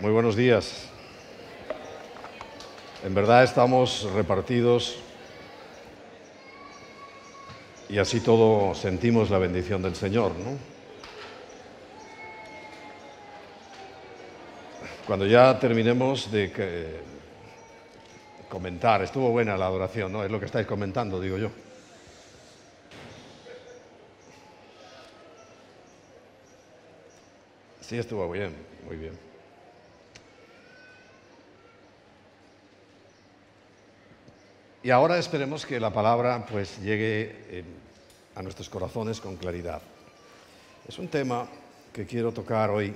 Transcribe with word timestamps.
Muy 0.00 0.10
buenos 0.10 0.34
días. 0.36 0.88
En 3.04 3.14
verdad 3.14 3.44
estamos 3.44 4.02
repartidos 4.14 4.98
y 7.88 7.98
así 7.98 8.20
todo 8.20 8.74
sentimos 8.74 9.30
la 9.30 9.38
bendición 9.38 9.82
del 9.82 9.94
Señor, 9.94 10.32
¿no? 10.36 10.58
Cuando 15.06 15.26
ya 15.26 15.58
terminemos 15.58 16.30
de 16.32 16.50
que- 16.50 17.00
comentar, 18.48 19.02
estuvo 19.02 19.30
buena 19.30 19.56
la 19.56 19.66
adoración, 19.66 20.12
¿no? 20.12 20.24
Es 20.24 20.30
lo 20.30 20.38
que 20.40 20.46
estáis 20.46 20.66
comentando, 20.66 21.20
digo 21.20 21.36
yo. 21.36 21.50
Sí, 27.80 27.98
estuvo 27.98 28.30
bien, 28.30 28.54
muy 28.86 28.96
bien. 28.96 29.33
Y 34.84 34.90
ahora 34.90 35.16
esperemos 35.16 35.64
que 35.64 35.80
la 35.80 35.90
palabra 35.90 36.44
pues 36.44 36.78
llegue 36.82 37.46
eh, 37.48 37.64
a 38.34 38.42
nuestros 38.42 38.68
corazones 38.68 39.18
con 39.18 39.38
claridad. 39.38 39.80
Es 40.86 40.98
un 40.98 41.08
tema 41.08 41.48
que 41.90 42.04
quiero 42.04 42.32
tocar 42.32 42.68
hoy 42.68 42.94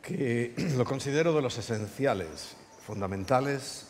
que 0.00 0.54
lo 0.78 0.86
considero 0.86 1.34
de 1.34 1.42
los 1.42 1.58
esenciales, 1.58 2.56
fundamentales 2.86 3.88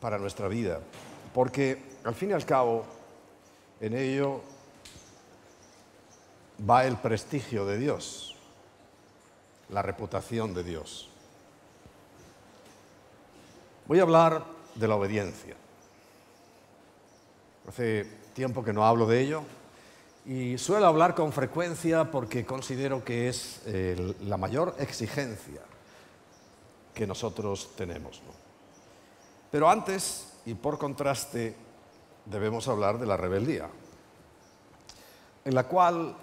para 0.00 0.16
nuestra 0.16 0.46
vida, 0.46 0.78
porque 1.34 1.76
al 2.04 2.14
fin 2.14 2.30
y 2.30 2.34
al 2.34 2.46
cabo 2.46 2.84
en 3.80 3.96
ello 3.96 4.42
va 6.70 6.86
el 6.86 6.98
prestigio 6.98 7.66
de 7.66 7.78
Dios, 7.78 8.36
la 9.70 9.82
reputación 9.82 10.54
de 10.54 10.62
Dios. 10.62 11.11
Voy 13.86 13.98
a 13.98 14.02
hablar 14.02 14.44
de 14.74 14.88
la 14.88 14.94
obediencia. 14.94 15.56
Hace 17.68 18.06
tiempo 18.34 18.64
que 18.64 18.72
no 18.72 18.84
hablo 18.84 19.06
de 19.06 19.20
ello 19.20 19.42
y 20.24 20.56
suelo 20.56 20.86
hablar 20.86 21.14
con 21.14 21.32
frecuencia 21.32 22.10
porque 22.10 22.46
considero 22.46 23.04
que 23.04 23.28
es 23.28 23.60
eh, 23.66 24.14
la 24.22 24.36
mayor 24.36 24.76
exigencia 24.78 25.60
que 26.94 27.06
nosotros 27.06 27.70
tenemos. 27.76 28.22
Pero 29.50 29.68
antes, 29.68 30.32
y 30.46 30.54
por 30.54 30.78
contraste, 30.78 31.54
debemos 32.24 32.68
hablar 32.68 32.98
de 32.98 33.06
la 33.06 33.16
rebeldía, 33.16 33.68
en 35.44 35.54
la 35.54 35.64
cual, 35.64 36.14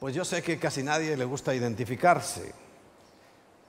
pues 0.00 0.14
yo 0.14 0.24
sé 0.24 0.42
que 0.42 0.58
casi 0.58 0.82
nadie 0.82 1.16
le 1.16 1.24
gusta 1.26 1.54
identificarse, 1.54 2.65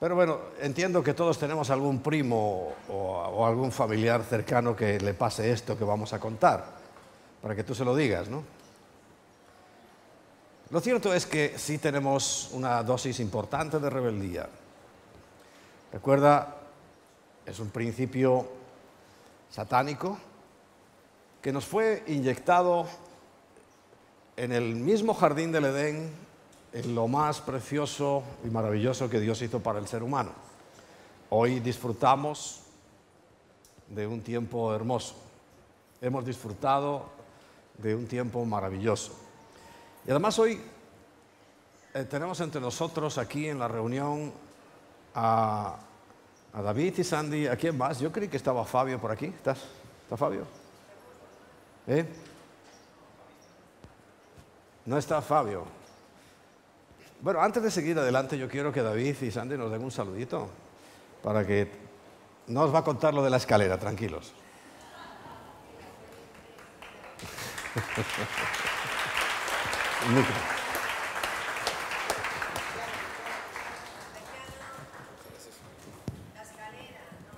pero 0.00 0.14
bueno, 0.14 0.38
entiendo 0.60 1.02
que 1.02 1.12
todos 1.12 1.38
tenemos 1.38 1.70
algún 1.70 2.00
primo 2.00 2.72
o, 2.88 3.46
algún 3.46 3.72
familiar 3.72 4.22
cercano 4.22 4.76
que 4.76 5.00
le 5.00 5.14
pase 5.14 5.50
esto 5.50 5.76
que 5.76 5.84
vamos 5.84 6.12
a 6.12 6.20
contar, 6.20 6.64
para 7.42 7.56
que 7.56 7.64
tú 7.64 7.74
se 7.74 7.84
lo 7.84 7.96
digas, 7.96 8.28
¿no? 8.28 8.44
Lo 10.70 10.80
cierto 10.80 11.12
es 11.14 11.26
que 11.26 11.58
sí 11.58 11.78
tenemos 11.78 12.50
una 12.52 12.82
dosis 12.82 13.20
importante 13.20 13.80
de 13.80 13.90
rebeldía. 13.90 14.48
Recuerda, 15.92 16.56
es 17.46 17.58
un 17.58 17.70
principio 17.70 18.46
satánico 19.50 20.18
que 21.40 21.52
nos 21.52 21.64
fue 21.64 22.04
inyectado 22.06 22.86
en 24.36 24.52
el 24.52 24.76
mismo 24.76 25.14
jardín 25.14 25.50
del 25.50 25.64
Edén, 25.64 26.27
en 26.72 26.94
lo 26.94 27.08
más 27.08 27.40
precioso 27.40 28.22
y 28.44 28.48
maravilloso 28.48 29.08
que 29.08 29.20
Dios 29.20 29.40
hizo 29.42 29.60
para 29.60 29.78
el 29.78 29.86
ser 29.86 30.02
humano. 30.02 30.30
Hoy 31.30 31.60
disfrutamos 31.60 32.60
de 33.88 34.06
un 34.06 34.20
tiempo 34.20 34.74
hermoso. 34.74 35.14
Hemos 36.00 36.24
disfrutado 36.24 37.06
de 37.78 37.94
un 37.94 38.06
tiempo 38.06 38.44
maravilloso. 38.44 39.12
Y 40.06 40.10
además 40.10 40.38
hoy 40.38 40.60
eh, 41.94 42.04
tenemos 42.04 42.40
entre 42.40 42.60
nosotros 42.60 43.18
aquí 43.18 43.48
en 43.48 43.58
la 43.58 43.68
reunión 43.68 44.32
a, 45.14 45.76
a 46.52 46.62
David 46.62 46.98
y 46.98 47.04
Sandy. 47.04 47.46
¿A 47.46 47.56
quién 47.56 47.76
más? 47.76 47.98
Yo 47.98 48.12
creí 48.12 48.28
que 48.28 48.36
estaba 48.36 48.64
Fabio 48.64 48.98
por 48.98 49.10
aquí. 49.10 49.26
¿Estás? 49.26 49.58
¿Está 50.04 50.16
Fabio? 50.16 50.46
¿Eh? 51.86 52.06
No 54.86 54.96
está 54.96 55.20
Fabio. 55.20 55.77
Bueno, 57.20 57.42
antes 57.42 57.62
de 57.62 57.70
seguir 57.70 57.98
adelante, 57.98 58.38
yo 58.38 58.48
quiero 58.48 58.72
que 58.72 58.80
David 58.80 59.16
y 59.22 59.30
Sandy 59.30 59.58
nos 59.58 59.72
den 59.72 59.82
un 59.82 59.90
saludito 59.90 60.48
para 61.22 61.44
que 61.44 61.68
no 62.46 62.62
os 62.62 62.72
va 62.72 62.78
a 62.78 62.84
contar 62.84 63.12
lo 63.12 63.24
de 63.24 63.30
la 63.30 63.38
escalera, 63.38 63.76
tranquilos. 63.78 64.32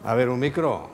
A 0.04 0.14
ver, 0.14 0.28
un 0.28 0.38
micro. 0.38 0.90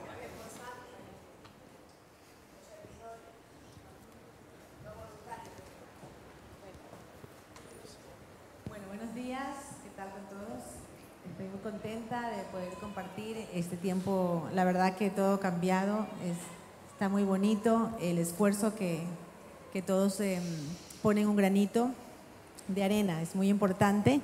Bueno, 8.67 8.85
buenos 8.87 9.15
días, 9.15 9.55
¿qué 9.83 9.89
tal 9.95 10.11
con 10.11 10.21
todos? 10.25 10.63
Estoy 11.29 11.47
muy 11.47 11.59
contenta 11.59 12.29
de 12.31 12.43
poder 12.51 12.73
compartir 12.79 13.47
este 13.53 13.77
La 14.53 14.63
verdad 14.63 14.95
que 14.95 15.09
todo 15.09 15.35
ha 15.35 15.39
cambiado, 15.39 16.07
es- 16.25 16.37
está 16.93 17.09
muy 17.09 17.23
bonito 17.23 17.91
el 18.01 18.17
esfuerzo 18.17 18.75
que, 18.75 19.01
que 19.73 19.81
todos 19.81 20.19
em, 20.19 20.41
ponen 21.01 21.27
un 21.27 21.35
granito 21.35 21.89
de 22.67 22.83
arena, 22.83 23.21
es 23.21 23.35
muy 23.35 23.49
importante. 23.49 24.19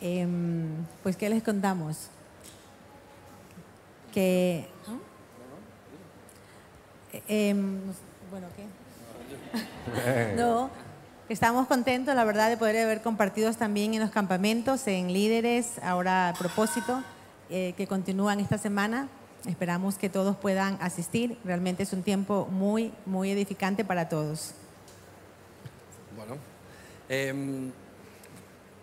Em, 0.00 0.68
pues, 1.02 1.16
¿qué 1.16 1.28
les 1.28 1.42
contamos? 1.42 2.08
Que... 4.12 4.68
Em, 7.28 7.80
bueno, 8.30 8.46
¿qué? 8.56 8.66
No, 10.36 10.70
estamos 11.28 11.66
contentos, 11.66 12.14
la 12.14 12.24
verdad, 12.24 12.48
de 12.50 12.56
poder 12.56 12.76
haber 12.84 13.02
compartido 13.02 13.52
también 13.54 13.94
en 13.94 14.00
los 14.00 14.10
campamentos, 14.10 14.86
en 14.86 15.12
líderes, 15.12 15.78
ahora 15.82 16.28
a 16.28 16.32
propósito, 16.34 17.02
eh, 17.50 17.74
que 17.76 17.86
continúan 17.86 18.40
esta 18.40 18.58
semana. 18.58 19.08
Esperamos 19.46 19.96
que 19.96 20.08
todos 20.08 20.36
puedan 20.36 20.78
asistir. 20.80 21.38
Realmente 21.44 21.84
es 21.84 21.92
un 21.92 22.02
tiempo 22.02 22.48
muy, 22.50 22.92
muy 23.06 23.30
edificante 23.30 23.84
para 23.84 24.08
todos. 24.08 24.52
Bueno, 26.16 26.36
em, 27.08 27.70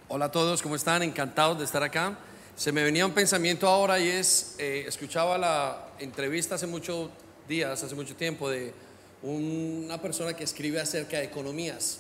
hola 0.08 0.26
a 0.26 0.32
todos, 0.32 0.62
¿cómo 0.62 0.76
están? 0.76 1.04
Encantados 1.04 1.60
de 1.60 1.66
estar 1.66 1.84
acá. 1.84 2.18
Se 2.56 2.72
me 2.72 2.84
venía 2.84 3.06
un 3.06 3.12
pensamiento 3.12 3.68
ahora 3.68 4.00
y 4.00 4.08
es, 4.08 4.56
eh, 4.58 4.86
escuchaba 4.88 5.38
la 5.38 5.90
entrevista 6.00 6.56
hace 6.56 6.68
muchos 6.68 7.10
días, 7.50 7.84
hace 7.84 7.96
mucho 7.96 8.16
tiempo, 8.16 8.50
de 8.50 8.74
una 9.22 10.02
persona 10.02 10.34
que 10.34 10.46
escribe 10.46 10.80
acerca 10.80 11.18
de 11.18 11.26
economías. 11.26 12.00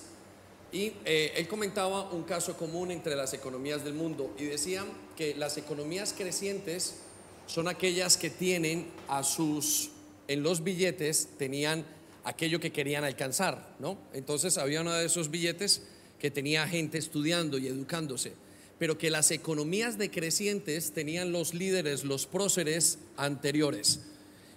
Y 0.71 0.93
eh, 1.03 1.33
él 1.35 1.47
comentaba 1.47 2.09
un 2.11 2.23
caso 2.23 2.55
común 2.57 2.91
entre 2.91 3.15
las 3.15 3.33
economías 3.33 3.83
del 3.83 3.93
mundo 3.93 4.33
y 4.37 4.45
decían 4.45 4.85
que 5.17 5.35
las 5.35 5.57
economías 5.57 6.13
crecientes 6.17 7.01
son 7.47 7.67
aquellas 7.67 8.17
que 8.17 8.29
tienen 8.29 8.87
a 9.07 9.23
sus, 9.23 9.91
en 10.27 10.43
los 10.43 10.63
billetes, 10.63 11.29
tenían 11.37 11.85
aquello 12.23 12.59
que 12.59 12.71
querían 12.71 13.03
alcanzar, 13.03 13.75
¿no? 13.79 13.97
Entonces 14.13 14.57
había 14.57 14.81
uno 14.81 14.93
de 14.93 15.05
esos 15.05 15.29
billetes 15.29 15.83
que 16.19 16.31
tenía 16.31 16.67
gente 16.67 16.97
estudiando 16.97 17.57
y 17.57 17.67
educándose, 17.67 18.33
pero 18.79 18.97
que 18.97 19.09
las 19.09 19.31
economías 19.31 19.97
decrecientes 19.97 20.91
tenían 20.91 21.31
los 21.31 21.53
líderes, 21.53 22.03
los 22.03 22.25
próceres 22.25 22.97
anteriores 23.15 24.01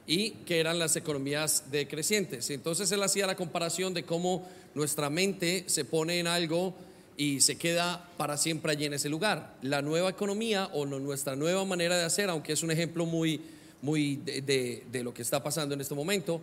y 0.07 0.31
que 0.47 0.59
eran 0.59 0.79
las 0.79 0.97
economías 0.97 1.65
decrecientes. 1.71 2.49
Entonces 2.49 2.91
él 2.91 3.03
hacía 3.03 3.27
la 3.27 3.37
comparación 3.37 3.93
de 3.93 4.05
cómo 4.05 4.49
nuestra 4.75 5.11
mente 5.11 5.65
se 5.67 5.85
pone 5.85 6.19
en 6.19 6.27
algo 6.27 6.75
y 7.19 7.43
se 7.43 7.59
queda 7.59 8.09
para 8.17 8.39
siempre 8.39 8.73
allí 8.73 8.87
en 8.87 8.95
ese 8.95 9.11
lugar. 9.11 9.59
La 9.61 9.83
nueva 9.83 10.09
economía 10.09 10.71
o 10.73 10.87
nuestra 10.87 11.37
nueva 11.37 11.67
manera 11.67 11.99
de 11.99 12.05
hacer, 12.05 12.31
aunque 12.31 12.55
es 12.55 12.63
un 12.63 12.71
ejemplo 12.71 13.05
muy, 13.05 13.43
muy 13.83 14.17
de 14.17 15.03
lo 15.05 15.13
que 15.13 15.21
está 15.21 15.43
pasando 15.43 15.75
en 15.75 15.83
este 15.83 15.95
momento, 15.95 16.41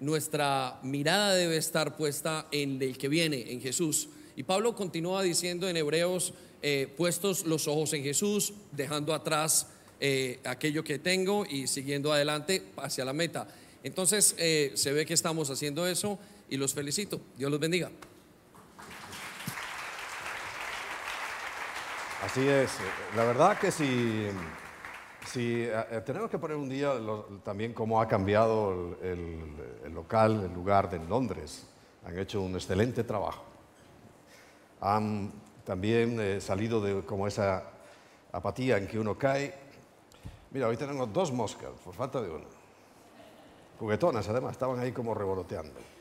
nuestra 0.00 0.78
mirada 0.82 1.34
debe 1.34 1.56
estar 1.56 1.96
puesta 1.96 2.46
en 2.52 2.80
el 2.80 2.96
que 2.96 3.08
viene, 3.08 3.52
en 3.52 3.60
Jesús. 3.60 4.08
Y 4.36 4.44
Pablo 4.44 4.74
continúa 4.74 5.22
diciendo 5.22 5.68
en 5.68 5.76
Hebreos, 5.76 6.32
eh, 6.62 6.92
puestos 6.96 7.46
los 7.46 7.66
ojos 7.66 7.92
en 7.92 8.02
Jesús, 8.02 8.52
dejando 8.72 9.14
atrás 9.14 9.68
eh, 10.00 10.38
aquello 10.44 10.84
que 10.84 10.98
tengo 10.98 11.44
y 11.44 11.66
siguiendo 11.66 12.12
adelante 12.12 12.62
hacia 12.76 13.04
la 13.04 13.12
meta. 13.12 13.48
Entonces 13.82 14.34
eh, 14.38 14.72
se 14.74 14.92
ve 14.92 15.06
que 15.06 15.14
estamos 15.14 15.50
haciendo 15.50 15.86
eso 15.86 16.18
y 16.48 16.56
los 16.56 16.74
felicito. 16.74 17.20
Dios 17.36 17.50
los 17.50 17.60
bendiga. 17.60 17.90
Así 22.24 22.48
es. 22.48 22.76
La 23.14 23.22
verdad 23.22 23.56
que 23.58 23.70
si, 23.70 24.26
si 25.24 25.62
eh, 25.62 26.02
tenemos 26.04 26.28
que 26.28 26.36
poner 26.38 26.56
un 26.56 26.68
día 26.68 26.92
también 27.44 27.72
cómo 27.72 28.00
ha 28.00 28.08
cambiado 28.08 28.96
el, 29.00 29.94
local, 29.94 30.44
el 30.44 30.52
lugar 30.52 30.90
de 30.90 30.98
Londres. 30.98 31.68
Han 32.04 32.18
hecho 32.18 32.42
un 32.42 32.54
excelente 32.54 33.04
trabajo. 33.04 33.44
Han 34.80 35.30
también 35.64 36.18
eh, 36.18 36.40
salido 36.40 36.80
de 36.80 37.02
como 37.02 37.28
esa 37.28 37.62
apatía 38.32 38.78
en 38.78 38.88
que 38.88 38.98
uno 38.98 39.16
cae. 39.16 39.54
Mira, 40.50 40.66
hoy 40.66 40.76
tenemos 40.76 41.12
dos 41.12 41.30
moscas, 41.30 41.70
por 41.84 41.94
falta 41.94 42.20
de 42.20 42.30
una. 42.30 42.46
Juguetonas, 43.78 44.28
además, 44.28 44.52
estaban 44.52 44.80
ahí 44.80 44.90
como 44.90 45.14
revoloteando. 45.14 45.97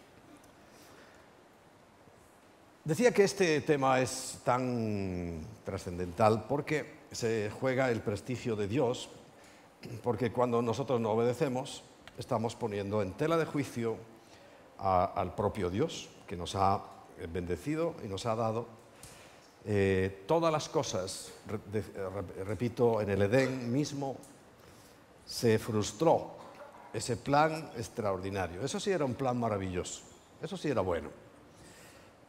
Decía 2.88 3.12
que 3.12 3.26
este 3.26 3.60
tema 3.60 4.00
es 4.00 4.40
tan 4.46 5.42
trascendental 5.66 6.46
porque 6.48 7.00
se 7.12 7.52
juega 7.60 7.92
el 7.92 8.00
prestigio 8.00 8.56
de 8.56 8.70
Dios, 8.70 9.10
porque 10.02 10.32
cuando 10.32 10.62
nosotros 10.62 11.02
no 11.02 11.12
obedecemos, 11.12 11.84
estamos 12.18 12.56
poniendo 12.56 13.02
en 13.02 13.12
tela 13.12 13.36
de 13.36 13.44
juicio 13.44 13.98
al 14.78 15.36
propio 15.36 15.70
Dios, 15.70 16.08
que 16.26 16.38
nos 16.38 16.56
ha 16.56 16.82
bendecido 17.34 17.94
y 18.06 18.08
nos 18.08 18.26
ha 18.26 18.38
dado 18.38 18.70
eh, 19.66 20.24
todas 20.26 20.50
las 20.50 20.70
cosas, 20.70 21.34
repito, 22.46 23.02
en 23.02 23.10
el 23.10 23.22
Edén 23.24 23.70
mismo 23.70 24.16
se 25.26 25.60
frustró 25.60 26.38
ese 26.94 27.18
plan 27.18 27.70
extraordinario. 27.76 28.64
Eso 28.64 28.80
sí 28.80 28.92
era 28.92 29.04
un 29.04 29.16
plan 29.16 29.38
maravilloso, 29.38 30.04
eso 30.42 30.56
sí 30.56 30.70
era 30.70 30.80
bueno. 30.80 31.27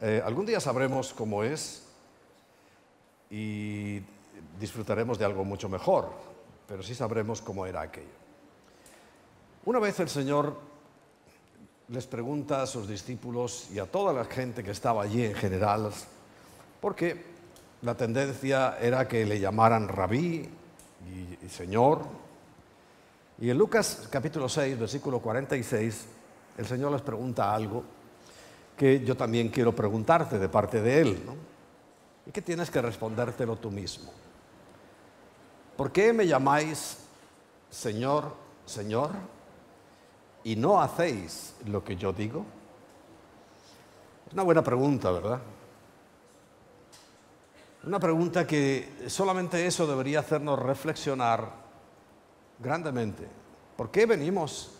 Eh, 0.01 0.21
algún 0.23 0.45
día 0.45 0.61
sabremos 0.61 1.13
cómo 1.13 1.43
es 1.43 1.83
y 3.29 4.01
disfrutaremos 4.57 5.19
de 5.19 5.25
algo 5.25 5.43
mucho 5.43 5.67
mejor, 5.67 6.09
pero 6.67 6.81
sí 6.81 6.95
sabremos 6.95 7.41
cómo 7.41 7.65
era 7.65 7.81
aquello. 7.81 8.07
Una 9.65 9.79
vez 9.79 9.99
el 9.99 10.07
Señor 10.07 10.55
les 11.89 12.07
pregunta 12.07 12.61
a 12.61 12.67
sus 12.67 12.87
discípulos 12.87 13.67
y 13.73 13.79
a 13.79 13.87
toda 13.87 14.13
la 14.13 14.23
gente 14.23 14.63
que 14.63 14.71
estaba 14.71 15.03
allí 15.03 15.25
en 15.25 15.35
general, 15.35 15.91
porque 16.79 17.21
la 17.81 17.95
tendencia 17.95 18.77
era 18.79 19.05
que 19.05 19.25
le 19.25 19.37
llamaran 19.37 19.89
rabí 19.89 20.49
y, 21.09 21.45
y 21.45 21.49
Señor. 21.49 22.05
Y 23.37 23.49
en 23.49 23.57
Lucas 23.57 24.07
capítulo 24.09 24.47
6, 24.47 24.79
versículo 24.79 25.19
46, 25.19 26.05
el 26.57 26.65
Señor 26.65 26.93
les 26.93 27.01
pregunta 27.01 27.53
algo 27.53 27.98
que 28.79 29.03
yo 29.03 29.17
también 29.17 29.49
quiero 29.49 29.75
preguntarte 29.75 30.39
de 30.39 30.47
parte 30.47 30.81
de 30.81 31.01
Él. 31.01 31.21
¿no? 31.25 31.35
Y 32.25 32.31
que 32.31 32.41
tienes 32.41 32.71
que 32.71 32.81
respondértelo 32.81 33.57
tú 33.57 33.69
mismo. 33.69 34.09
¿Por 35.75 35.91
qué 35.91 36.13
me 36.13 36.25
llamáis 36.25 36.99
Señor, 37.69 38.33
Señor, 38.65 39.11
y 40.45 40.55
no 40.55 40.81
hacéis 40.81 41.55
lo 41.65 41.83
que 41.83 41.97
yo 41.97 42.13
digo? 42.13 42.45
Es 44.27 44.33
una 44.33 44.43
buena 44.43 44.63
pregunta, 44.63 45.11
¿verdad? 45.11 45.41
Una 47.83 47.99
pregunta 47.99 48.47
que 48.47 49.03
solamente 49.07 49.67
eso 49.67 49.85
debería 49.85 50.21
hacernos 50.21 50.57
reflexionar 50.57 51.51
grandemente. 52.59 53.27
¿Por 53.75 53.91
qué 53.91 54.05
venimos 54.05 54.71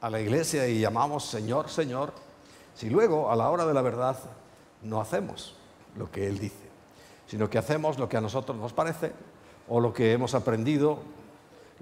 a 0.00 0.10
la 0.10 0.20
iglesia 0.20 0.66
y 0.66 0.80
llamamos 0.80 1.24
Señor, 1.24 1.68
Señor? 1.68 2.27
Si 2.78 2.88
luego, 2.88 3.28
a 3.28 3.34
la 3.34 3.50
hora 3.50 3.66
de 3.66 3.74
la 3.74 3.82
verdad, 3.82 4.16
no 4.84 5.00
hacemos 5.00 5.56
lo 5.96 6.12
que 6.12 6.28
Él 6.28 6.38
dice, 6.38 6.68
sino 7.26 7.50
que 7.50 7.58
hacemos 7.58 7.98
lo 7.98 8.08
que 8.08 8.16
a 8.16 8.20
nosotros 8.20 8.56
nos 8.56 8.72
parece 8.72 9.10
o 9.66 9.80
lo 9.80 9.92
que 9.92 10.12
hemos 10.12 10.32
aprendido, 10.36 11.00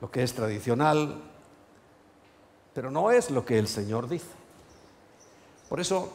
lo 0.00 0.10
que 0.10 0.22
es 0.22 0.32
tradicional, 0.32 1.20
pero 2.72 2.90
no 2.90 3.10
es 3.10 3.31
lo 3.31 3.44
que 3.44 3.58
el 3.58 3.69
Señor 3.69 4.08
dice. 4.08 4.31
Por 5.69 5.81
eso 5.81 6.08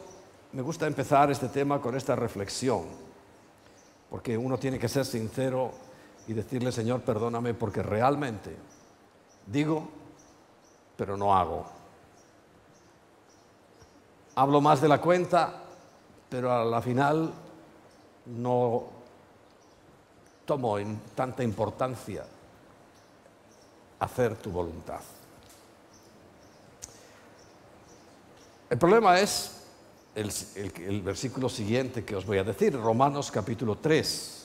me 0.52 0.62
gusta 0.62 0.88
empezar 0.88 1.30
este 1.30 1.46
tema 1.46 1.80
con 1.80 1.94
esta 1.94 2.16
reflexión, 2.16 2.82
porque 4.10 4.36
uno 4.36 4.58
tiene 4.58 4.80
que 4.80 4.88
ser 4.88 5.04
sincero 5.04 5.70
y 6.26 6.32
decirle, 6.32 6.72
Señor, 6.72 7.02
perdóname 7.02 7.54
porque 7.54 7.84
realmente 7.84 8.56
digo, 9.46 9.88
pero 10.96 11.16
no 11.16 11.36
hago 11.36 11.81
hablo 14.34 14.60
más 14.60 14.80
de 14.80 14.88
la 14.88 15.00
cuenta, 15.00 15.54
pero 16.28 16.52
a 16.52 16.64
la 16.64 16.80
final 16.80 17.32
no 18.26 18.84
tomo 20.44 20.78
en 20.78 20.98
tanta 21.14 21.42
importancia 21.42 22.24
hacer 24.00 24.36
tu 24.36 24.50
voluntad. 24.50 25.00
El 28.68 28.78
problema 28.78 29.20
es 29.20 29.62
el, 30.14 31.02
versículo 31.02 31.48
siguiente 31.48 32.04
que 32.04 32.16
os 32.16 32.24
voy 32.24 32.38
a 32.38 32.44
decir, 32.44 32.74
Romanos 32.74 33.30
capítulo 33.30 33.76
3. 33.76 34.38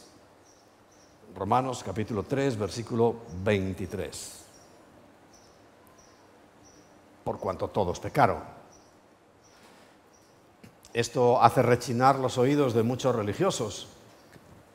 Romanos 1.35 1.83
capítulo 1.83 2.23
3, 2.23 2.57
versículo 2.57 3.15
23. 3.43 4.45
Por 7.23 7.39
cuanto 7.39 7.69
todos 7.69 7.99
pecaron. 7.99 8.56
Esto 10.97 11.39
hace 11.39 11.61
rechinar 11.61 12.17
los 12.17 12.39
oídos 12.39 12.73
de 12.73 12.81
muchos 12.81 13.15
religiosos 13.15 13.87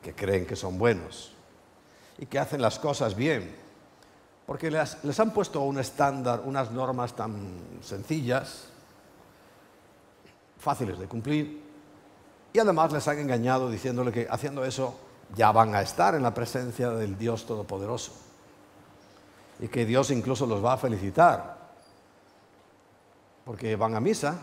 que 0.01 0.15
creen 0.15 0.47
que 0.47 0.55
son 0.55 0.79
buenos 0.79 1.33
y 2.17 2.27
que 2.27 2.39
hacen 2.39 2.63
las 2.63 2.79
cosas 2.79 3.17
bien, 3.17 3.53
porque 4.47 4.71
les, 4.71 5.19
han 5.19 5.33
puesto 5.33 5.63
un 5.63 5.81
estándar, 5.81 6.43
unas 6.45 6.71
normas 6.71 7.17
tan 7.17 7.59
sencillas, 7.83 8.69
fáciles 10.61 10.97
de 11.01 11.09
cumplir, 11.09 11.61
y 12.53 12.59
además 12.61 12.93
les 12.93 13.09
han 13.09 13.19
engañado 13.19 13.69
diciéndole 13.69 14.13
que 14.13 14.29
haciendo 14.31 14.65
eso 14.65 14.95
ya 15.35 15.51
van 15.51 15.75
a 15.75 15.83
estar 15.83 16.15
en 16.15 16.23
la 16.23 16.33
presencia 16.33 16.91
del 16.91 17.19
Dios 17.19 17.47
Todopoderoso 17.47 18.13
y 19.59 19.67
que 19.67 19.85
Dios 19.85 20.13
incluso 20.13 20.47
los 20.47 20.65
va 20.65 20.75
a 20.75 20.79
felicitar 20.79 21.59
porque 23.45 23.75
van 23.75 23.97
a 23.97 24.01
misa 24.01 24.39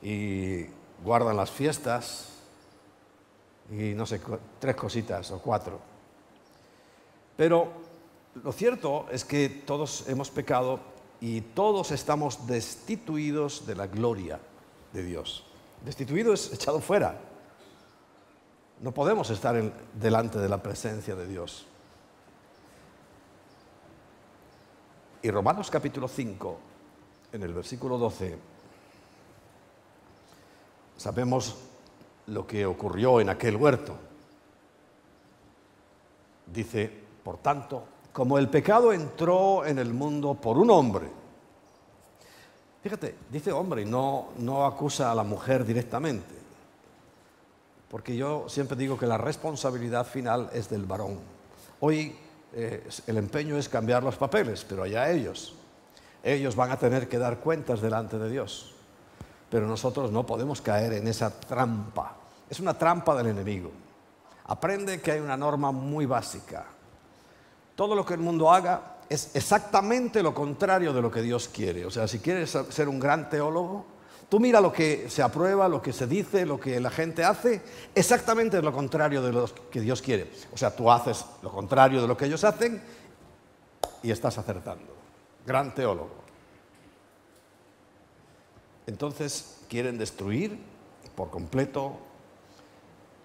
y 0.00 0.77
guardan 1.04 1.36
las 1.36 1.50
fiestas 1.50 2.28
y 3.70 3.94
no 3.94 4.06
sé, 4.06 4.20
tres 4.58 4.76
cositas 4.76 5.30
o 5.30 5.40
cuatro. 5.40 5.78
Pero 7.36 7.68
lo 8.42 8.52
cierto 8.52 9.06
es 9.10 9.24
que 9.24 9.48
todos 9.48 10.08
hemos 10.08 10.30
pecado 10.30 10.80
y 11.20 11.40
todos 11.40 11.90
estamos 11.90 12.46
destituidos 12.46 13.66
de 13.66 13.74
la 13.74 13.86
gloria 13.86 14.40
de 14.92 15.02
Dios. 15.02 15.44
Destituido 15.84 16.32
es 16.32 16.52
echado 16.52 16.80
fuera. 16.80 17.20
No 18.80 18.92
podemos 18.92 19.30
estar 19.30 19.60
delante 19.94 20.38
de 20.38 20.48
la 20.48 20.62
presencia 20.62 21.14
de 21.14 21.26
Dios. 21.26 21.66
Y 25.20 25.30
Romanos 25.30 25.68
capítulo 25.68 26.06
5, 26.06 26.58
en 27.32 27.42
el 27.42 27.52
versículo 27.52 27.98
12, 27.98 28.38
Sabemos 30.98 31.54
lo 32.26 32.46
que 32.46 32.66
ocurrió 32.66 33.20
en 33.20 33.30
aquel 33.30 33.56
huerto. 33.56 33.96
Dice, 36.52 36.90
por 37.22 37.38
tanto, 37.38 37.84
como 38.12 38.36
el 38.36 38.48
pecado 38.48 38.92
entró 38.92 39.64
en 39.64 39.78
el 39.78 39.94
mundo 39.94 40.34
por 40.34 40.58
un 40.58 40.70
hombre, 40.70 41.06
fíjate, 42.82 43.14
dice 43.30 43.52
hombre 43.52 43.82
y 43.82 43.84
no, 43.84 44.30
no 44.38 44.66
acusa 44.66 45.12
a 45.12 45.14
la 45.14 45.22
mujer 45.22 45.64
directamente, 45.64 46.34
porque 47.88 48.16
yo 48.16 48.48
siempre 48.48 48.76
digo 48.76 48.98
que 48.98 49.06
la 49.06 49.18
responsabilidad 49.18 50.04
final 50.04 50.50
es 50.52 50.68
del 50.68 50.84
varón. 50.84 51.18
Hoy 51.80 52.16
eh, 52.54 52.88
el 53.06 53.18
empeño 53.18 53.56
es 53.56 53.68
cambiar 53.68 54.02
los 54.02 54.16
papeles, 54.16 54.66
pero 54.68 54.82
allá 54.82 55.10
ellos. 55.10 55.54
Ellos 56.24 56.56
van 56.56 56.72
a 56.72 56.76
tener 56.76 57.08
que 57.08 57.18
dar 57.18 57.38
cuentas 57.38 57.80
delante 57.80 58.18
de 58.18 58.28
Dios. 58.28 58.74
Pero 59.50 59.66
nosotros 59.66 60.10
no 60.12 60.26
podemos 60.26 60.60
caer 60.60 60.92
en 60.94 61.08
esa 61.08 61.30
trampa. 61.30 62.16
Es 62.48 62.60
una 62.60 62.74
trampa 62.74 63.14
del 63.16 63.28
enemigo. 63.28 63.70
Aprende 64.46 65.00
que 65.00 65.12
hay 65.12 65.20
una 65.20 65.36
norma 65.36 65.72
muy 65.72 66.06
básica. 66.06 66.66
Todo 67.74 67.94
lo 67.94 68.04
que 68.04 68.14
el 68.14 68.20
mundo 68.20 68.50
haga 68.50 68.96
es 69.08 69.30
exactamente 69.34 70.22
lo 70.22 70.34
contrario 70.34 70.92
de 70.92 71.02
lo 71.02 71.10
que 71.10 71.22
Dios 71.22 71.48
quiere. 71.48 71.86
O 71.86 71.90
sea, 71.90 72.08
si 72.08 72.18
quieres 72.18 72.56
ser 72.70 72.88
un 72.88 72.98
gran 72.98 73.30
teólogo, 73.30 73.84
tú 74.28 74.40
mira 74.40 74.60
lo 74.60 74.72
que 74.72 75.08
se 75.08 75.22
aprueba, 75.22 75.68
lo 75.68 75.80
que 75.80 75.92
se 75.92 76.06
dice, 76.06 76.44
lo 76.44 76.60
que 76.60 76.80
la 76.80 76.90
gente 76.90 77.24
hace, 77.24 77.62
exactamente 77.94 78.60
lo 78.60 78.72
contrario 78.72 79.22
de 79.22 79.32
lo 79.32 79.46
que 79.70 79.80
Dios 79.80 80.02
quiere. 80.02 80.30
O 80.52 80.56
sea, 80.56 80.74
tú 80.74 80.90
haces 80.90 81.24
lo 81.42 81.50
contrario 81.50 82.02
de 82.02 82.08
lo 82.08 82.16
que 82.16 82.26
ellos 82.26 82.44
hacen 82.44 82.82
y 84.02 84.10
estás 84.10 84.36
acertando. 84.38 84.94
Gran 85.46 85.74
teólogo. 85.74 86.27
Entonces 88.88 89.58
quieren 89.68 89.98
destruir 89.98 90.58
por 91.14 91.28
completo 91.28 91.98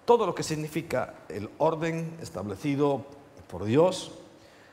todo 0.04 0.26
lo 0.26 0.34
que 0.34 0.42
significa 0.42 1.14
el 1.30 1.48
orden 1.56 2.18
establecido 2.20 3.06
por 3.48 3.64
Dios, 3.64 4.12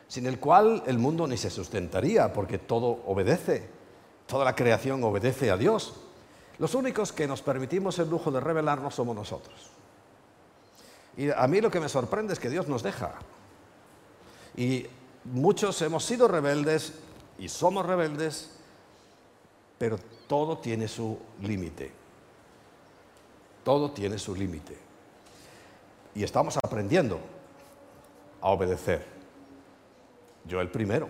sin 0.10 0.26
el 0.26 0.38
cual 0.38 0.84
el 0.88 0.98
mundo 0.98 1.28
ni 1.28 1.38
se 1.38 1.50
sustentaría, 1.50 2.34
porque 2.34 2.58
todo 2.58 3.04
obedece, 3.06 3.70
toda 4.28 4.44
la 4.44 4.54
creación 4.54 5.02
obedece 5.06 5.50
a 5.50 5.56
Dios. 5.56 5.94
Los 6.60 6.76
únicos 6.76 7.14
que 7.14 7.26
nos 7.26 7.42
permitimos 7.42 7.98
el 8.00 8.10
lujo 8.10 8.30
de 8.30 8.42
revelarnos 8.42 8.94
somos 8.94 9.16
nosotros. 9.16 9.70
Y 11.16 11.30
a 11.30 11.48
mí 11.48 11.62
lo 11.62 11.72
que 11.72 11.80
me 11.80 11.88
sorprende 11.88 12.34
es 12.34 12.40
que 12.40 12.50
Dios 12.50 12.68
nos 12.68 12.84
deja. 12.84 13.14
Y 14.58 14.88
muchos 15.24 15.82
hemos 15.84 16.04
sido 16.04 16.28
rebeldes 16.28 16.96
y 17.40 17.48
somos 17.48 17.86
rebeldes, 17.86 18.50
pero 19.78 19.98
todo 20.32 20.60
tiene 20.60 20.88
su 20.88 21.20
límite. 21.42 21.92
Todo 23.66 23.92
tiene 23.92 24.18
su 24.18 24.34
límite. 24.34 24.78
Y 26.16 26.24
estamos 26.24 26.56
aprendiendo 26.56 27.20
a 28.40 28.48
obedecer. 28.48 29.06
Yo 30.48 30.62
el 30.62 30.70
primero. 30.70 31.10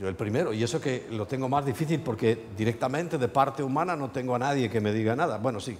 Yo 0.00 0.08
el 0.08 0.16
primero. 0.16 0.52
Y 0.52 0.64
eso 0.64 0.80
que 0.80 1.06
lo 1.12 1.28
tengo 1.28 1.48
más 1.48 1.64
difícil 1.64 2.00
porque 2.00 2.46
directamente 2.56 3.18
de 3.18 3.28
parte 3.28 3.62
humana 3.62 3.94
no 3.94 4.10
tengo 4.10 4.34
a 4.34 4.40
nadie 4.40 4.68
que 4.68 4.80
me 4.80 4.92
diga 4.92 5.14
nada. 5.14 5.38
Bueno, 5.38 5.60
sí. 5.60 5.78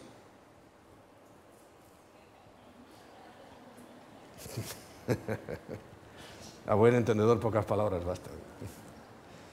a 6.69 6.75
buen 6.77 6.95
entendedor 6.95 7.41
pocas 7.41 7.65
palabras 7.65 8.05
bastan. 8.05 8.35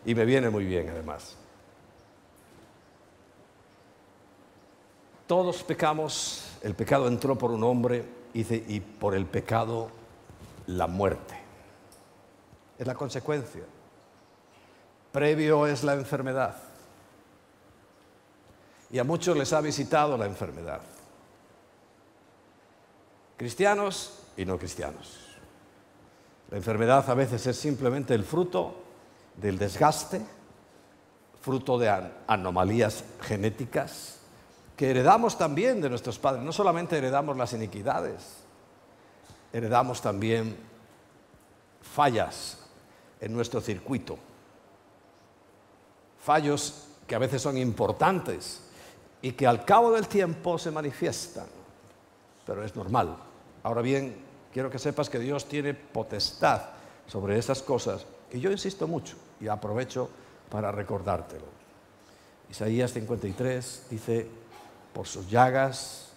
Y 0.09 0.15
me 0.15 0.25
viene 0.25 0.49
muy 0.49 0.65
bien 0.65 0.89
además. 0.89 1.35
Todos 5.27 5.61
pecamos, 5.61 6.57
el 6.63 6.73
pecado 6.73 7.07
entró 7.07 7.37
por 7.37 7.51
un 7.51 7.63
hombre 7.63 8.03
y 8.33 8.79
por 8.79 9.13
el 9.13 9.27
pecado 9.27 9.91
la 10.65 10.87
muerte. 10.87 11.35
Es 12.79 12.87
la 12.87 12.95
consecuencia. 12.95 13.61
Previo 15.11 15.67
es 15.67 15.83
la 15.83 15.93
enfermedad. 15.93 16.55
Y 18.89 18.97
a 18.97 19.03
muchos 19.03 19.37
les 19.37 19.53
ha 19.53 19.61
visitado 19.61 20.17
la 20.17 20.25
enfermedad. 20.25 20.81
Cristianos 23.37 24.23
y 24.35 24.43
no 24.43 24.57
cristianos. 24.57 25.37
La 26.49 26.57
enfermedad 26.57 27.07
a 27.07 27.13
veces 27.13 27.45
es 27.45 27.57
simplemente 27.59 28.15
el 28.15 28.23
fruto 28.23 28.88
del 29.41 29.57
desgaste, 29.57 30.21
fruto 31.41 31.77
de 31.77 31.89
anomalías 32.27 33.03
genéticas, 33.21 34.19
que 34.75 34.89
heredamos 34.89 35.37
también 35.37 35.81
de 35.81 35.89
nuestros 35.89 36.19
padres. 36.19 36.43
No 36.43 36.51
solamente 36.51 36.97
heredamos 36.97 37.37
las 37.37 37.53
iniquidades, 37.53 38.37
heredamos 39.53 40.01
también 40.01 40.55
fallas 41.81 42.59
en 43.19 43.33
nuestro 43.33 43.61
circuito, 43.61 44.17
fallos 46.21 46.85
que 47.07 47.15
a 47.15 47.19
veces 47.19 47.41
son 47.41 47.57
importantes 47.57 48.61
y 49.21 49.31
que 49.31 49.47
al 49.47 49.65
cabo 49.65 49.91
del 49.91 50.07
tiempo 50.07 50.57
se 50.57 50.71
manifiestan, 50.71 51.47
pero 52.45 52.63
es 52.63 52.75
normal. 52.75 53.17
Ahora 53.63 53.81
bien, 53.81 54.15
quiero 54.53 54.69
que 54.69 54.79
sepas 54.79 55.09
que 55.09 55.19
Dios 55.19 55.45
tiene 55.45 55.73
potestad 55.73 56.61
sobre 57.07 57.37
esas 57.37 57.61
cosas 57.61 58.05
y 58.31 58.39
yo 58.39 58.51
insisto 58.51 58.87
mucho 58.87 59.15
y 59.39 59.47
aprovecho 59.47 60.09
para 60.49 60.71
recordártelo. 60.71 61.45
Isaías 62.49 62.91
53 62.93 63.87
dice, 63.89 64.27
por 64.93 65.07
sus 65.07 65.29
llagas 65.29 66.11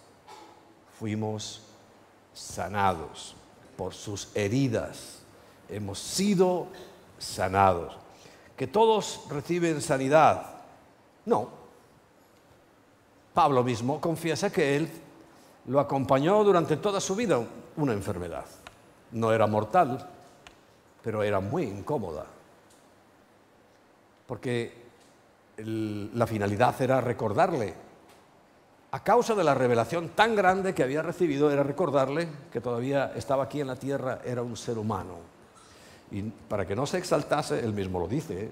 fuimos 0.99 1.61
sanados, 2.33 3.35
por 3.77 3.93
sus 3.93 4.35
heridas 4.35 5.23
hemos 5.69 5.99
sido 5.99 6.67
sanados. 7.17 7.95
Que 8.55 8.67
todos 8.67 9.21
reciben 9.29 9.81
sanidad. 9.81 10.45
No. 11.25 11.49
Pablo 13.33 13.63
mismo 13.63 13.99
confiesa 13.99 14.51
que 14.51 14.75
él 14.75 14.89
lo 15.67 15.79
acompañó 15.79 16.43
durante 16.43 16.77
toda 16.77 16.99
su 16.99 17.15
vida 17.15 17.41
una 17.77 17.93
enfermedad. 17.93 18.45
No 19.11 19.31
era 19.31 19.47
mortal, 19.47 20.07
pero 21.01 21.23
era 21.23 21.39
muy 21.39 21.63
incómoda. 21.63 22.25
Porque 24.33 24.73
la 25.57 26.25
finalidad 26.25 26.81
era 26.81 26.99
recordarle 26.99 27.71
a 28.89 29.03
causa 29.03 29.35
de 29.35 29.43
la 29.43 29.53
revelación 29.53 30.09
tan 30.09 30.35
grande 30.35 30.73
que 30.73 30.81
había 30.81 31.03
recibido, 31.03 31.51
era 31.51 31.61
recordarle 31.61 32.27
que 32.51 32.59
todavía 32.59 33.13
estaba 33.15 33.43
aquí 33.43 33.61
en 33.61 33.67
la 33.67 33.75
tierra, 33.75 34.21
era 34.25 34.41
un 34.41 34.57
ser 34.57 34.79
humano. 34.79 35.17
Y 36.09 36.23
para 36.23 36.65
que 36.65 36.75
no 36.75 36.87
se 36.87 36.97
exaltase, 36.97 37.59
él 37.59 37.73
mismo 37.73 37.99
lo 37.99 38.07
dice, 38.07 38.45
¿eh? 38.45 38.51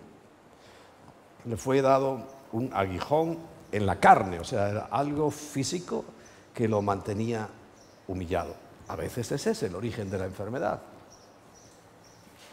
le 1.46 1.58
fue 1.58 1.82
dado 1.82 2.28
un 2.52 2.70
aguijón 2.76 3.40
en 3.72 3.88
la 3.88 4.00
carne, 4.00 4.40
o 4.40 4.44
sea, 4.44 4.70
era 4.70 4.82
algo 4.92 5.32
físico 5.32 6.06
que 6.54 6.68
lo 6.68 6.84
mantenía 6.84 7.50
humillado. 8.08 8.54
A 8.88 8.96
veces 8.96 9.32
ese 9.32 9.50
es 9.50 9.64
el 9.64 9.74
origen 9.74 10.12
de 10.12 10.20
la 10.20 10.26
enfermedad. 10.26 10.80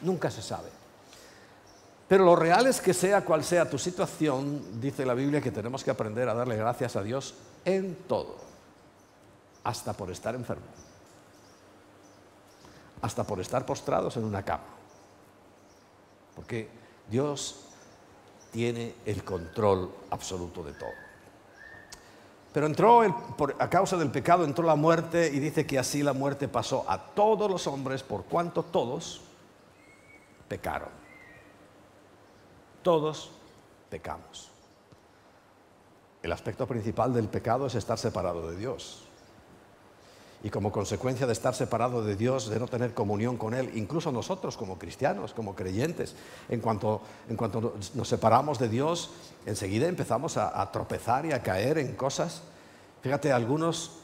Nunca 0.01 0.31
se 0.31 0.41
sabe. 0.41 0.78
Pero 2.09 2.25
lo 2.25 2.35
real 2.35 2.67
es 2.67 2.81
que 2.81 2.95
sea 2.95 3.23
cual 3.23 3.45
sea 3.45 3.69
tu 3.69 3.79
situación, 3.79 4.81
dice 4.81 5.05
la 5.05 5.13
Biblia 5.13 5.43
que 5.43 5.51
tenemos 5.51 5.85
que 5.85 5.91
aprender 5.91 6.27
a 6.29 6.35
darle 6.35 6.57
gracias 6.57 6.97
a 6.97 7.03
Dios 7.03 7.35
en 7.67 7.97
todo, 8.09 8.37
hasta 9.63 9.93
por 9.93 10.11
estar 10.11 10.35
enfermo, 10.35 10.65
hasta 13.03 13.25
por 13.25 13.41
estar 13.41 13.67
postrados 13.67 14.17
en 14.17 14.25
una 14.25 14.43
cama. 14.43 14.65
Porque 16.35 16.71
Dios 17.11 17.67
tiene 18.53 18.95
el 19.05 19.23
control 19.23 19.91
absoluto 20.11 20.63
de 20.63 20.73
todo. 20.73 21.09
Pero 22.55 22.67
entró, 22.67 23.03
a 23.59 23.69
causa 23.69 23.99
del 23.99 24.11
pecado, 24.11 24.45
entró 24.45 24.65
la 24.65 24.77
muerte 24.77 25.31
y 25.33 25.39
dice 25.41 25.67
que 25.67 25.79
así 25.79 26.03
la 26.03 26.15
muerte 26.15 26.49
pasó 26.49 26.87
a 26.89 26.99
todos 26.99 27.51
los 27.51 27.67
hombres 27.67 28.03
por 28.03 28.25
cuanto 28.25 28.63
todos 28.63 29.21
pecaron. 30.49 31.08
Todos 32.83 33.31
pecamos. 33.91 34.51
El 36.23 36.33
aspecto 36.33 36.67
principal 36.67 37.13
del 37.13 37.29
pecado 37.29 37.67
es 37.67 37.75
estar 37.75 37.99
separado 37.99 38.51
de 38.51 38.57
Dios. 38.57 39.05
Y 40.43 40.51
como 40.51 40.71
consecuencia 40.71 41.27
de 41.27 41.33
estar 41.33 41.55
separado 41.55 42.05
de 42.05 42.15
Dios, 42.15 42.49
de 42.49 42.61
no 42.61 42.69
tener 42.69 42.95
comunión 42.95 43.37
con 43.37 43.55
Él, 43.55 43.73
incluso 43.75 44.13
nosotros 44.13 44.57
como 44.57 44.79
cristianos, 44.79 45.35
como 45.35 45.57
creyentes, 45.57 46.15
en 46.49 46.61
cuanto, 46.61 47.01
en 47.29 47.37
cuanto 47.37 47.75
nos 47.95 48.09
separamos 48.09 48.59
de 48.59 48.69
Dios, 48.69 49.11
enseguida 49.47 49.89
empezamos 49.89 50.37
a, 50.37 50.71
tropezar 50.71 51.27
y 51.27 51.33
a 51.33 51.43
caer 51.43 51.79
en 51.79 51.97
cosas. 51.97 52.43
Fíjate, 53.03 53.33
algunos 53.33 53.99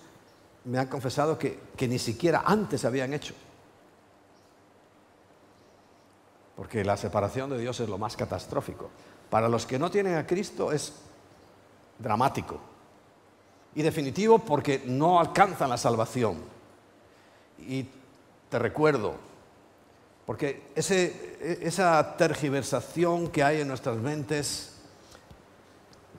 me 0.65 0.79
han 0.79 0.89
confesado 0.89 1.39
que, 1.39 1.61
que 1.77 1.87
ni 1.87 2.01
siquiera 2.01 2.43
antes 2.45 2.85
habían 2.85 3.13
hecho. 3.13 3.35
Porque 6.57 6.85
la 6.85 6.97
separación 6.97 7.51
de 7.51 7.59
Dios 7.59 7.81
es 7.81 7.89
lo 7.89 7.99
más 7.99 8.17
catastrófico. 8.17 8.91
Para 9.31 9.49
los 9.49 9.67
que 9.67 9.79
no 9.79 9.91
tienen 9.91 10.17
a 10.17 10.27
Cristo 10.27 10.71
es 10.73 10.93
dramático 11.99 12.61
y 13.75 13.83
definitivo 13.83 14.39
porque 14.39 14.83
no 14.87 15.19
alcanzan 15.19 15.71
la 15.71 15.77
salvación. 15.77 16.37
Y 17.59 17.87
te 18.49 18.59
recuerdo, 18.59 19.15
porque 20.27 20.69
esa 20.75 22.17
tergiversación 22.17 23.29
que 23.29 23.43
hay 23.43 23.61
en 23.61 23.69
nuestras 23.69 23.97
mentes, 23.97 24.75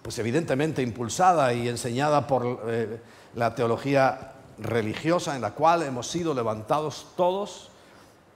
pues 0.01 0.19
evidentemente 0.19 0.81
impulsada 0.81 1.53
y 1.53 1.67
enseñada 1.69 2.27
por 2.27 2.61
eh, 2.67 2.99
la 3.35 3.55
teología 3.55 4.33
religiosa 4.57 5.35
en 5.35 5.41
la 5.41 5.51
cual 5.51 5.83
hemos 5.83 6.07
sido 6.07 6.33
levantados 6.33 7.07
todos, 7.15 7.71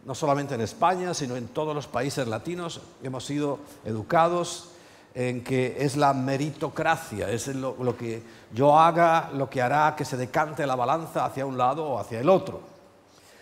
no 0.09 0.15
solamente 0.15 0.55
en 0.55 0.61
España, 0.61 1.13
sino 1.13 1.35
en 1.35 1.49
todos 1.49 1.75
los 1.75 1.85
países 1.85 2.27
latinos, 2.27 2.81
hemos 3.03 3.23
sido 3.23 3.59
educados 3.85 4.69
en 5.13 5.43
que 5.43 5.77
es 5.81 5.97
la 5.97 6.15
meritocracia, 6.15 7.29
es 7.29 7.45
lo, 7.53 7.95
que 7.95 8.23
yo 8.51 8.79
haga, 8.79 9.29
lo 9.31 9.47
que 9.47 9.61
hará 9.61 9.95
que 9.95 10.05
se 10.05 10.17
decante 10.17 10.65
la 10.65 10.75
balanza 10.75 11.25
hacia 11.25 11.45
un 11.45 11.59
lado 11.59 11.85
o 11.85 11.99
hacia 11.99 12.21
el 12.21 12.27
otro. 12.27 12.59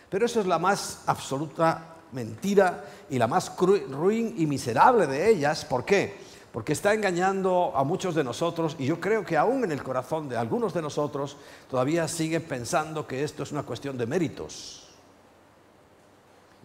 Pero 0.10 0.26
eso 0.26 0.42
es 0.42 0.46
la 0.46 0.60
más 0.60 1.04
absoluta 1.06 1.96
mentira 2.12 2.84
y 3.10 3.18
la 3.18 3.28
más 3.28 3.54
ruin 3.58 4.36
y 4.38 4.46
miserable 4.46 5.08
de 5.08 5.30
ellas. 5.30 5.64
¿Por 5.64 5.86
qué? 5.86 6.18
Porque 6.52 6.74
está 6.74 6.94
engañando 6.94 7.72
a 7.78 7.86
muchos 7.86 8.14
de 8.14 8.26
nosotros 8.26 8.76
y 8.78 8.88
yo 8.88 9.00
creo 9.00 9.24
que 9.24 9.38
aún 9.38 9.64
en 9.64 9.72
el 9.72 9.82
corazón 9.82 10.28
de 10.28 10.36
algunos 10.36 10.74
de 10.74 10.82
nosotros 10.82 11.38
todavía 11.70 12.10
sigue 12.10 12.42
pensando 12.42 13.08
que 13.08 13.24
esto 13.24 13.44
es 13.44 13.54
una 13.54 13.64
cuestión 13.64 13.98
de 13.98 14.06
méritos. 14.06 14.87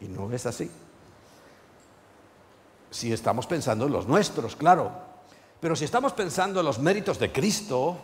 Y 0.02 0.08
no 0.08 0.30
es 0.32 0.44
así 0.46 0.70
si 2.92 3.12
estamos 3.12 3.46
pensando 3.46 3.86
en 3.86 3.92
los 3.92 4.06
nuestros, 4.06 4.54
claro. 4.54 4.92
Pero 5.60 5.74
si 5.74 5.84
estamos 5.84 6.12
pensando 6.12 6.60
en 6.60 6.66
los 6.66 6.78
méritos 6.78 7.18
de 7.18 7.32
Cristo, 7.32 7.98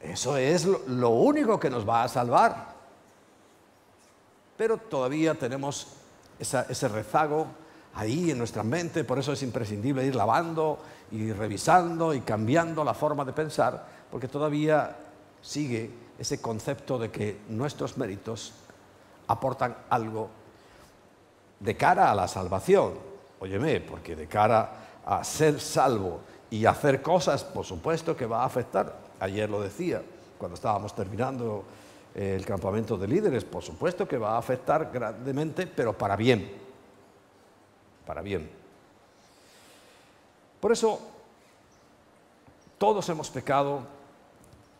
Eso 0.00 0.38
es 0.38 0.64
lo, 0.64 1.10
único 1.10 1.60
que 1.60 1.68
nos 1.68 1.86
va 1.86 2.04
a 2.04 2.08
salvar. 2.08 2.72
Pero 4.56 4.78
todavía 4.78 5.34
tenemos 5.34 5.88
ese 6.38 6.88
rezago 6.88 7.48
ahí 7.94 8.30
en 8.30 8.38
nuestra 8.38 8.62
mente, 8.62 9.04
por 9.04 9.18
eso 9.18 9.34
es 9.34 9.42
imprescindible 9.42 10.06
ir 10.06 10.14
lavando 10.14 10.78
y 11.10 11.32
revisando 11.32 12.14
y 12.14 12.22
cambiando 12.22 12.82
la 12.82 12.94
forma 12.94 13.26
de 13.26 13.34
pensar, 13.34 13.86
porque 14.10 14.26
todavía 14.26 14.96
sigue 15.42 15.90
ese 16.18 16.40
concepto 16.40 16.98
de 16.98 17.10
que 17.10 17.40
nuestros 17.50 17.98
méritos 17.98 18.54
aportan 19.26 19.76
algo 19.90 20.30
de 21.60 21.76
cara 21.76 22.10
a 22.10 22.14
la 22.14 22.26
salvación. 22.26 22.94
Óyeme, 23.38 23.80
porque 23.80 24.16
de 24.16 24.26
cara 24.26 24.72
a 25.04 25.22
ser 25.22 25.60
salvo 25.60 26.20
y 26.50 26.64
hacer 26.66 27.00
cosas, 27.00 27.44
por 27.44 27.64
supuesto 27.64 28.16
que 28.16 28.26
va 28.26 28.42
a 28.42 28.46
afectar. 28.46 28.92
Ayer 29.20 29.48
lo 29.48 29.60
decía, 29.60 30.02
cuando 30.38 30.56
estábamos 30.56 30.94
terminando 30.94 31.64
el 32.14 32.44
campamento 32.44 32.96
de 32.96 33.06
líderes, 33.06 33.44
por 33.44 33.62
supuesto 33.62 34.08
que 34.08 34.18
va 34.18 34.34
a 34.34 34.38
afectar 34.38 34.90
grandemente, 34.92 35.66
pero 35.66 35.96
para 35.96 36.16
bien. 36.16 36.50
Para 38.06 38.22
bien. 38.22 38.50
Por 40.60 40.72
eso, 40.72 41.00
todos 42.78 43.08
hemos 43.08 43.30
pecado 43.30 43.80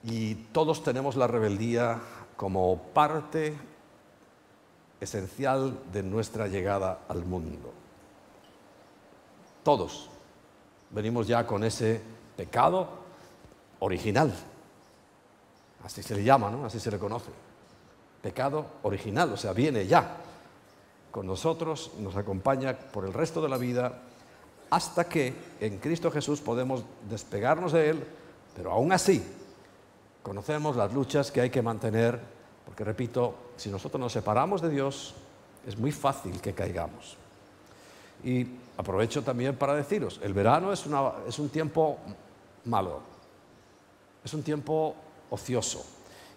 y 0.02 0.34
todos 0.34 0.82
tenemos 0.82 1.16
la 1.16 1.26
rebeldía 1.26 1.98
como 2.36 2.78
parte 2.94 3.56
esencial 5.00 5.78
de 5.92 6.02
nuestra 6.02 6.46
llegada 6.46 7.00
al 7.08 7.24
mundo. 7.24 7.72
Todos 9.62 10.10
venimos 10.90 11.26
ya 11.26 11.46
con 11.46 11.64
ese 11.64 12.00
pecado 12.36 12.88
original. 13.80 14.32
Así 15.84 16.02
se 16.02 16.14
le 16.14 16.24
llama, 16.24 16.50
¿no? 16.50 16.66
Así 16.66 16.78
se 16.78 16.90
le 16.90 16.98
conoce. 16.98 17.30
Pecado 18.22 18.66
original, 18.82 19.32
o 19.32 19.36
sea, 19.36 19.52
viene 19.52 19.86
ya 19.86 20.16
con 21.10 21.26
nosotros, 21.26 21.92
nos 21.98 22.16
acompaña 22.16 22.78
por 22.78 23.04
el 23.04 23.12
resto 23.12 23.42
de 23.42 23.48
la 23.48 23.56
vida 23.56 24.02
hasta 24.70 25.04
que 25.08 25.34
en 25.60 25.78
Cristo 25.78 26.10
Jesús 26.10 26.40
podemos 26.40 26.84
despegarnos 27.08 27.72
de 27.72 27.90
Él, 27.90 28.04
pero 28.54 28.70
aún 28.70 28.92
así 28.92 29.24
conocemos 30.22 30.76
las 30.76 30.92
luchas 30.92 31.32
que 31.32 31.40
hay 31.40 31.50
que 31.50 31.62
mantener, 31.62 32.20
porque 32.64 32.84
repito, 32.84 33.34
si 33.56 33.68
nosotros 33.70 34.00
nos 34.00 34.12
separamos 34.12 34.62
de 34.62 34.70
Dios, 34.70 35.14
es 35.66 35.76
muy 35.76 35.92
fácil 35.92 36.40
que 36.40 36.54
caigamos. 36.54 37.16
Y 38.22 38.46
aprovecho 38.76 39.22
también 39.22 39.56
para 39.56 39.74
deciros, 39.74 40.20
el 40.22 40.34
verano 40.34 40.72
es, 40.72 40.86
un 41.38 41.48
tiempo 41.48 41.98
malo, 42.64 43.00
es 44.24 44.34
un 44.34 44.42
tiempo 44.42 44.94
ocioso. 45.30 45.84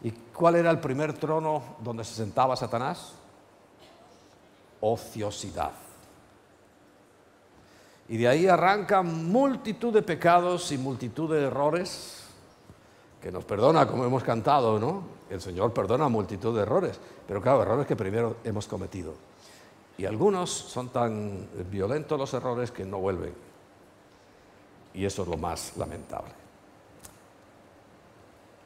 ¿Y 0.02 0.12
cuál 0.12 0.56
era 0.56 0.70
el 0.70 0.80
primer 0.80 1.14
trono 1.14 1.78
donde 1.82 2.04
se 2.04 2.14
sentaba 2.14 2.56
Satanás? 2.56 3.14
Ociosidad. 4.82 5.72
Y 8.10 8.18
de 8.18 8.28
ahí 8.28 8.48
arranca 8.48 9.02
multitud 9.02 9.94
de 9.94 10.02
pecados 10.02 10.72
y 10.74 10.78
multitud 10.78 11.34
de 11.34 11.44
errores 11.44 12.23
que 13.24 13.32
nos 13.32 13.46
perdona, 13.46 13.88
como 13.88 14.04
hemos 14.04 14.22
cantado, 14.22 14.78
¿no? 14.78 15.02
El 15.30 15.40
Señor 15.40 15.74
perdona 15.74 16.10
multitud 16.10 16.54
de 16.54 16.64
errores, 16.64 17.00
pero 17.26 17.42
claro, 17.42 17.62
errores 17.62 17.88
que 17.88 17.96
primero 17.96 18.36
hemos 18.44 18.68
cometido. 18.68 19.14
Y 19.98 20.06
algunos 20.06 20.50
son 20.50 20.90
tan 20.90 21.48
violentos 21.72 22.20
los 22.20 22.34
errores 22.34 22.72
que 22.72 22.84
no 22.84 22.98
vuelven. 22.98 23.34
Y 24.94 25.06
eso 25.06 25.22
es 25.22 25.30
lo 25.30 25.38
más 25.38 25.78
lamentable. 25.78 26.34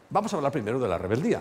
Vamos 0.10 0.34
a 0.34 0.38
hablar 0.38 0.52
primero 0.52 0.80
de 0.80 0.88
la 0.88 0.98
rebeldía, 0.98 1.40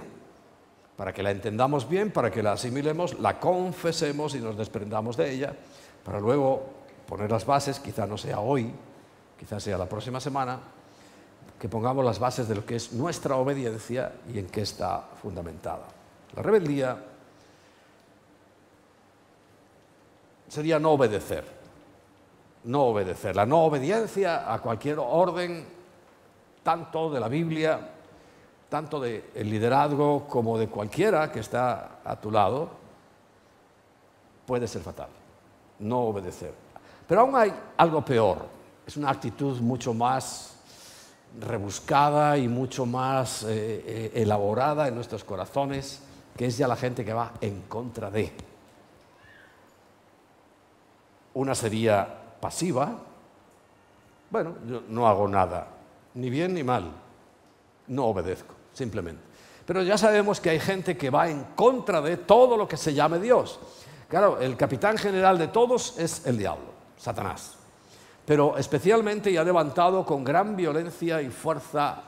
para 0.95 1.15
que 1.15 1.23
la 1.23 1.31
entendamos 1.31 1.89
bien, 1.89 2.11
para 2.11 2.31
que 2.31 2.43
la 2.43 2.53
asimilemos, 2.53 3.19
la 3.19 3.41
confesemos 3.41 4.35
y 4.35 4.41
nos 4.41 4.59
desprendamos 4.59 5.17
de 5.17 5.33
ella, 5.33 5.57
para 6.05 6.21
luego 6.21 6.65
poner 7.09 7.31
las 7.31 7.47
bases, 7.47 7.81
quizá 7.81 8.07
no 8.07 8.19
sea 8.19 8.41
hoy, 8.41 8.71
quizá 9.39 9.59
sea 9.59 9.79
la 9.79 9.89
próxima 9.89 10.21
semana, 10.21 10.61
que 11.59 11.69
pongamos 11.69 12.05
las 12.05 12.19
bases 12.19 12.49
de 12.49 12.55
lo 12.55 12.67
que 12.67 12.77
es 12.77 12.93
nuestra 12.93 13.37
obediencia 13.37 14.13
y 14.33 14.39
en 14.39 14.47
qué 14.47 14.63
está 14.63 15.09
fundamentada. 15.23 15.87
La 16.35 16.43
rebeldía 16.43 16.99
sería 20.49 20.79
no 20.79 20.93
obedecer, 20.93 21.45
no 22.65 22.85
obedecer. 22.85 23.35
La 23.35 23.47
no 23.47 23.65
obediencia 23.65 24.53
a 24.53 24.61
cualquier 24.61 24.99
orden, 24.99 25.67
tanto 26.63 27.11
de 27.11 27.21
la 27.21 27.29
Biblia, 27.29 27.93
tanto 28.69 29.01
del 29.01 29.23
liderazgo 29.35 30.27
como 30.29 30.59
de 30.59 30.69
cualquiera 30.69 31.31
que 31.33 31.41
está 31.41 32.01
a 32.05 32.17
tu 32.17 32.31
lado, 32.31 32.69
puede 34.45 34.69
ser 34.69 34.83
fatal. 34.83 35.09
No 35.79 36.01
obedecer. 36.01 36.53
Pero 37.07 37.23
aún 37.23 37.37
hay 37.37 37.53
algo 37.77 38.05
peor. 38.05 38.47
Es 38.87 38.97
una 38.97 39.11
actitud 39.11 39.61
mucho 39.61 39.95
más 39.95 40.56
rebuscada 41.41 42.39
y 42.39 42.49
mucho 42.49 42.87
más 42.87 43.43
eh, 43.43 43.49
eh, 43.87 44.13
elaborada 44.15 44.89
en 44.89 44.95
nuestros 44.95 45.25
corazones, 45.25 46.01
que 46.37 46.47
es 46.47 46.59
ya 46.59 46.69
la 46.69 46.77
gente 46.77 47.05
que 47.05 47.13
va 47.13 47.33
en 47.41 47.63
contra 47.63 48.11
de. 48.11 48.33
Una 51.35 51.55
sería 51.55 52.07
pasiva, 52.41 52.99
bueno, 54.31 54.55
yo 54.67 54.83
no 54.89 55.07
hago 55.07 55.29
nada, 55.29 55.69
ni 56.15 56.31
bien 56.31 56.55
ni 56.55 56.63
mal, 56.63 56.91
no 57.89 58.07
obedezco, 58.07 58.55
simplemente. 58.73 59.23
Pero 59.67 59.83
ya 59.83 59.99
sabemos 59.99 60.41
que 60.41 60.51
hay 60.51 60.61
gente 60.61 60.97
que 60.97 61.11
va 61.11 61.29
en 61.29 61.45
contra 61.57 62.01
de 62.01 62.17
todo 62.17 62.57
lo 62.57 62.69
que 62.69 62.77
se 62.77 62.95
llame 62.95 63.19
Dios. 63.19 63.59
Claro, 64.09 64.41
el 64.41 64.57
capitán 64.57 64.97
general 64.97 65.39
de 65.39 65.49
todos 65.49 65.99
es 65.99 66.25
el 66.27 66.39
diablo, 66.39 66.73
Satanás 66.97 67.56
pero 68.27 68.59
especialmente 68.59 69.31
y 69.31 69.37
ha 69.37 69.45
levantado 69.45 70.05
con 70.05 70.25
gran 70.25 70.57
violencia 70.57 71.23
y 71.23 71.31
fuerza, 71.31 72.03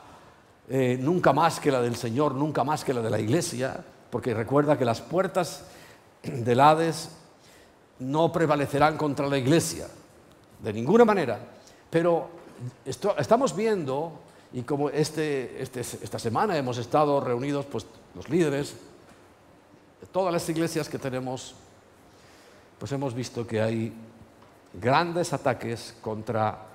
eh, 0.67 0.97
nunca 0.99 1.31
más 1.31 1.59
que 1.61 1.71
la 1.71 1.81
del 1.81 1.95
Señor, 1.95 2.35
nunca 2.35 2.65
más 2.65 2.83
que 2.83 2.93
la 2.93 3.01
de 3.01 3.09
la 3.09 3.19
Iglesia, 3.19 3.83
porque 4.09 4.33
recuerda 4.33 4.77
que 4.77 4.83
las 4.83 4.99
puertas 4.99 5.63
del 6.21 6.59
Hades 6.59 7.09
no 7.99 8.31
prevalecerán 8.33 8.97
contra 8.97 9.27
la 9.27 9.37
Iglesia, 9.37 9.87
de 10.61 10.73
ninguna 10.73 11.05
manera. 11.05 11.39
Pero 11.89 12.29
estamos 13.17 13.55
viendo, 13.55 14.19
y 14.51 14.63
como 14.63 14.89
este, 14.89 15.61
este, 15.61 15.79
esta 15.79 16.19
semana 16.19 16.57
hemos 16.57 16.77
estado 16.77 17.21
reunidos, 17.21 17.65
pues 17.65 17.85
los 18.13 18.27
líderes 18.29 18.75
de 20.01 20.07
todas 20.07 20.33
las 20.33 20.47
iglesias 20.49 20.89
que 20.89 20.99
tenemos, 20.99 21.55
pues 22.77 22.91
hemos 22.91 23.13
visto 23.13 23.47
que 23.47 23.61
hay 23.61 23.93
grandes 24.73 25.33
ataques 25.33 25.95
contra 26.01 26.65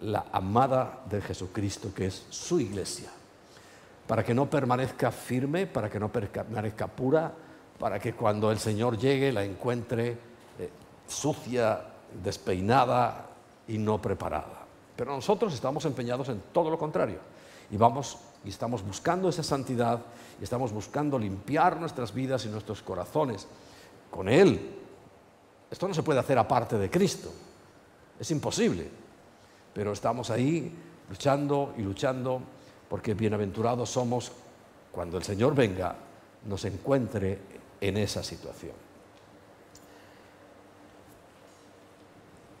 la 0.00 0.26
amada 0.32 1.02
de 1.08 1.20
Jesucristo, 1.20 1.92
que 1.94 2.06
es 2.06 2.26
su 2.30 2.60
iglesia, 2.60 3.10
para 4.06 4.24
que 4.24 4.34
no 4.34 4.48
permanezca 4.50 5.10
firme, 5.10 5.66
para 5.66 5.88
que 5.88 5.98
no 5.98 6.10
permanezca 6.10 6.86
pura, 6.86 7.32
para 7.78 7.98
que 7.98 8.12
cuando 8.14 8.50
el 8.50 8.58
Señor 8.58 8.98
llegue 8.98 9.32
la 9.32 9.44
encuentre 9.44 10.18
eh, 10.58 10.70
sucia, 11.06 11.80
despeinada 12.22 13.26
y 13.68 13.78
no 13.78 14.00
preparada. 14.00 14.64
Pero 14.96 15.14
nosotros 15.14 15.54
estamos 15.54 15.84
empeñados 15.86 16.28
en 16.28 16.42
todo 16.52 16.70
lo 16.70 16.78
contrario. 16.78 17.18
Y 17.70 17.76
vamos 17.76 18.18
y 18.44 18.50
estamos 18.50 18.84
buscando 18.84 19.28
esa 19.28 19.42
santidad 19.42 20.00
y 20.40 20.44
estamos 20.44 20.72
buscando 20.72 21.18
limpiar 21.18 21.80
nuestras 21.80 22.12
vidas 22.12 22.44
y 22.44 22.48
nuestros 22.48 22.82
corazones 22.82 23.48
con 24.10 24.28
Él, 24.28 24.83
esto 25.74 25.88
no 25.88 25.94
se 25.94 26.04
puede 26.04 26.20
hacer 26.20 26.38
aparte 26.38 26.78
de 26.78 26.88
Cristo. 26.88 27.32
Es 28.20 28.30
imposible. 28.30 28.88
Pero 29.74 29.92
estamos 29.92 30.30
ahí 30.30 30.72
luchando 31.10 31.74
y 31.76 31.82
luchando 31.82 32.40
porque 32.88 33.14
bienaventurados 33.14 33.90
somos 33.90 34.30
cuando 34.92 35.18
el 35.18 35.24
Señor 35.24 35.52
venga, 35.52 35.96
nos 36.46 36.64
encuentre 36.64 37.40
en 37.80 37.96
esa 37.96 38.22
situación. 38.22 38.74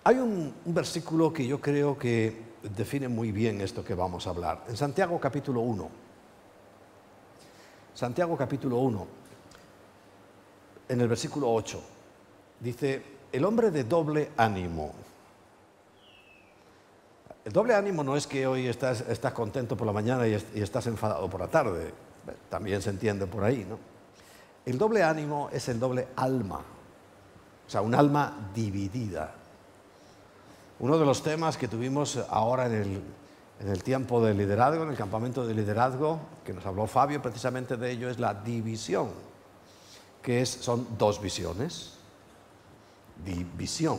Hay 0.02 0.16
un, 0.16 0.52
versículo 0.64 1.32
que 1.32 1.46
yo 1.46 1.60
creo 1.60 1.96
que 1.96 2.36
define 2.64 3.06
muy 3.06 3.30
bien 3.30 3.60
esto 3.60 3.84
que 3.84 3.94
vamos 3.94 4.26
a 4.26 4.30
hablar. 4.30 4.64
En 4.66 4.76
Santiago 4.76 5.20
capítulo 5.20 5.60
1. 5.60 5.88
Santiago 7.94 8.36
capítulo 8.36 8.78
1, 8.78 9.06
en 10.88 11.00
el 11.00 11.06
versículo 11.06 11.52
8 11.52 11.93
dice, 12.60 13.02
el 13.32 13.44
hombre 13.44 13.70
de 13.70 13.84
doble 13.84 14.30
ánimo. 14.36 14.92
El 17.44 17.52
doble 17.52 17.74
ánimo 17.74 18.02
no 18.02 18.16
es 18.16 18.26
que 18.26 18.46
hoy 18.46 18.68
estás, 18.68 19.04
contento 19.34 19.76
por 19.76 19.86
la 19.86 19.92
mañana 19.92 20.26
y, 20.26 20.34
estás 20.34 20.86
enfadado 20.86 21.28
por 21.28 21.40
la 21.40 21.48
tarde, 21.48 21.92
también 22.48 22.80
se 22.80 22.90
entiende 22.90 23.26
por 23.26 23.44
ahí, 23.44 23.66
¿no? 23.68 23.78
El 24.64 24.78
doble 24.78 25.02
ánimo 25.02 25.50
es 25.52 25.68
el 25.68 25.78
doble 25.78 26.08
alma, 26.16 26.60
o 27.66 27.70
sea, 27.70 27.82
un 27.82 27.94
alma 27.94 28.50
dividida. 28.54 29.34
Uno 30.78 30.98
de 30.98 31.04
los 31.04 31.22
temas 31.22 31.58
que 31.58 31.68
tuvimos 31.68 32.16
ahora 32.30 32.66
en 32.66 32.72
el, 32.72 33.02
en 33.60 33.68
el 33.68 33.82
tiempo 33.82 34.24
de 34.24 34.32
liderazgo, 34.32 34.84
en 34.84 34.90
el 34.90 34.96
campamento 34.96 35.46
de 35.46 35.54
liderazgo, 35.54 36.20
que 36.44 36.52
nos 36.52 36.64
habló 36.64 36.86
Fabio 36.86 37.20
precisamente 37.20 37.76
de 37.76 37.90
ello, 37.90 38.08
es 38.08 38.18
la 38.18 38.32
división, 38.32 39.10
que 40.22 40.40
es, 40.40 40.48
son 40.48 40.86
dos 40.96 41.20
visiones. 41.20 41.93
División. 43.24 43.98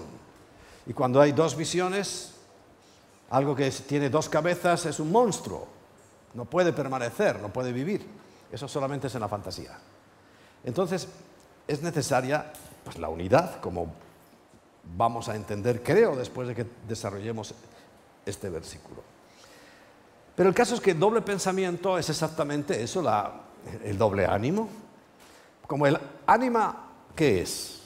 Y 0.85 0.93
cuando 0.93 1.21
hay 1.21 1.31
dos 1.31 1.55
visiones, 1.55 2.33
algo 3.29 3.55
que 3.55 3.69
tiene 3.71 4.09
dos 4.09 4.29
cabezas 4.29 4.85
es 4.85 4.99
un 4.99 5.11
monstruo. 5.11 5.67
No 6.33 6.45
puede 6.45 6.73
permanecer, 6.73 7.39
no 7.39 7.51
puede 7.51 7.71
vivir. 7.71 8.05
Eso 8.51 8.67
solamente 8.67 9.07
es 9.07 9.15
en 9.15 9.21
la 9.21 9.27
fantasía. 9.27 9.77
Entonces, 10.63 11.07
es 11.67 11.81
necesaria 11.81 12.51
pues, 12.83 12.97
la 12.97 13.09
unidad, 13.09 13.59
como 13.59 13.93
vamos 14.95 15.29
a 15.29 15.35
entender, 15.35 15.81
creo, 15.81 16.15
después 16.15 16.47
de 16.47 16.55
que 16.55 16.65
desarrollemos 16.87 17.53
este 18.25 18.49
versículo. 18.49 19.01
Pero 20.35 20.49
el 20.49 20.55
caso 20.55 20.75
es 20.75 20.81
que 20.81 20.91
el 20.91 20.99
doble 20.99 21.21
pensamiento 21.21 21.97
es 21.97 22.09
exactamente 22.09 22.81
eso, 22.83 23.03
el 23.83 23.97
doble 23.97 24.25
ánimo. 24.25 24.69
Como 25.65 25.87
el 25.87 25.97
ánima, 26.27 26.89
¿qué 27.15 27.41
es? 27.41 27.84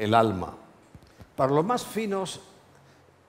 El 0.00 0.14
alma. 0.14 0.54
Para 1.36 1.52
los 1.52 1.62
más 1.62 1.84
finos 1.84 2.40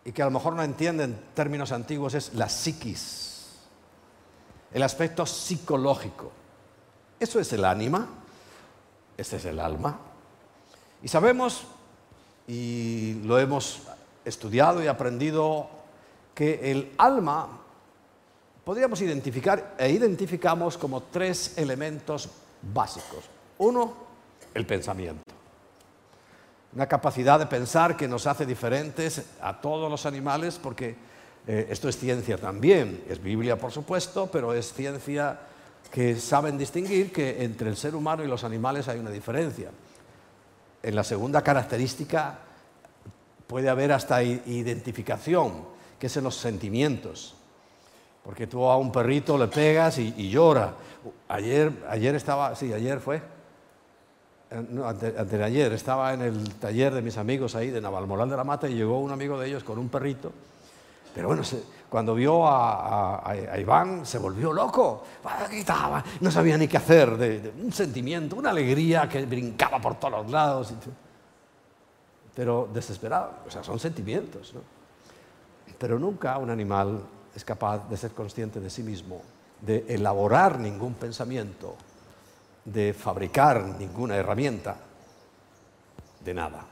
y 0.06 0.14
que 0.14 0.22
a 0.22 0.26
lo 0.26 0.32
mejor 0.32 0.54
no 0.54 0.64
entienden 0.64 1.22
términos 1.34 1.74
antiguos 1.74 2.14
es 2.14 2.34
la 2.34 2.48
psiquis, 2.48 3.58
el 4.74 4.82
aspecto 4.82 5.26
psicológico. 5.26 6.32
Eso 7.20 7.42
es 7.42 7.52
el 7.52 7.66
ánima, 7.66 8.08
ese 9.18 9.36
es 9.36 9.44
el 9.44 9.60
alma. 9.60 10.00
Y 11.04 11.10
sabemos, 11.10 11.66
y 12.48 13.22
lo 13.26 13.38
hemos 13.38 13.82
estudiado 14.24 14.82
y 14.82 14.88
aprendido, 14.88 15.70
que 16.34 16.72
el 16.72 16.94
alma 16.98 17.50
podríamos 18.64 19.02
identificar 19.02 19.76
e 19.78 19.92
identificamos 19.92 20.78
como 20.78 21.04
tres 21.04 21.58
elementos 21.58 22.30
básicos. 22.62 23.26
Uno, 23.58 23.94
el 24.54 24.66
pensamiento. 24.66 25.31
Una 26.74 26.88
capacidad 26.88 27.38
de 27.38 27.48
pensar 27.48 27.98
que 27.98 28.08
nos 28.08 28.28
hace 28.28 28.46
diferentes 28.46 29.26
a 29.42 29.60
todos 29.60 29.92
los 29.92 30.06
animales 30.06 30.58
porque 30.62 30.96
eh, 31.48 31.68
esto 31.70 31.90
es 31.90 31.98
ciencia 31.98 32.38
también, 32.38 33.04
es 33.10 33.22
Biblia 33.22 33.58
por 33.58 33.72
supuesto, 33.72 34.30
pero 34.32 34.54
es 34.54 34.72
ciencia 34.74 35.40
que 35.92 36.16
saben 36.16 36.58
distinguir 36.58 37.12
que 37.12 37.44
entre 37.44 37.70
el 37.70 37.76
ser 37.76 37.96
humano 37.96 38.24
y 38.24 38.28
los 38.28 38.44
animales 38.44 38.88
hay 38.88 39.00
una 39.00 39.10
diferencia. 39.10 39.70
En 40.82 40.96
la 40.96 41.04
segunda 41.04 41.44
característica 41.44 42.40
puede 43.48 43.70
haber 43.70 43.92
hasta 43.92 44.24
identificación, 44.24 45.66
que 46.00 46.08
es 46.08 46.16
en 46.16 46.24
los 46.24 46.38
sentimientos. 46.38 47.36
Porque 48.24 48.48
tú 48.48 48.64
a 48.66 48.78
un 48.78 48.92
perrito 48.92 49.38
le 49.38 49.48
pegas 49.48 49.98
y, 49.98 50.30
llora. 50.30 50.74
Ayer, 51.28 51.72
ayer 51.90 52.16
estaba, 52.16 52.56
sí, 52.56 52.72
ayer 52.72 53.00
fue, 53.00 53.22
eh, 54.52 54.66
no, 54.70 54.88
ayer 54.88 55.74
estaba 55.74 56.14
en 56.14 56.22
el 56.22 56.54
taller 56.56 56.94
de 56.94 57.02
mis 57.02 57.18
amigos 57.18 57.56
ahí 57.56 57.70
de 57.70 57.80
Navalmoral 57.80 58.30
de 58.30 58.38
la 58.38 58.44
Mata 58.44 58.68
y 58.68 58.76
llegó 58.76 59.00
un 59.00 59.12
amigo 59.12 59.40
de 59.40 59.48
ellos 59.48 59.64
con 59.64 59.80
un 59.80 59.90
perrito. 59.90 60.32
Pero 61.16 61.28
bueno, 61.28 61.44
cuando 61.90 62.16
vio 62.16 62.48
a, 62.48 63.34
Iván 63.60 64.06
se 64.06 64.18
volvió 64.18 64.54
loco, 64.54 65.04
gritaba, 65.50 66.04
no 66.22 66.32
sabía 66.32 66.58
ni 66.58 66.68
qué 66.68 66.78
hacer, 66.78 67.54
un 67.62 67.72
sentimiento, 67.74 68.38
una 68.38 68.52
alegría 68.52 69.10
que 69.10 69.26
brincaba 69.26 69.80
por 69.80 69.96
todos 69.96 70.30
lados. 70.30 70.74
Pero 72.34 72.70
desesperado, 72.74 73.32
o 73.46 73.52
sea, 73.52 73.62
son 73.62 73.78
sentimientos. 73.78 74.54
¿no? 74.54 74.62
Pero 75.78 76.00
nunca 76.00 76.38
un 76.38 76.50
animal 76.50 77.02
es 77.36 77.44
capaz 77.44 77.90
de 77.90 77.98
ser 77.98 78.12
consciente 78.12 78.60
de 78.60 78.70
sí 78.70 78.84
mismo, 78.84 79.22
de 79.62 79.86
elaborar 79.90 80.60
ningún 80.60 80.94
pensamiento, 80.94 81.76
de 82.66 82.94
fabricar 82.94 83.64
ninguna 83.64 84.16
herramienta, 84.16 84.78
de 86.24 86.34
nada. 86.34 86.66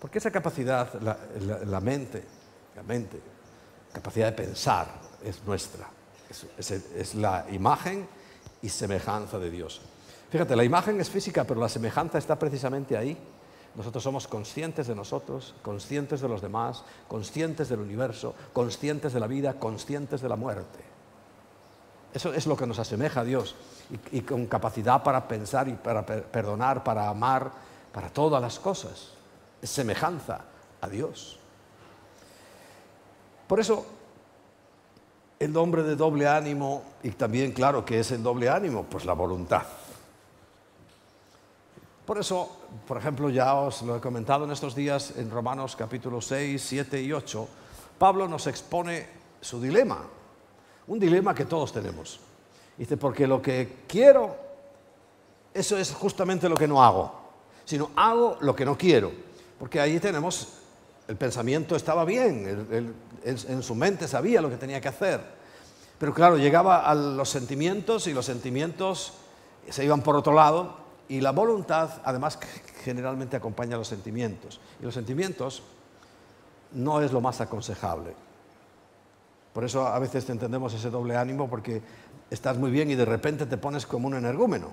Porque 0.00 0.18
esa 0.18 0.30
capacidad, 0.30 0.92
la, 1.00 1.80
mente, 1.80 2.24
la 2.76 2.82
mente, 2.82 3.20
capacidad 3.92 4.26
de 4.26 4.32
pensar, 4.32 4.86
es 5.24 5.42
nuestra. 5.44 5.88
es 6.28 7.14
la 7.14 7.46
imagen 7.50 8.06
y 8.62 8.68
semejanza 8.68 9.38
de 9.38 9.50
Dios. 9.50 9.80
Fíjate, 10.30 10.54
la 10.54 10.64
imagen 10.64 11.00
es 11.00 11.10
física, 11.10 11.44
pero 11.44 11.60
la 11.60 11.68
semejanza 11.68 12.18
está 12.18 12.38
precisamente 12.38 12.96
ahí 12.96 13.16
nosotros 13.78 14.02
somos 14.02 14.26
conscientes 14.26 14.88
de 14.88 14.94
nosotros, 14.96 15.54
conscientes 15.62 16.20
de 16.20 16.28
los 16.28 16.42
demás, 16.42 16.82
conscientes 17.06 17.68
del 17.68 17.78
universo, 17.78 18.34
conscientes 18.52 19.12
de 19.12 19.20
la 19.20 19.28
vida, 19.28 19.54
conscientes 19.54 20.20
de 20.20 20.28
la 20.28 20.34
muerte. 20.34 20.80
Eso 22.12 22.32
es 22.32 22.48
lo 22.48 22.56
que 22.56 22.66
nos 22.66 22.80
asemeja 22.80 23.20
a 23.20 23.24
Dios 23.24 23.54
y, 24.12 24.20
con 24.20 24.46
capacidad 24.46 25.02
para 25.02 25.26
pensar 25.26 25.68
y 25.68 25.72
para 25.72 26.04
perdonar, 26.04 26.84
para 26.84 27.08
amar, 27.08 27.50
para 27.92 28.10
todas 28.10 28.40
las 28.40 28.58
cosas. 28.58 29.12
Es 29.60 29.70
semejanza 29.70 30.40
a 30.80 30.88
Dios. 30.88 31.38
Por 33.46 33.60
eso, 33.60 33.86
el 35.38 35.52
nombre 35.52 35.82
de 35.82 35.96
doble 35.96 36.28
ánimo, 36.28 36.82
y 37.02 37.10
también 37.10 37.52
claro 37.52 37.84
que 37.84 38.00
es 38.00 38.10
el 38.10 38.22
doble 38.22 38.48
ánimo, 38.48 38.84
pues 38.84 39.04
la 39.04 39.14
voluntad. 39.14 39.62
Por 42.04 42.18
eso, 42.18 42.50
por 42.86 42.96
ejemplo, 42.96 43.30
ya 43.30 43.54
os 43.54 43.82
lo 43.82 43.96
he 43.96 44.00
comentado 44.00 44.44
en 44.44 44.50
estos 44.50 44.74
días 44.74 45.14
en 45.16 45.30
Romanos 45.30 45.76
capítulo 45.76 46.20
6, 46.20 46.62
7 46.62 47.02
y 47.02 47.12
8, 47.12 47.48
Pablo 47.98 48.28
nos 48.28 48.46
expone 48.46 49.06
su 49.40 49.60
dilema, 49.60 49.98
un 50.86 50.98
dilema 50.98 51.34
que 51.34 51.44
todos 51.44 51.72
tenemos. 51.72 52.20
Dice, 52.78 52.96
porque 52.96 53.26
lo 53.26 53.42
que 53.42 53.84
quiero, 53.88 54.36
eso 55.52 55.76
es 55.76 55.92
justamente 55.92 56.48
lo 56.48 56.56
que 56.56 56.68
no 56.68 56.82
hago, 56.82 57.12
sino 57.64 57.90
hago 57.96 58.38
lo 58.40 58.54
que 58.54 58.64
no 58.64 58.78
quiero. 58.78 59.10
Porque 59.58 59.80
ahí 59.80 59.98
tenemos, 59.98 60.60
el 61.08 61.16
pensamiento 61.16 61.74
estaba 61.74 62.04
bien, 62.04 62.94
en 63.24 63.62
su 63.62 63.74
mente 63.74 64.06
sabía 64.06 64.40
lo 64.40 64.48
que 64.48 64.56
tenía 64.56 64.80
que 64.80 64.88
hacer. 64.88 65.20
Pero 65.98 66.14
claro, 66.14 66.38
llegaba 66.38 66.88
a 66.88 66.94
los 66.94 67.28
sentimientos 67.28 68.06
y 68.06 68.14
los 68.14 68.24
sentimientos 68.24 69.14
se 69.68 69.84
iban 69.84 70.02
por 70.02 70.14
otro 70.14 70.32
lado 70.32 70.76
y 71.08 71.20
la 71.20 71.32
voluntad, 71.32 71.90
además, 72.04 72.38
generalmente 72.84 73.36
acompaña 73.36 73.74
a 73.74 73.78
los 73.78 73.88
sentimientos. 73.88 74.60
Y 74.80 74.84
los 74.84 74.94
sentimientos 74.94 75.62
no 76.72 77.02
es 77.02 77.12
lo 77.12 77.20
más 77.20 77.40
aconsejable. 77.40 78.14
Por 79.52 79.64
eso 79.64 79.86
a 79.86 79.98
veces 79.98 80.28
entendemos 80.30 80.72
ese 80.74 80.90
doble 80.90 81.16
ánimo 81.16 81.48
porque 81.48 81.82
estás 82.30 82.56
muy 82.58 82.70
bien 82.70 82.90
y 82.90 82.94
de 82.94 83.04
repente 83.04 83.46
te 83.46 83.56
pones 83.56 83.86
como 83.86 84.08
un 84.08 84.14
energúmeno, 84.14 84.70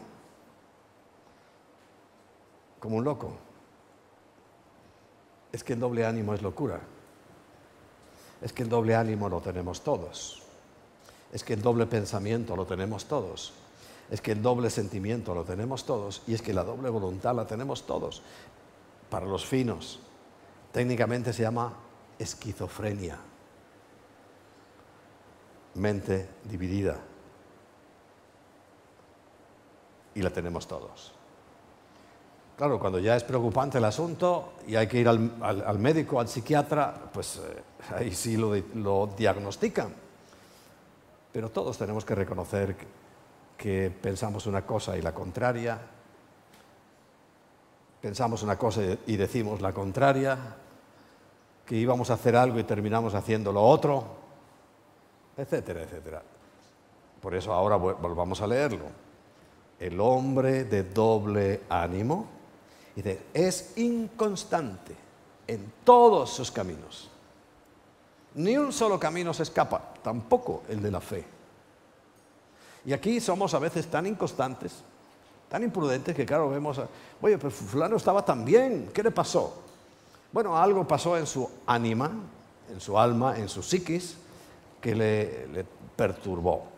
como 2.79 2.97
un 2.97 3.03
loco. 3.03 3.31
Es 5.51 5.63
que 5.63 5.73
el 5.73 5.79
doble 5.79 6.05
ánimo 6.05 6.33
es 6.33 6.41
locura. 6.41 6.81
Es 8.41 8.51
que 8.51 8.63
el 8.63 8.69
doble 8.69 8.95
ánimo 8.95 9.29
lo 9.29 9.41
tenemos 9.41 9.81
todos. 9.81 10.43
Es 11.31 11.43
que 11.43 11.53
el 11.53 11.61
doble 11.61 11.85
pensamiento 11.85 12.55
lo 12.55 12.65
tenemos 12.65 13.05
todos 13.05 13.53
es 14.09 14.21
que 14.21 14.33
el 14.33 14.41
doble 14.41 14.69
sentimiento 14.69 15.33
lo 15.33 15.43
tenemos 15.43 15.85
todos 15.85 16.21
y 16.27 16.33
es 16.33 16.41
que 16.41 16.53
la 16.53 16.63
doble 16.63 16.89
voluntad 16.89 17.35
la 17.35 17.45
tenemos 17.45 17.85
todos. 17.85 18.21
Para 19.09 19.25
los 19.25 19.45
finos, 19.45 19.99
técnicamente 20.71 21.33
se 21.33 21.43
llama 21.43 21.73
esquizofrenia, 22.19 23.17
mente 25.75 26.29
dividida. 26.43 26.99
Y 30.15 30.21
la 30.21 30.31
tenemos 30.31 30.67
todos. 30.67 31.13
Claro, 32.57 32.79
cuando 32.79 32.99
ya 32.99 33.15
es 33.15 33.23
preocupante 33.23 33.77
el 33.77 33.85
asunto 33.85 34.53
y 34.65 34.75
hay 34.75 34.87
que 34.87 34.99
ir 34.99 35.07
al, 35.07 35.77
médico, 35.77 36.19
al 36.19 36.27
psiquiatra, 36.27 36.93
pues 37.13 37.37
eh, 37.37 37.63
ahí 37.95 38.11
sí 38.15 38.37
lo, 38.37 38.55
lo 38.75 39.07
diagnostican. 39.17 39.93
Pero 41.31 41.49
todos 41.49 41.77
tenemos 41.77 42.05
que 42.05 42.15
reconocer 42.15 42.77
que 42.77 42.87
que 43.57 43.89
pensamos 43.89 44.45
una 44.47 44.65
cosa 44.65 44.97
y 44.97 45.01
la 45.01 45.13
contraria, 45.13 45.79
pensamos 48.01 48.43
una 48.43 48.57
cosa 48.57 48.81
y 49.07 49.17
decimos 49.17 49.61
la 49.61 49.73
contraria, 49.73 50.37
que 51.65 51.75
íbamos 51.75 52.09
a 52.11 52.13
hacer 52.13 52.35
algo 52.35 52.59
y 52.59 52.63
terminamos 52.63 53.15
haciendo 53.15 53.51
lo 53.51 53.63
otro, 53.63 54.03
etcétera, 55.37 55.83
etcétera. 55.83 56.21
Por 57.21 57.33
eso 57.33 57.53
ahora 57.53 57.75
volvamos 57.77 58.41
a 58.41 58.47
leerlo. 58.47 58.85
El 59.79 59.99
hombre 59.99 60.63
de 60.63 60.83
doble 60.83 61.63
ánimo 61.69 62.27
dice, 62.95 63.25
es 63.33 63.77
inconstante 63.77 64.95
en 65.47 65.73
todos 65.83 66.29
sus 66.29 66.51
caminos. 66.51 67.09
Ni 68.35 68.57
un 68.57 68.71
solo 68.71 68.99
camino 68.99 69.33
se 69.33 69.43
escapa, 69.43 69.93
tampoco 70.01 70.63
el 70.69 70.81
de 70.81 70.91
la 70.91 71.01
fe. 71.01 71.25
Y 72.85 72.93
aquí 72.93 73.19
somos 73.19 73.53
a 73.53 73.59
veces 73.59 73.87
tan 73.87 74.05
inconstantes, 74.05 74.83
tan 75.49 75.63
imprudentes, 75.63 76.15
que 76.15 76.25
claro, 76.25 76.49
vemos, 76.49 76.79
oye, 77.21 77.37
pero 77.37 77.51
fulano 77.51 77.97
estaba 77.97 78.23
tan 78.23 78.45
bien, 78.45 78.91
¿qué 78.93 79.01
le 79.03 79.11
pasó? 79.11 79.61
Bueno, 80.31 80.57
algo 80.57 80.87
pasó 80.87 81.17
en 81.17 81.25
su 81.25 81.49
ánima, 81.65 82.11
en 82.71 82.81
su 82.81 82.97
alma, 82.99 83.37
en 83.37 83.49
su 83.49 83.63
psiquis, 83.63 84.17
que 84.81 84.95
le, 84.95 85.47
le 85.47 85.65
perturbó. 85.95 86.74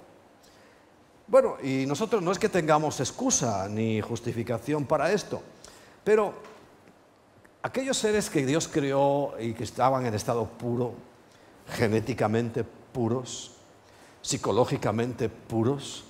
Bueno, 1.28 1.58
y 1.62 1.86
nosotros 1.86 2.22
no 2.22 2.32
es 2.32 2.40
que 2.40 2.48
tengamos 2.48 3.02
excusa 3.02 3.68
ni 3.68 4.00
justificación 4.00 4.86
para 4.86 5.12
esto, 5.12 5.42
pero 6.02 6.34
aquellos 7.62 7.98
seres 7.98 8.30
que 8.30 8.46
Dios 8.46 8.70
creó 8.70 9.34
y 9.38 9.54
que 9.54 9.66
estaban 9.66 10.06
en 10.06 10.13
estado 10.13 10.46
puro, 10.46 10.94
genéticamente 11.68 12.63
puros, 12.63 13.58
psicológicamente 14.22 15.28
puros, 15.28 16.06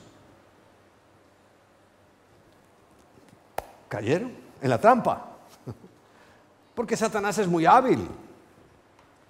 cayeron 3.90 4.32
en 4.62 4.70
la 4.70 4.80
trampa. 4.80 5.38
Porque 6.76 6.96
Satanás 6.96 7.40
es 7.40 7.48
muy 7.48 7.66
hábil. 7.66 8.08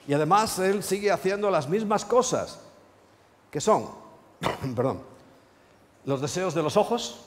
Y 0.05 0.13
además 0.13 0.59
él 0.59 0.83
sigue 0.83 1.11
haciendo 1.11 1.49
las 1.49 1.69
mismas 1.69 2.03
cosas, 2.03 2.59
que 3.49 3.61
son, 3.61 3.89
perdón, 4.75 5.16
los 6.07 6.21
deseos 6.21 6.55
de 6.55 6.63
los 6.63 6.77
ojos, 6.77 7.19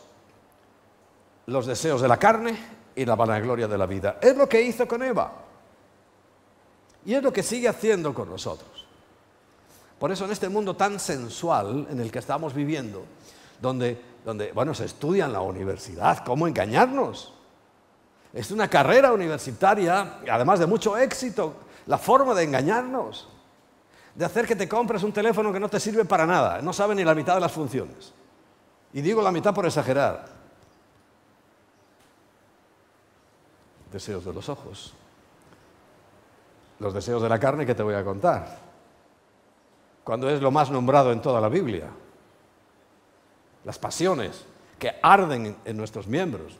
los 1.47 1.67
deseos 1.67 2.01
de 2.01 2.09
la 2.09 2.17
carne 2.17 2.59
y 2.97 3.05
la 3.05 3.15
vanagloria 3.15 3.69
de 3.69 3.77
la 3.77 3.85
vida. 3.85 4.19
Es 4.23 4.35
lo 4.35 4.49
que 4.49 4.63
hizo 4.63 4.89
con 4.89 5.03
Eva. 5.03 5.33
Y 7.05 7.13
es 7.13 7.23
lo 7.23 7.31
que 7.31 7.43
sigue 7.43 7.69
haciendo 7.69 8.15
con 8.15 8.31
nosotros. 8.31 8.87
Por 9.99 10.11
eso 10.11 10.25
en 10.25 10.31
este 10.31 10.49
mundo 10.49 10.77
tan 10.77 10.99
sensual 10.99 11.89
en 11.91 12.01
el 12.01 12.11
que 12.11 12.21
estamos 12.21 12.55
viviendo, 12.55 13.05
donde, 13.61 14.01
donde 14.25 14.51
bueno, 14.53 14.73
se 14.73 14.87
estudia 14.87 15.27
en 15.27 15.35
la 15.35 15.43
universidad 15.43 16.25
cómo 16.25 16.49
engañarnos. 16.49 17.35
Es 18.33 18.51
una 18.51 18.69
carrera 18.69 19.13
universitaria, 19.13 20.21
además 20.31 20.59
de 20.59 20.67
mucho 20.67 20.97
éxito, 20.97 21.55
la 21.85 21.99
forma 21.99 22.33
de 22.33 22.45
engañarnos, 22.45 23.29
de 24.15 24.25
hacer 24.25 24.47
que 24.47 24.57
te 24.57 24.67
compres 24.67 25.03
un 25.03 25.13
teléfono 25.13 25.53
que 25.53 25.61
no 25.61 25.69
te 25.69 25.79
sirve 25.79 26.07
para 26.07 26.25
nada, 26.25 26.63
no 26.63 26.73
sabe 26.73 26.95
ni 26.95 27.05
la 27.05 27.15
mitad 27.15 27.35
de 27.35 27.41
las 27.43 27.53
funciones. 27.53 28.15
Y 28.93 29.01
digo 29.03 29.23
la 29.23 29.31
mitad 29.31 29.55
por 29.55 29.67
exagerar. 29.67 30.27
Deseos 33.93 34.25
de 34.25 34.33
los 34.33 34.49
ojos, 34.49 34.95
los 36.79 36.95
deseos 36.95 37.23
de 37.23 37.29
la 37.29 37.39
carne 37.39 37.67
que 37.67 37.75
te 37.75 37.83
voy 37.83 37.95
a 37.95 38.05
contar, 38.05 38.59
cuando 40.05 40.31
es 40.31 40.41
lo 40.41 40.51
más 40.51 40.71
nombrado 40.71 41.13
en 41.13 41.21
toda 41.21 41.41
la 41.41 41.49
Biblia, 41.49 41.89
las 43.65 43.79
pasiones 43.79 44.47
que 44.79 44.95
arden 45.03 45.57
en 45.65 45.77
nuestros 45.77 46.07
miembros. 46.07 46.57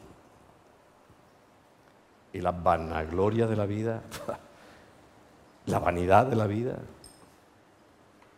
Y 2.33 2.39
la 2.39 2.51
vanagloria 2.51 3.47
de 3.47 3.55
la 3.57 3.65
vida, 3.65 4.03
la 5.65 5.79
vanidad 5.79 6.27
de 6.27 6.35
la 6.35 6.47
vida, 6.47 6.77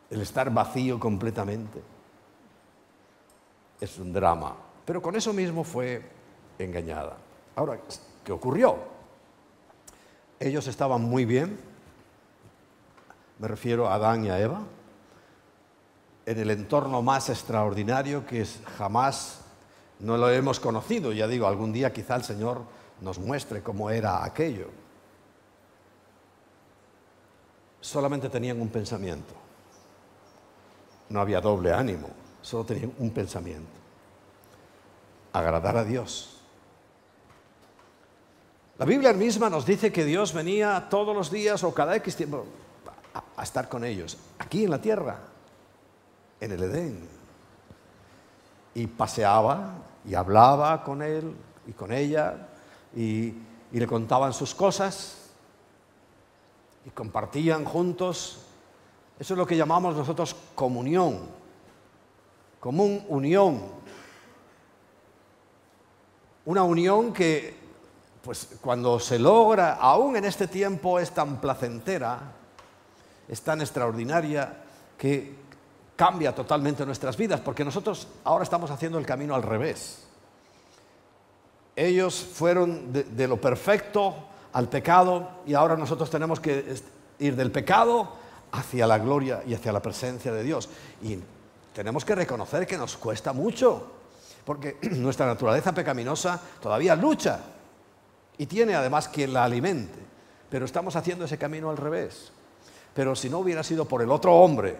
el 0.09 0.21
estar 0.21 0.51
vacío 0.51 0.99
completamente. 0.99 1.92
Es 3.83 3.97
un 3.99 4.13
drama. 4.13 4.55
Pero 4.85 5.01
con 5.01 5.13
eso 5.17 5.33
mismo 5.33 5.65
fue 5.65 6.01
engañada. 6.57 7.17
Ahora, 7.53 7.77
¿qué 8.23 8.31
ocurrió? 8.31 8.77
Ellos 10.39 10.67
estaban 10.67 11.01
muy 11.01 11.25
bien, 11.25 11.59
me 13.39 13.47
refiero 13.49 13.89
a 13.89 13.95
Adán 13.95 14.23
y 14.23 14.29
a 14.29 14.39
Eva, 14.39 14.61
en 16.25 16.39
el 16.39 16.51
entorno 16.51 17.01
más 17.01 17.29
extraordinario 17.29 18.25
que 18.25 18.47
jamás 18.77 19.41
no 19.99 20.15
lo 20.15 20.29
hemos 20.29 20.61
conocido. 20.61 21.11
Ya 21.11 21.27
digo, 21.27 21.45
algún 21.45 21.73
día 21.73 21.91
quizá 21.91 22.15
el 22.15 22.23
Señor 22.23 22.61
nos 23.01 23.19
muestre 23.19 23.61
cómo 23.61 23.89
era 23.89 24.23
aquello. 24.23 24.69
Solamente 27.81 28.29
tenían 28.29 28.61
un 28.61 28.69
pensamiento. 28.69 29.33
No 31.09 31.19
había 31.19 31.41
doble 31.41 31.73
ánimo, 31.73 32.22
solo 32.43 32.63
tenían 32.65 32.93
un 32.99 33.09
pensamiento. 33.09 33.71
Agradar 35.31 35.77
a 35.77 35.83
Dios. 35.83 36.33
La 38.77 38.85
Biblia 38.85 39.13
misma 39.13 39.49
nos 39.49 39.65
dice 39.65 39.91
que 39.91 40.05
Dios 40.05 40.33
venía 40.33 40.87
todos 40.89 41.15
los 41.15 41.31
días 41.31 41.63
o 41.63 41.73
cada 41.73 41.95
X 41.95 42.15
tiempo 42.15 42.45
a, 43.37 43.43
estar 43.43 43.69
con 43.69 43.83
ellos, 43.83 44.17
aquí 44.37 44.65
en 44.65 44.71
la 44.71 44.81
tierra, 44.81 45.19
en 46.39 46.51
el 46.51 46.63
Edén. 46.63 47.07
Y 48.75 48.87
paseaba 48.87 49.75
y 50.05 50.15
hablaba 50.15 50.83
con 50.83 51.01
él 51.01 51.35
y 51.67 51.71
con 51.71 51.91
ella 51.91 52.49
y, 52.95 53.33
le 53.71 53.87
contaban 53.87 54.33
sus 54.33 54.53
cosas 54.53 55.31
y 56.85 56.91
compartían 56.91 57.65
juntos. 57.65 58.39
Eso 59.19 59.33
es 59.33 59.37
lo 59.37 59.47
que 59.47 59.57
llamamos 59.57 59.95
nosotros 59.95 60.35
comunión, 60.53 61.21
común 62.63 63.03
unión. 63.09 63.61
Una 66.45 66.63
unión 66.63 67.11
que, 67.11 67.53
pues 68.21 68.55
cuando 68.61 69.01
se 69.01 69.19
logra, 69.19 69.73
aún 69.73 70.15
en 70.15 70.23
este 70.23 70.47
tiempo, 70.47 70.97
es 70.97 71.11
tan 71.11 71.41
placentera, 71.41 72.21
es 73.27 73.41
tan 73.41 73.59
extraordinaria, 73.59 74.63
que 74.97 75.35
cambia 75.97 76.33
totalmente 76.33 76.85
nuestras 76.85 77.17
vidas, 77.17 77.41
porque 77.41 77.65
nosotros 77.65 78.07
ahora 78.23 78.45
estamos 78.45 78.71
haciendo 78.71 78.97
el 78.97 79.05
camino 79.05 79.35
al 79.35 79.43
revés. 79.43 80.05
Ellos 81.75 82.15
fueron 82.15 82.93
de, 82.93 83.27
lo 83.27 83.41
perfecto 83.41 84.15
al 84.53 84.69
pecado 84.69 85.41
y 85.45 85.53
ahora 85.53 85.75
nosotros 85.75 86.09
tenemos 86.09 86.39
que 86.39 86.75
ir 87.19 87.35
del 87.35 87.51
pecado 87.51 88.13
hacia 88.53 88.87
la 88.87 88.99
gloria 88.99 89.43
y 89.45 89.53
hacia 89.53 89.73
la 89.73 89.81
presencia 89.81 90.31
de 90.31 90.43
Dios. 90.43 90.69
Y 91.01 91.19
tenemos 91.73 92.05
que 92.05 92.15
reconocer 92.15 92.65
que 92.67 92.77
nos 92.77 92.97
cuesta 92.97 93.33
mucho, 93.33 93.91
porque 94.45 94.77
nuestra 94.91 95.25
naturaleza 95.25 95.73
pecaminosa 95.73 96.39
todavía 96.61 96.95
lucha 96.95 97.39
y 98.37 98.45
tiene 98.45 98.75
además 98.75 99.07
quien 99.07 99.33
la 99.33 99.43
alimente, 99.43 99.99
pero 100.49 100.65
estamos 100.65 100.95
haciendo 100.95 101.25
ese 101.25 101.37
camino 101.37 101.69
al 101.69 101.77
revés. 101.77 102.31
Pero 102.93 103.15
si 103.15 103.29
no 103.29 103.39
hubiera 103.39 103.63
sido 103.63 103.85
por 103.85 104.01
el 104.01 104.11
otro 104.11 104.35
hombre, 104.35 104.77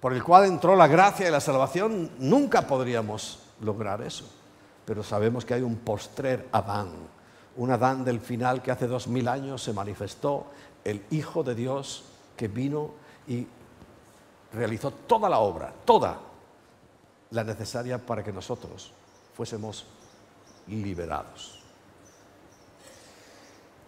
por 0.00 0.12
el 0.12 0.24
cual 0.24 0.46
entró 0.46 0.74
la 0.74 0.88
gracia 0.88 1.28
y 1.28 1.30
la 1.30 1.40
salvación, 1.40 2.10
nunca 2.18 2.66
podríamos 2.66 3.40
lograr 3.60 4.02
eso 4.02 4.40
pero 4.90 5.04
sabemos 5.04 5.44
que 5.44 5.54
hay 5.54 5.62
un 5.62 5.76
postrer 5.76 6.48
Adán, 6.50 6.88
un 7.56 7.70
Adán 7.70 8.04
del 8.04 8.18
final 8.18 8.60
que 8.60 8.72
hace 8.72 8.88
dos 8.88 9.06
mil 9.06 9.28
años 9.28 9.62
se 9.62 9.72
manifestó, 9.72 10.46
el 10.82 11.04
Hijo 11.12 11.44
de 11.44 11.54
Dios 11.54 12.02
que 12.36 12.48
vino 12.48 12.90
y 13.28 13.46
realizó 14.52 14.90
toda 14.90 15.28
la 15.28 15.38
obra, 15.38 15.72
toda 15.84 16.18
la 17.30 17.44
necesaria 17.44 17.98
para 17.98 18.24
que 18.24 18.32
nosotros 18.32 18.92
fuésemos 19.34 19.86
liberados. 20.66 21.60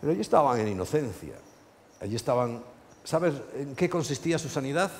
Pero 0.00 0.12
allí 0.12 0.20
estaban 0.20 0.60
en 0.60 0.68
inocencia, 0.68 1.34
allí 2.00 2.16
estaban, 2.16 2.62
¿sabes 3.04 3.34
en 3.54 3.74
qué 3.74 3.88
consistía 3.88 4.38
su 4.38 4.48
sanidad? 4.48 4.90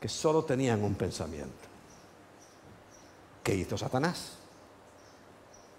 Que 0.00 0.08
solo 0.08 0.44
tenían 0.44 0.82
un 0.82 0.94
pensamiento. 0.94 1.68
¿Qué 3.42 3.54
hizo 3.54 3.76
Satanás? 3.76 4.38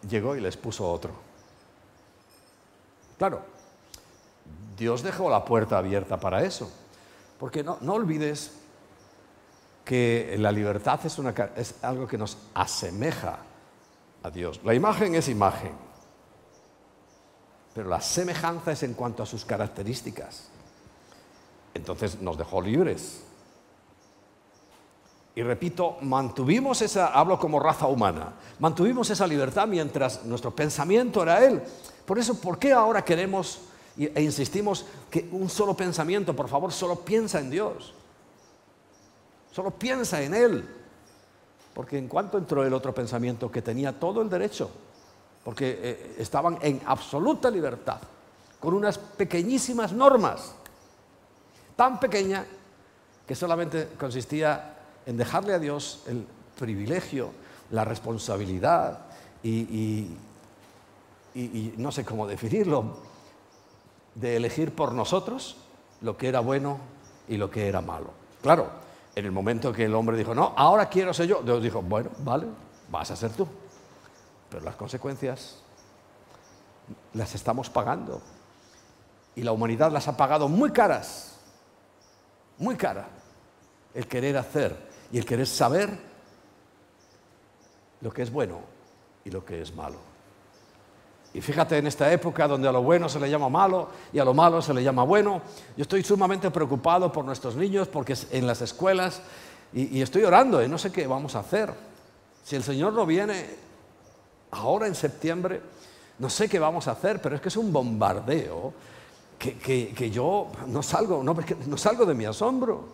llegó 0.10 0.36
y 0.36 0.42
les 0.42 0.58
puso 0.58 0.90
otro. 0.90 1.12
Claro, 3.18 3.42
Dios 4.78 5.04
dejó 5.04 5.30
la 5.30 5.46
puerta 5.46 5.78
abierta 5.78 6.20
para 6.20 6.44
eso. 6.44 6.72
Porque 7.40 7.64
no, 7.64 7.78
olvides 7.88 8.52
que 9.84 10.36
la 10.40 10.52
libertad 10.52 11.00
es, 11.06 11.20
es 11.58 11.84
algo 11.84 12.08
que 12.08 12.18
nos 12.18 12.38
asemeja 12.54 13.40
a 14.24 14.30
Dios. 14.30 14.62
La 14.64 14.74
imagen 14.74 15.16
es 15.16 15.30
imagen, 15.30 15.74
pero 17.74 17.90
la 17.90 18.02
semejanza 18.02 18.72
es 18.72 18.84
en 18.84 18.94
cuanto 18.94 19.22
a 19.22 19.26
sus 19.26 19.46
características. 19.46 20.50
Entonces 21.74 22.22
nos 22.22 22.38
dejó 22.38 22.62
libres. 22.62 23.22
Y 25.36 25.44
repito, 25.44 25.98
mantuvimos 26.02 26.82
esa, 26.82 27.08
hablo 27.08 27.38
como 27.38 27.60
raza 27.60 27.88
humana, 27.88 28.34
mantuvimos 28.60 29.10
esa 29.10 29.28
libertad 29.28 29.68
mientras 29.68 30.24
nuestro 30.24 30.56
pensamiento 30.56 31.24
era 31.24 31.44
Él. 31.44 31.62
Por 32.06 32.18
eso, 32.18 32.40
¿por 32.40 32.58
qué 32.58 32.72
ahora 32.72 33.04
queremos 33.04 33.60
e 33.98 34.22
insistimos 34.22 34.86
que 35.10 35.30
un 35.32 35.50
solo 35.50 35.76
pensamiento, 35.76 36.36
por 36.36 36.50
favor, 36.50 36.72
solo 36.72 37.00
piensa 37.00 37.40
en 37.40 37.50
Dios? 37.50 37.94
Solo 39.52 39.72
piensa 39.72 40.22
en 40.22 40.34
Él. 40.34 40.70
Porque 41.74 41.98
en 41.98 42.08
cuanto 42.08 42.38
entró 42.38 42.64
el 42.64 42.74
otro 42.74 42.94
pensamiento 42.94 43.52
que 43.52 43.62
tenía 43.62 43.98
todo 43.98 44.22
el 44.22 44.30
derecho, 44.30 44.70
porque 45.44 45.80
eh, 45.82 46.16
estaban 46.18 46.58
en 46.62 46.82
absoluta 46.86 47.50
libertad, 47.52 48.00
con 48.60 48.74
unas 48.74 48.98
pequeñísimas 48.98 49.92
normas, 49.92 50.56
tan 51.76 52.00
pequeña 52.00 52.46
que 53.28 53.36
solamente 53.36 53.90
consistía 54.00 54.76
en 55.06 55.18
dejarle 55.18 55.54
a 55.54 55.60
Dios 55.60 56.04
el 56.08 56.26
privilegio, 56.58 57.32
la 57.72 57.84
responsabilidad 57.84 59.00
y, 59.44 60.16
no 61.78 61.92
sé 61.92 62.06
cómo 62.06 62.26
definirlo, 62.26 62.98
de 64.16 64.38
elegir 64.38 64.74
por 64.74 64.94
nosotros 64.94 65.58
lo 66.02 66.18
que 66.18 66.28
era 66.28 66.40
bueno 66.40 66.80
y 67.28 67.38
lo 67.38 67.52
que 67.52 67.68
era 67.68 67.82
malo. 67.82 68.12
Claro, 68.42 68.70
en 69.16 69.26
el 69.26 69.32
momento 69.32 69.72
que 69.72 69.86
el 69.86 69.96
hombre 69.96 70.18
dijo, 70.18 70.34
no, 70.34 70.54
ahora 70.56 70.90
quiero 70.90 71.14
ser 71.14 71.28
yo, 71.28 71.42
Dios 71.42 71.62
dijo, 71.62 71.82
bueno, 71.82 72.10
vale, 72.20 72.48
vas 72.90 73.12
a 73.12 73.16
ser 73.16 73.32
tú. 73.32 73.48
Pero 74.50 74.64
las 74.64 74.76
consecuencias 74.76 75.62
las 77.14 77.36
estamos 77.36 77.70
pagando. 77.70 78.22
Y 79.36 79.42
la 79.42 79.52
humanidad 79.52 79.92
las 79.92 80.08
ha 80.08 80.16
pagado 80.16 80.48
muy 80.48 80.72
caras, 80.72 81.38
muy 82.58 82.76
cara. 82.76 83.08
El 83.94 84.08
querer 84.08 84.38
hacer 84.38 84.78
y 85.12 85.18
el 85.18 85.26
querer 85.26 85.48
saber 85.48 85.98
lo 88.02 88.12
que 88.12 88.22
es 88.22 88.32
bueno 88.32 88.60
y 89.24 89.32
lo 89.32 89.44
que 89.44 89.62
es 89.62 89.74
malo. 89.74 89.98
Y 91.36 91.42
fíjate 91.42 91.78
en 91.78 91.86
esta 91.86 92.10
época 92.14 92.48
donde 92.48 92.66
a 92.66 92.72
lo 92.72 92.82
bueno 92.82 93.10
se 93.10 93.20
le 93.20 93.30
llama 93.30 93.50
malo 93.50 93.90
y 94.14 94.20
a 94.20 94.24
lo 94.24 94.34
malo 94.34 94.62
se 94.62 94.74
le 94.74 94.82
llama 94.82 95.04
bueno. 95.04 95.42
Yo 95.76 95.82
estoy 95.82 96.02
sumamente 96.02 96.50
preocupado 96.50 97.12
por 97.12 97.26
nuestros 97.26 97.58
niños 97.58 97.90
porque 97.90 98.16
en 98.32 98.48
las 98.48 98.62
escuelas 98.62 99.22
y, 99.74 100.02
estoy 100.02 100.24
orando 100.24 100.64
y 100.64 100.70
no 100.70 100.78
sé 100.78 100.94
qué 100.94 101.06
vamos 101.08 101.36
a 101.36 101.40
hacer. 101.40 101.74
Si 102.42 102.56
el 102.56 102.64
Señor 102.64 102.94
no 102.94 103.06
viene 103.06 103.48
ahora 104.52 104.88
en 104.88 104.96
septiembre, 104.96 105.60
no 106.20 106.30
sé 106.30 106.48
qué 106.48 106.58
vamos 106.58 106.88
a 106.88 106.92
hacer, 106.92 107.22
pero 107.22 107.36
es 107.36 107.42
que 107.42 107.50
es 107.50 107.58
un 107.58 107.74
bombardeo 107.74 108.74
que, 109.38 110.10
yo 110.10 110.48
no 110.68 110.82
salgo, 110.82 111.22
no, 111.22 111.36
no 111.68 111.78
salgo 111.78 112.06
de 112.06 112.14
mi 112.14 112.24
asombro. 112.24 112.86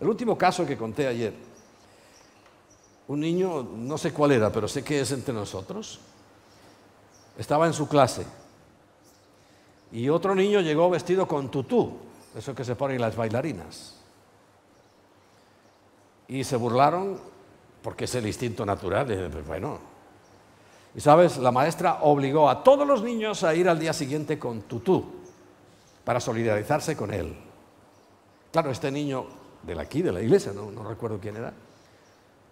El 0.00 0.08
último 0.08 0.38
caso 0.38 0.64
que 0.64 0.78
conté 0.78 1.08
ayer, 1.08 1.34
un 3.08 3.20
niño, 3.20 3.62
no 3.62 3.98
sé 3.98 4.14
cuál 4.14 4.32
era, 4.32 4.50
pero 4.50 4.66
sé 4.66 4.82
que 4.82 5.00
es 5.00 5.12
entre 5.12 5.34
nosotros, 5.34 6.00
estaba 7.38 7.66
en 7.66 7.72
su 7.72 7.88
clase 7.88 8.26
y 9.92 10.08
otro 10.08 10.34
niño 10.34 10.60
llegó 10.60 10.90
vestido 10.90 11.28
con 11.28 11.50
tutú, 11.50 11.92
eso 12.34 12.54
que 12.54 12.64
se 12.64 12.76
ponen 12.76 13.00
las 13.00 13.16
bailarinas. 13.16 13.94
Y 16.28 16.42
se 16.42 16.56
burlaron 16.56 17.20
porque 17.82 18.04
es 18.04 18.14
el 18.16 18.26
instinto 18.26 18.66
natural. 18.66 19.06
Pues 19.06 19.46
bueno, 19.46 19.78
y 20.94 21.00
sabes, 21.00 21.38
la 21.38 21.52
maestra 21.52 22.00
obligó 22.02 22.50
a 22.50 22.64
todos 22.64 22.86
los 22.86 23.02
niños 23.02 23.44
a 23.44 23.54
ir 23.54 23.68
al 23.68 23.78
día 23.78 23.92
siguiente 23.92 24.38
con 24.38 24.62
tutú 24.62 25.04
para 26.04 26.20
solidarizarse 26.20 26.96
con 26.96 27.12
él. 27.12 27.36
Claro, 28.50 28.70
este 28.70 28.90
niño 28.90 29.26
de 29.62 29.80
aquí, 29.80 30.02
de 30.02 30.12
la 30.12 30.20
iglesia, 30.20 30.52
no 30.52 30.88
recuerdo 30.88 31.18
quién 31.20 31.36
era, 31.36 31.52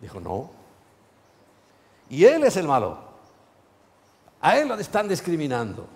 dijo 0.01 0.21
no. 0.21 0.51
Y 2.11 2.25
él 2.25 2.45
es 2.45 2.57
el 2.57 2.69
malo. 2.69 3.14
A 4.45 4.59
él 4.59 4.69
lo 4.69 4.75
están 4.75 5.09
discriminando. 5.09 5.89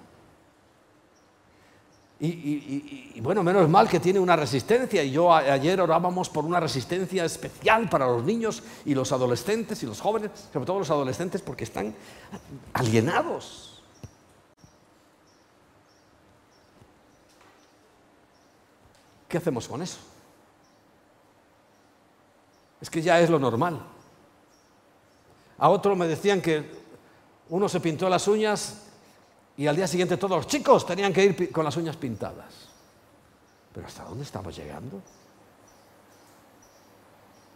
Y, 2.18 3.20
bueno, 3.20 3.42
menos 3.42 3.68
mal 3.68 3.87
que 3.90 4.00
tiene 4.00 4.18
una 4.18 4.37
resistencia. 4.37 5.02
Y 5.02 5.11
yo 5.11 5.34
ayer 5.34 5.78
orábamos 5.78 6.30
por 6.30 6.46
una 6.46 6.58
resistencia 6.58 7.26
especial 7.26 7.90
para 7.90 8.06
los 8.06 8.24
niños 8.24 8.62
y 8.87 8.94
los 8.94 9.12
adolescentes 9.12 9.82
y 9.82 9.87
los 9.87 10.00
jóvenes, 10.00 10.30
sobre 10.50 10.64
todo 10.64 10.78
los 10.78 10.90
adolescentes, 10.90 11.42
porque 11.42 11.64
están 11.64 11.94
alienados. 12.72 13.82
¿Qué 19.28 19.37
hacemos 19.37 19.68
con 19.68 19.82
eso? 19.82 19.98
Es 22.80 22.88
que 22.88 23.02
ya 23.02 23.20
es 23.20 23.28
lo 23.28 23.38
normal. 23.38 23.78
A 25.58 25.68
otro 25.68 25.94
me 25.94 26.06
decían 26.06 26.40
que 26.40 26.77
uno 27.50 27.68
se 27.68 27.80
pintó 27.80 28.08
las 28.08 28.28
uñas 28.28 28.82
y 29.56 29.66
al 29.66 29.76
día 29.76 29.87
siguiente 29.87 30.16
todos 30.16 30.37
los 30.37 30.46
chicos 30.46 30.87
tenían 30.87 31.12
que 31.12 31.24
ir 31.24 31.52
con 31.52 31.64
las 31.64 31.76
uñas 31.76 31.96
pintadas. 31.96 32.68
Pero 33.72 33.87
¿hasta 33.87 34.04
dónde 34.04 34.24
estamos 34.24 34.56
llegando? 34.56 35.00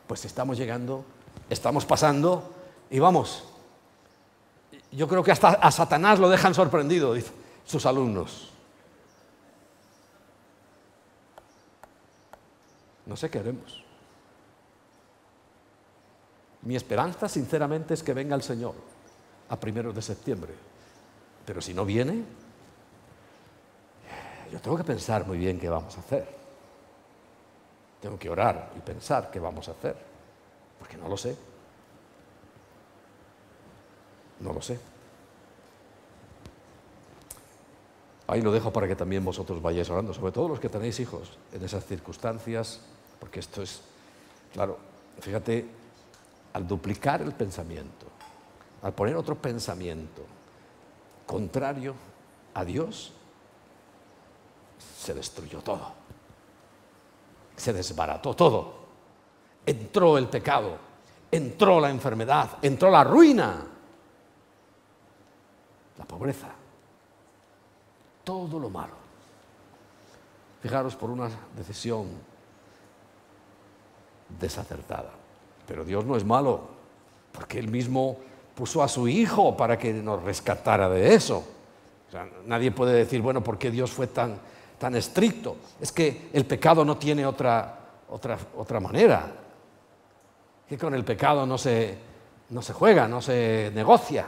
Pues 0.07 0.25
estamos 0.25 0.57
llegando, 0.57 1.05
estamos 1.49 1.85
pasando 1.85 2.53
y 2.91 2.99
vamos. 2.99 3.45
Yo 4.91 5.09
creo 5.09 5.23
que 5.23 5.33
hasta 5.33 5.51
a 5.51 5.71
Satanás 5.71 6.19
lo 6.19 6.29
dejan 6.29 6.55
sorprendido, 6.55 7.15
dicen 7.15 7.35
sus 7.65 7.87
alumnos. 7.87 8.51
No 13.07 13.17
sé 13.17 13.31
qué 13.31 13.39
haremos. 13.39 13.83
Mi 16.63 16.77
esperanza, 16.77 17.29
sinceramente, 17.29 17.95
es 17.95 18.03
que 18.03 18.15
venga 18.15 18.37
el 18.37 18.43
Señor 18.43 18.92
a 19.53 19.61
primeros 19.61 19.95
de 19.95 20.01
septiembre. 20.01 20.55
Pero 21.45 21.61
si 21.61 21.75
no 21.75 21.85
viene, 21.85 22.25
yo 24.51 24.59
tengo 24.61 24.79
que 24.79 24.85
pensar 24.85 25.27
muy 25.27 25.37
bien 25.37 25.61
qué 25.61 25.69
vamos 25.69 25.95
a 25.99 26.01
hacer. 26.01 26.27
Tengo 28.01 28.19
que 28.19 28.31
orar 28.31 28.73
y 28.77 28.81
pensar 28.81 29.31
qué 29.31 29.39
vamos 29.39 29.69
a 29.69 29.73
hacer, 29.73 29.95
porque 30.79 30.97
no 30.97 31.07
lo 31.07 31.19
sé. 31.19 31.37
No 34.41 34.55
lo 34.55 34.63
sé. 34.63 34.81
Ahí 38.29 38.41
lo 38.41 38.53
dejo 38.53 38.73
para 38.73 38.89
que 38.89 38.97
también 38.97 39.23
vosotros 39.23 39.61
vayáis 39.61 39.91
orando, 39.91 40.15
sobre 40.15 40.33
todo 40.33 40.49
los 40.49 40.61
que 40.61 40.71
tenéis 40.71 40.99
hijos 40.99 41.37
en 41.53 41.63
esas 41.63 41.85
circunstancias, 41.85 42.81
porque 43.21 43.41
esto 43.41 43.61
es, 43.61 43.83
claro, 44.55 44.79
fíjate, 45.21 45.67
al 46.55 46.67
duplicar 46.67 47.21
el 47.21 47.33
pensamiento, 47.33 48.12
al 48.83 48.93
poner 48.93 49.17
otro 49.17 49.37
pensamiento 49.37 50.23
contrario 51.27 51.95
a 52.55 52.65
Dios, 52.65 53.13
se 54.99 55.15
destruyó 55.15 55.61
todo. 55.61 55.93
Se 57.57 57.73
desbarató 57.73 58.35
todo. 58.35 58.83
Entró 59.65 60.19
el 60.19 60.29
pecado, 60.29 60.77
entró 61.31 61.81
la 61.81 61.91
enfermedad, 61.91 62.59
entró 62.61 62.91
la 62.91 63.05
ruina, 63.05 63.65
la 65.97 66.05
pobreza, 66.05 66.49
todo 68.25 68.59
lo 68.59 68.69
malo. 68.69 68.95
Fijaros 70.61 70.97
por 70.97 71.11
una 71.11 71.29
decisión 71.57 72.09
desacertada. 74.41 75.11
Pero 75.67 75.85
Dios 75.85 76.05
no 76.05 76.17
es 76.17 76.25
malo, 76.25 76.61
porque 77.33 77.59
Él 77.59 77.69
mismo 77.69 78.19
puso 78.55 78.83
a 78.83 78.89
su 78.89 79.09
Hijo 79.09 79.57
para 79.57 79.79
que 79.79 79.93
nos 79.93 80.23
rescatara 80.23 80.89
de 80.89 81.15
eso. 81.15 81.45
nadie 82.47 82.71
puede 82.71 82.95
decir, 82.95 83.23
bueno, 83.23 83.43
¿por 83.43 83.59
qué 83.59 83.71
Dios 83.71 83.91
fue 83.91 84.07
tan, 84.07 84.39
tan 84.79 84.95
estricto? 84.95 85.57
Es 85.81 85.93
que 85.93 86.29
el 86.33 86.45
pecado 86.47 86.85
no 86.85 86.97
tiene 86.97 87.25
otra, 87.27 87.79
otra, 88.11 88.39
otra 88.57 88.81
manera. 88.81 89.33
Que 90.69 90.79
con 90.79 90.95
el 90.95 91.05
pecado 91.05 91.47
no 91.47 91.59
se, 91.59 91.97
no 92.51 92.63
se 92.63 92.73
juega, 92.73 93.09
no 93.09 93.21
se 93.21 93.71
negocia. 93.75 94.27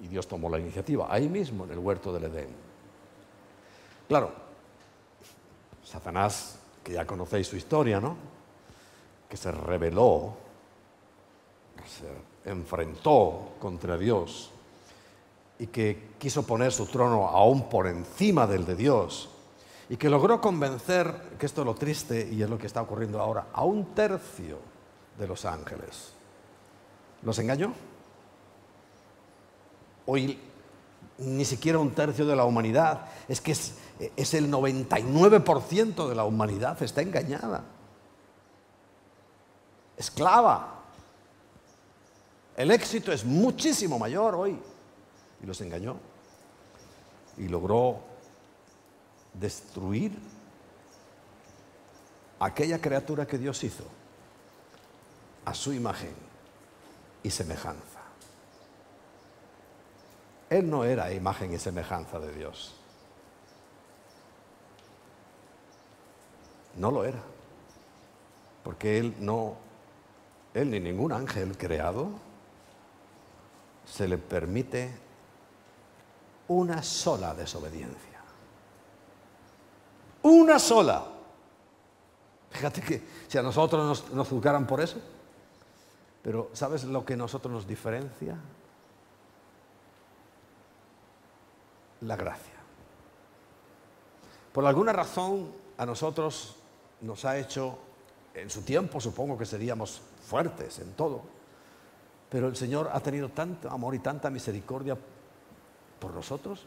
Y 0.00 0.08
Dios 0.08 0.28
tomó 0.28 0.48
la 0.48 0.58
iniciativa, 0.58 1.06
ahí 1.10 1.28
mismo, 1.28 1.64
en 1.64 1.72
el 1.72 1.78
huerto 1.78 2.12
del 2.12 2.24
Edén. 2.24 2.48
Claro, 4.08 4.30
Satanás, 5.84 6.58
que 6.84 6.92
ya 6.92 7.06
conocéis 7.06 7.48
su 7.48 7.56
historia, 7.56 7.98
¿no? 8.00 8.16
Que 9.28 9.36
se 9.36 9.50
rebeló 9.50 10.45
se 11.84 12.50
enfrentó 12.50 13.54
contra 13.58 13.96
Dios 13.96 14.50
y 15.58 15.66
que 15.68 16.10
quiso 16.18 16.46
poner 16.46 16.72
su 16.72 16.86
trono 16.86 17.28
aún 17.28 17.68
por 17.68 17.86
encima 17.86 18.46
del 18.46 18.64
de 18.66 18.76
Dios 18.76 19.30
y 19.88 19.96
que 19.96 20.10
logró 20.10 20.40
convencer, 20.40 21.36
que 21.38 21.46
esto 21.46 21.62
es 21.62 21.66
lo 21.66 21.74
triste 21.74 22.28
y 22.30 22.42
es 22.42 22.50
lo 22.50 22.58
que 22.58 22.66
está 22.66 22.82
ocurriendo 22.82 23.20
ahora, 23.20 23.46
a 23.52 23.64
un 23.64 23.94
tercio 23.94 24.58
de 25.18 25.26
los 25.26 25.44
ángeles. 25.44 26.12
¿Los 27.22 27.38
engañó? 27.38 27.72
Hoy 30.06 30.38
ni 31.18 31.44
siquiera 31.44 31.78
un 31.78 31.92
tercio 31.92 32.26
de 32.26 32.36
la 32.36 32.44
humanidad, 32.44 33.06
es 33.28 33.40
que 33.40 33.52
es, 33.52 33.74
es 34.16 34.34
el 34.34 34.50
99% 34.50 36.08
de 36.08 36.14
la 36.14 36.24
humanidad 36.24 36.82
está 36.82 37.00
engañada, 37.00 37.64
esclava 39.96 40.75
el 42.56 42.70
éxito 42.70 43.12
es 43.12 43.24
muchísimo 43.24 43.98
mayor 43.98 44.34
hoy. 44.34 44.58
Y 45.42 45.46
los 45.46 45.60
engañó. 45.60 45.96
Y 47.36 47.48
logró 47.48 48.00
destruir 49.34 50.12
aquella 52.40 52.80
criatura 52.80 53.26
que 53.26 53.36
Dios 53.36 53.62
hizo 53.62 53.84
a 55.44 55.52
su 55.52 55.72
imagen 55.72 56.14
y 57.22 57.30
semejanza. 57.30 58.00
Él 60.48 60.70
no 60.70 60.84
era 60.84 61.12
imagen 61.12 61.52
y 61.52 61.58
semejanza 61.58 62.18
de 62.18 62.32
Dios. 62.32 62.74
No 66.76 66.90
lo 66.90 67.04
era. 67.04 67.20
Porque 68.64 68.98
él 68.98 69.14
no, 69.18 69.56
él 70.54 70.70
ni 70.70 70.80
ningún 70.80 71.12
ángel 71.12 71.56
creado 71.58 72.25
se 73.86 74.08
le 74.08 74.18
permite 74.18 74.98
una 76.48 76.82
sola 76.82 77.34
desobediencia. 77.34 78.20
Una 80.22 80.58
sola. 80.58 81.06
Fíjate 82.50 82.80
que 82.82 83.02
si 83.28 83.38
a 83.38 83.42
nosotros 83.42 83.86
nos, 83.86 84.12
nos 84.12 84.28
juzgaran 84.28 84.66
por 84.66 84.80
eso, 84.80 84.98
pero 86.22 86.50
¿sabes 86.52 86.84
lo 86.84 87.04
que 87.04 87.14
a 87.14 87.16
nosotros 87.16 87.52
nos 87.52 87.66
diferencia? 87.66 88.36
La 92.00 92.16
gracia. 92.16 92.54
Por 94.52 94.66
alguna 94.66 94.92
razón 94.92 95.52
a 95.76 95.86
nosotros 95.86 96.56
nos 97.02 97.24
ha 97.24 97.38
hecho, 97.38 97.78
en 98.34 98.50
su 98.50 98.62
tiempo 98.62 99.00
supongo 99.00 99.36
que 99.36 99.46
seríamos 99.46 100.00
fuertes 100.26 100.78
en 100.78 100.92
todo, 100.94 101.35
pero 102.28 102.48
el 102.48 102.56
Señor 102.56 102.90
ha 102.92 103.00
tenido 103.00 103.28
tanto 103.30 103.70
amor 103.70 103.94
y 103.94 104.00
tanta 104.00 104.30
misericordia 104.30 104.96
por 105.98 106.12
nosotros. 106.12 106.66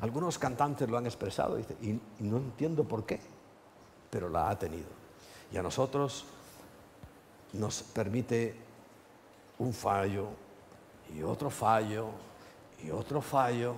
Algunos 0.00 0.38
cantantes 0.38 0.88
lo 0.88 0.96
han 0.96 1.06
expresado 1.06 1.58
y, 1.58 1.64
y 1.90 2.00
no 2.20 2.38
entiendo 2.38 2.84
por 2.84 3.04
qué, 3.04 3.20
pero 4.10 4.28
la 4.28 4.50
ha 4.50 4.58
tenido. 4.58 4.88
Y 5.52 5.56
a 5.56 5.62
nosotros 5.62 6.24
nos 7.52 7.82
permite 7.82 8.54
un 9.58 9.72
fallo 9.72 10.28
y 11.14 11.22
otro 11.22 11.50
fallo 11.50 12.08
y 12.82 12.90
otro 12.90 13.20
fallo. 13.20 13.74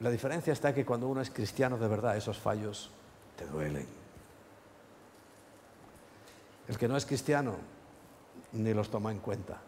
La 0.00 0.10
diferencia 0.10 0.52
está 0.52 0.72
que 0.72 0.84
cuando 0.84 1.08
uno 1.08 1.20
es 1.20 1.30
cristiano 1.30 1.78
de 1.78 1.88
verdad, 1.88 2.16
esos 2.16 2.38
fallos 2.38 2.90
te 3.36 3.46
duelen. 3.46 3.86
El 6.68 6.76
que 6.76 6.86
no 6.86 6.96
es 6.96 7.06
cristiano 7.06 7.56
ni 8.52 8.72
los 8.72 8.90
toma 8.90 9.10
en 9.10 9.18
cuenta. 9.18 9.60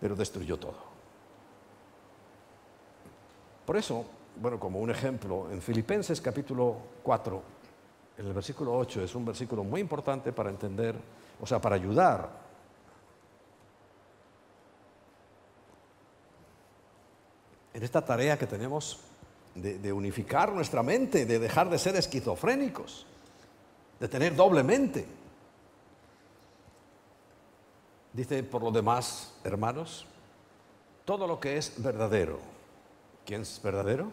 Pero 0.00 0.14
destruyó 0.14 0.58
todo. 0.58 0.94
Por 3.64 3.76
eso, 3.76 4.04
bueno, 4.36 4.60
como 4.60 4.80
un 4.80 4.90
ejemplo, 4.90 5.50
en 5.50 5.62
Filipenses 5.62 6.20
capítulo 6.20 6.76
4, 7.02 7.42
en 8.18 8.26
el 8.26 8.32
versículo 8.32 8.76
8, 8.76 9.02
es 9.02 9.14
un 9.14 9.24
versículo 9.24 9.64
muy 9.64 9.80
importante 9.80 10.32
para 10.32 10.50
entender, 10.50 10.96
o 11.40 11.46
sea, 11.46 11.60
para 11.60 11.76
ayudar 11.76 12.44
en 17.72 17.82
esta 17.82 18.04
tarea 18.04 18.38
que 18.38 18.46
tenemos 18.46 19.00
de, 19.54 19.78
de, 19.78 19.92
unificar 19.92 20.52
nuestra 20.52 20.82
mente, 20.82 21.26
de 21.26 21.38
dejar 21.38 21.70
de 21.70 21.78
ser 21.78 21.96
esquizofrénicos, 21.96 23.06
de 24.00 24.08
tener 24.08 24.34
doble 24.34 24.62
mente. 24.62 25.06
Dice, 28.12 28.42
por 28.44 28.62
lo 28.62 28.70
demás, 28.70 29.34
hermanos, 29.42 30.06
todo 31.04 31.26
lo 31.26 31.40
que 31.40 31.56
es 31.56 31.82
verdadero. 31.82 32.38
¿Quién 33.26 33.42
es 33.42 33.60
verdadero? 33.62 34.10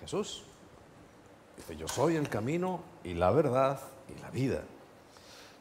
Jesús. 0.00 0.42
Dice, 1.56 1.76
yo 1.76 1.86
soy 1.86 2.16
el 2.16 2.28
camino 2.28 2.80
y 3.04 3.14
la 3.14 3.30
verdad 3.30 3.80
y 4.08 4.20
la 4.20 4.30
vida. 4.30 4.62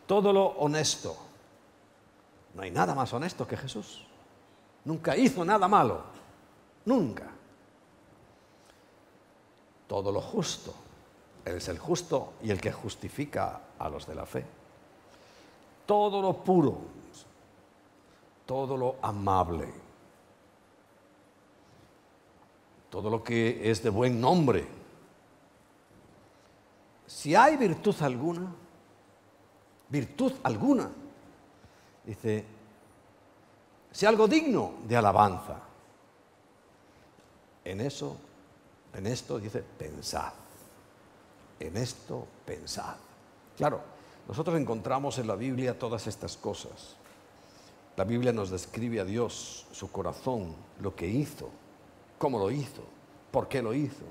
Todo 0.07 0.33
lo 0.33 0.45
honesto. 0.45 1.15
No 2.55 2.63
hay 2.63 2.71
nada 2.71 2.95
más 2.95 3.13
honesto 3.13 3.47
que 3.47 3.57
Jesús. 3.57 4.05
Nunca 4.85 5.15
hizo 5.15 5.45
nada 5.45 5.67
malo. 5.67 6.01
Nunca. 6.85 7.29
Todo 9.87 10.11
lo 10.11 10.21
justo. 10.21 10.73
Él 11.45 11.55
es 11.55 11.67
el 11.67 11.79
justo 11.79 12.33
y 12.43 12.51
el 12.51 12.59
que 12.59 12.71
justifica 12.71 13.61
a 13.77 13.89
los 13.89 14.05
de 14.05 14.15
la 14.15 14.25
fe. 14.25 14.45
Todo 15.85 16.21
lo 16.21 16.33
puro. 16.43 16.77
Todo 18.45 18.77
lo 18.77 18.95
amable. 19.01 19.67
Todo 22.89 23.09
lo 23.09 23.23
que 23.23 23.69
es 23.69 23.83
de 23.83 23.89
buen 23.89 24.19
nombre. 24.19 24.67
Si 27.05 27.35
hay 27.35 27.57
virtud 27.57 27.95
alguna, 28.01 28.53
virtud 29.89 30.33
alguna, 30.43 30.89
dice, 32.05 32.45
si 33.91 34.05
algo 34.05 34.27
digno 34.27 34.73
de 34.87 34.95
alabanza, 34.95 35.59
en 37.65 37.81
eso, 37.81 38.15
en 38.93 39.07
esto 39.07 39.39
dice, 39.39 39.61
pensad. 39.61 40.33
En 41.59 41.75
esto 41.77 42.25
pensad. 42.45 42.95
Claro, 43.57 43.81
nosotros 44.27 44.59
encontramos 44.59 45.17
en 45.17 45.27
la 45.27 45.35
Biblia 45.35 45.77
todas 45.77 46.07
estas 46.07 46.37
cosas. 46.37 46.95
La 47.97 48.03
Biblia 48.05 48.31
nos 48.31 48.49
describe 48.49 49.01
a 49.01 49.05
Dios, 49.05 49.65
su 49.71 49.91
corazón, 49.91 50.55
lo 50.79 50.95
que 50.95 51.07
hizo, 51.07 51.49
cómo 52.17 52.39
lo 52.39 52.49
hizo, 52.49 52.83
por 53.31 53.49
qué 53.49 53.61
lo 53.61 53.73
hizo. 53.73 54.05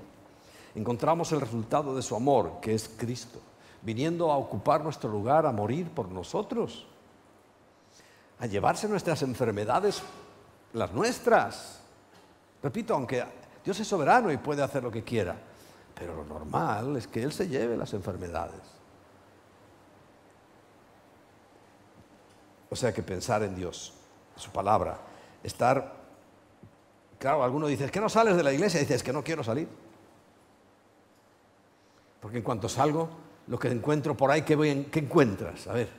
Encontramos 0.75 1.31
el 1.31 1.41
resultado 1.41 1.95
de 1.95 2.03
su 2.03 2.15
amor, 2.15 2.59
que 2.61 2.75
es 2.75 2.87
Cristo, 2.87 3.39
viniendo 3.81 4.31
a 4.31 4.37
ocupar 4.37 4.83
nuestro 4.83 5.09
lugar, 5.09 5.45
a 5.45 5.51
morir 5.51 5.89
por 5.89 6.09
nosotros, 6.09 6.85
a 8.39 8.45
llevarse 8.45 8.87
nuestras 8.87 9.23
enfermedades, 9.23 10.03
las 10.73 10.93
nuestras. 10.93 11.79
Repito, 12.61 12.93
aunque 12.93 13.23
Dios 13.65 13.79
es 13.79 13.87
soberano 13.87 14.31
y 14.31 14.37
puede 14.37 14.61
hacer 14.61 14.83
lo 14.83 14.91
que 14.91 15.03
quiera, 15.03 15.35
pero 15.99 16.15
lo 16.15 16.23
normal 16.23 16.95
es 16.95 17.07
que 17.07 17.21
Él 17.21 17.33
se 17.33 17.49
lleve 17.49 17.75
las 17.75 17.93
enfermedades. 17.93 18.61
O 22.69 22.75
sea 22.75 22.93
que 22.93 23.03
pensar 23.03 23.43
en 23.43 23.53
Dios, 23.53 23.93
su 24.37 24.49
palabra, 24.51 24.97
estar... 25.43 25.99
Claro, 27.19 27.43
alguno 27.43 27.67
dice, 27.67 27.83
es 27.83 27.91
que 27.91 27.99
no 27.99 28.07
sales 28.07 28.37
de 28.37 28.43
la 28.43 28.53
iglesia, 28.53 28.79
y 28.79 28.83
dice, 28.83 28.95
es 28.95 29.03
que 29.03 29.11
no 29.11 29.23
quiero 29.23 29.43
salir. 29.43 29.67
Porque 32.21 32.37
en 32.37 32.43
cuanto 32.43 32.69
salgo, 32.69 33.09
lo 33.47 33.59
que 33.59 33.67
encuentro 33.67 34.15
por 34.15 34.31
ahí, 34.31 34.43
¿qué, 34.43 34.55
voy 34.55 34.85
¿qué 34.85 34.99
encuentras? 34.99 35.67
A 35.67 35.73
ver, 35.73 35.89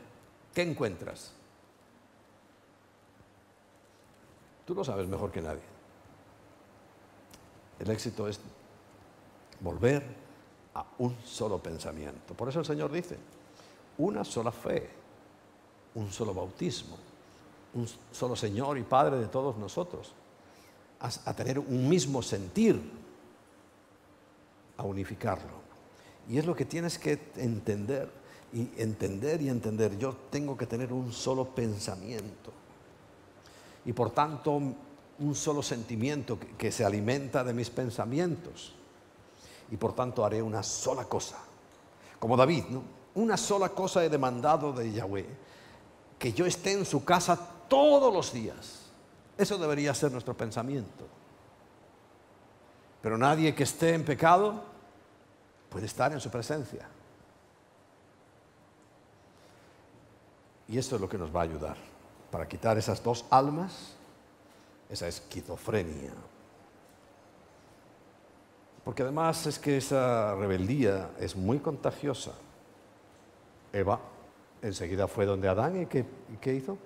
¿qué 0.54 0.62
encuentras? 0.62 1.34
Tú 4.64 4.74
lo 4.74 4.82
sabes 4.82 5.06
mejor 5.08 5.30
que 5.30 5.42
nadie. 5.42 5.60
El 7.80 7.90
éxito 7.90 8.28
es 8.28 8.40
volver 9.60 10.02
a 10.74 10.84
un 10.98 11.16
solo 11.24 11.58
pensamiento. 11.58 12.34
Por 12.34 12.48
eso 12.48 12.60
el 12.60 12.64
Señor 12.64 12.90
dice, 12.90 13.16
una 13.98 14.24
sola 14.24 14.52
fe, 14.52 14.88
un 15.94 16.10
solo 16.10 16.34
bautismo, 16.34 16.96
un 17.74 17.88
solo 18.10 18.36
Señor 18.36 18.78
y 18.78 18.82
Padre 18.82 19.18
de 19.18 19.26
todos 19.26 19.56
nosotros, 19.56 20.12
a, 21.00 21.34
tener 21.34 21.58
un 21.58 21.88
mismo 21.88 22.22
sentir, 22.22 22.80
a 24.76 24.82
unificarlo. 24.82 25.60
Y 26.28 26.38
es 26.38 26.44
lo 26.44 26.54
que 26.54 26.66
tienes 26.66 26.98
que 26.98 27.18
entender 27.36 28.10
y 28.52 28.68
entender 28.80 29.40
y 29.40 29.48
entender. 29.48 29.96
Yo 29.98 30.14
tengo 30.30 30.56
que 30.56 30.66
tener 30.66 30.92
un 30.92 31.12
solo 31.12 31.46
pensamiento. 31.46 32.52
Y 33.86 33.92
por 33.94 34.10
tanto, 34.10 34.60
un 35.20 35.34
solo 35.34 35.62
sentimiento 35.62 36.38
que 36.58 36.70
se 36.70 36.84
alimenta 36.84 37.42
de 37.42 37.54
mis 37.54 37.70
pensamientos 37.70 38.74
y 39.70 39.76
por 39.76 39.94
tanto 39.94 40.24
haré 40.24 40.42
una 40.42 40.62
sola 40.62 41.04
cosa. 41.04 41.38
Como 42.18 42.36
David. 42.36 42.64
Una 43.14 43.36
sola 43.36 43.70
cosa 43.70 44.04
he 44.04 44.08
demandado 44.08 44.72
de 44.72 44.92
Yahweh, 44.92 45.26
que 46.18 46.32
yo 46.32 46.46
esté 46.46 46.72
en 46.72 46.84
su 46.84 47.04
casa 47.04 47.36
todos 47.68 48.12
los 48.12 48.32
días. 48.32 48.90
Eso 49.36 49.58
debería 49.58 49.92
ser 49.94 50.12
nuestro 50.12 50.36
pensamiento. 50.36 51.06
Pero 53.02 53.18
nadie 53.18 53.54
que 53.54 53.64
esté 53.64 53.94
en 53.94 54.04
pecado 54.04 54.62
puede 55.70 55.86
estar 55.86 56.12
en 56.12 56.20
su 56.20 56.30
presencia. 56.30 56.88
Y 60.68 60.78
esto 60.78 60.94
es 60.94 61.00
lo 61.00 61.08
que 61.08 61.18
nos 61.18 61.34
va 61.34 61.40
a 61.40 61.44
ayudar 61.44 61.76
para 62.30 62.46
quitar 62.46 62.78
esas 62.78 63.02
dos 63.02 63.24
almas, 63.30 63.94
esa 64.88 65.08
esquizofrenia, 65.08 66.12
porque 68.90 69.04
además 69.04 69.46
es 69.46 69.60
que 69.60 69.76
esa 69.76 70.34
rebeldía 70.34 71.12
es 71.20 71.36
muy 71.36 71.60
contagiosa. 71.60 72.32
Eva 73.72 74.00
enseguida 74.62 75.06
fue 75.06 75.26
donde 75.26 75.46
Adán 75.46 75.80
y 75.80 75.86
¿qué, 75.86 76.52
hizo? 76.52 76.76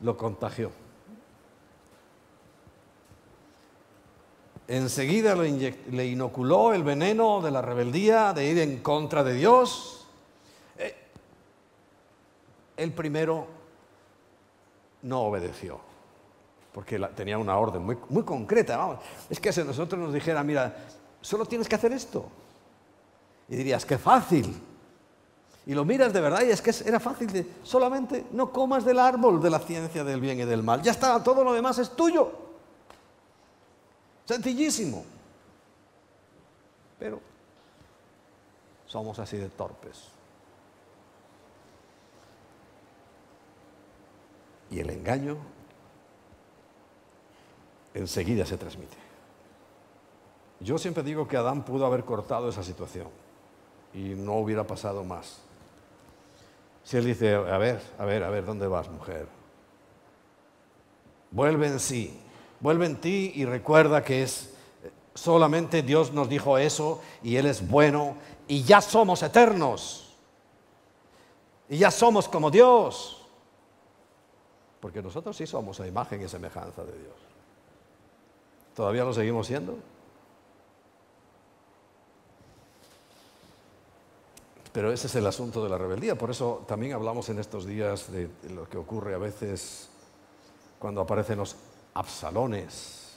Lo 0.00 0.16
contagió. 0.16 0.72
Enseguida 4.66 5.36
le 5.36 6.06
inoculó 6.06 6.74
el 6.74 6.82
veneno 6.82 7.40
de 7.40 7.52
la 7.52 7.62
rebeldía, 7.62 8.32
de 8.32 8.50
ir 8.50 8.58
en 8.58 8.82
contra 8.82 9.22
de 9.22 9.34
Dios. 9.34 10.08
Eh, 10.78 10.96
el 12.76 12.92
primero 12.92 13.46
no 15.02 15.20
obedeció 15.20 15.78
porque 16.76 16.98
tenía 17.16 17.38
una 17.38 17.56
orden 17.56 17.82
muy, 17.82 17.96
muy 18.10 18.22
concreta. 18.22 18.76
Vamos. 18.76 18.98
Es 19.30 19.40
que 19.40 19.50
si 19.50 19.64
nosotros 19.64 19.98
nos 19.98 20.12
dijera, 20.12 20.44
mira, 20.44 20.76
solo 21.22 21.46
tienes 21.46 21.70
que 21.70 21.74
hacer 21.74 21.90
esto. 21.90 22.28
Y 23.48 23.56
dirías, 23.56 23.86
qué 23.86 23.96
fácil. 23.96 24.54
Y 25.64 25.72
lo 25.72 25.86
miras 25.86 26.12
de 26.12 26.20
verdad 26.20 26.42
y 26.46 26.50
es 26.50 26.60
que 26.60 26.74
era 26.86 27.00
fácil 27.00 27.32
de, 27.32 27.50
solamente 27.62 28.26
no 28.32 28.52
comas 28.52 28.84
del 28.84 28.98
árbol 28.98 29.40
de 29.40 29.48
la 29.48 29.58
ciencia 29.58 30.04
del 30.04 30.20
bien 30.20 30.38
y 30.38 30.44
del 30.44 30.62
mal. 30.62 30.82
Ya 30.82 30.90
está, 30.90 31.24
todo 31.24 31.42
lo 31.42 31.54
demás 31.54 31.78
es 31.78 31.96
tuyo. 31.96 32.30
Sencillísimo. 34.26 35.02
Pero 36.98 37.20
somos 38.84 39.18
así 39.18 39.38
de 39.38 39.48
torpes. 39.48 40.08
Y 44.70 44.78
el 44.80 44.90
engaño 44.90 45.55
enseguida 47.96 48.44
se 48.44 48.56
transmite. 48.56 48.96
Yo 50.60 50.78
siempre 50.78 51.02
digo 51.02 51.26
que 51.26 51.36
Adán 51.36 51.64
pudo 51.64 51.86
haber 51.86 52.04
cortado 52.04 52.48
esa 52.48 52.62
situación 52.62 53.08
y 53.92 54.14
no 54.14 54.34
hubiera 54.34 54.66
pasado 54.66 55.04
más. 55.04 55.38
Si 56.84 56.96
él 56.96 57.04
dice, 57.04 57.34
a 57.34 57.58
ver, 57.58 57.80
a 57.98 58.04
ver, 58.04 58.22
a 58.22 58.30
ver, 58.30 58.44
¿dónde 58.44 58.66
vas, 58.66 58.88
mujer? 58.88 59.26
Vuelve 61.30 61.66
en 61.66 61.80
sí, 61.80 62.18
vuelve 62.60 62.86
en 62.86 62.96
ti 62.96 63.32
y 63.34 63.44
recuerda 63.44 64.04
que 64.04 64.22
es 64.22 64.54
solamente 65.14 65.82
Dios 65.82 66.12
nos 66.12 66.28
dijo 66.28 66.58
eso 66.58 67.00
y 67.22 67.36
Él 67.36 67.46
es 67.46 67.66
bueno 67.66 68.16
y 68.46 68.62
ya 68.62 68.80
somos 68.80 69.22
eternos. 69.22 70.14
Y 71.68 71.78
ya 71.78 71.90
somos 71.90 72.28
como 72.28 72.50
Dios. 72.50 73.26
Porque 74.80 75.02
nosotros 75.02 75.36
sí 75.36 75.46
somos 75.46 75.80
a 75.80 75.86
imagen 75.86 76.22
y 76.22 76.28
semejanza 76.28 76.84
de 76.84 76.92
Dios. 76.92 77.35
¿Todavía 78.76 79.04
lo 79.04 79.14
seguimos 79.14 79.46
siendo? 79.46 79.78
Pero 84.70 84.92
ese 84.92 85.06
es 85.06 85.14
el 85.14 85.26
asunto 85.26 85.64
de 85.64 85.70
la 85.70 85.78
rebeldía. 85.78 86.14
Por 86.16 86.30
eso 86.30 86.62
también 86.68 86.92
hablamos 86.92 87.30
en 87.30 87.38
estos 87.38 87.64
días 87.64 88.12
de 88.12 88.28
lo 88.54 88.68
que 88.68 88.76
ocurre 88.76 89.14
a 89.14 89.18
veces 89.18 89.88
cuando 90.78 91.00
aparecen 91.00 91.38
los 91.38 91.56
absalones 91.94 93.16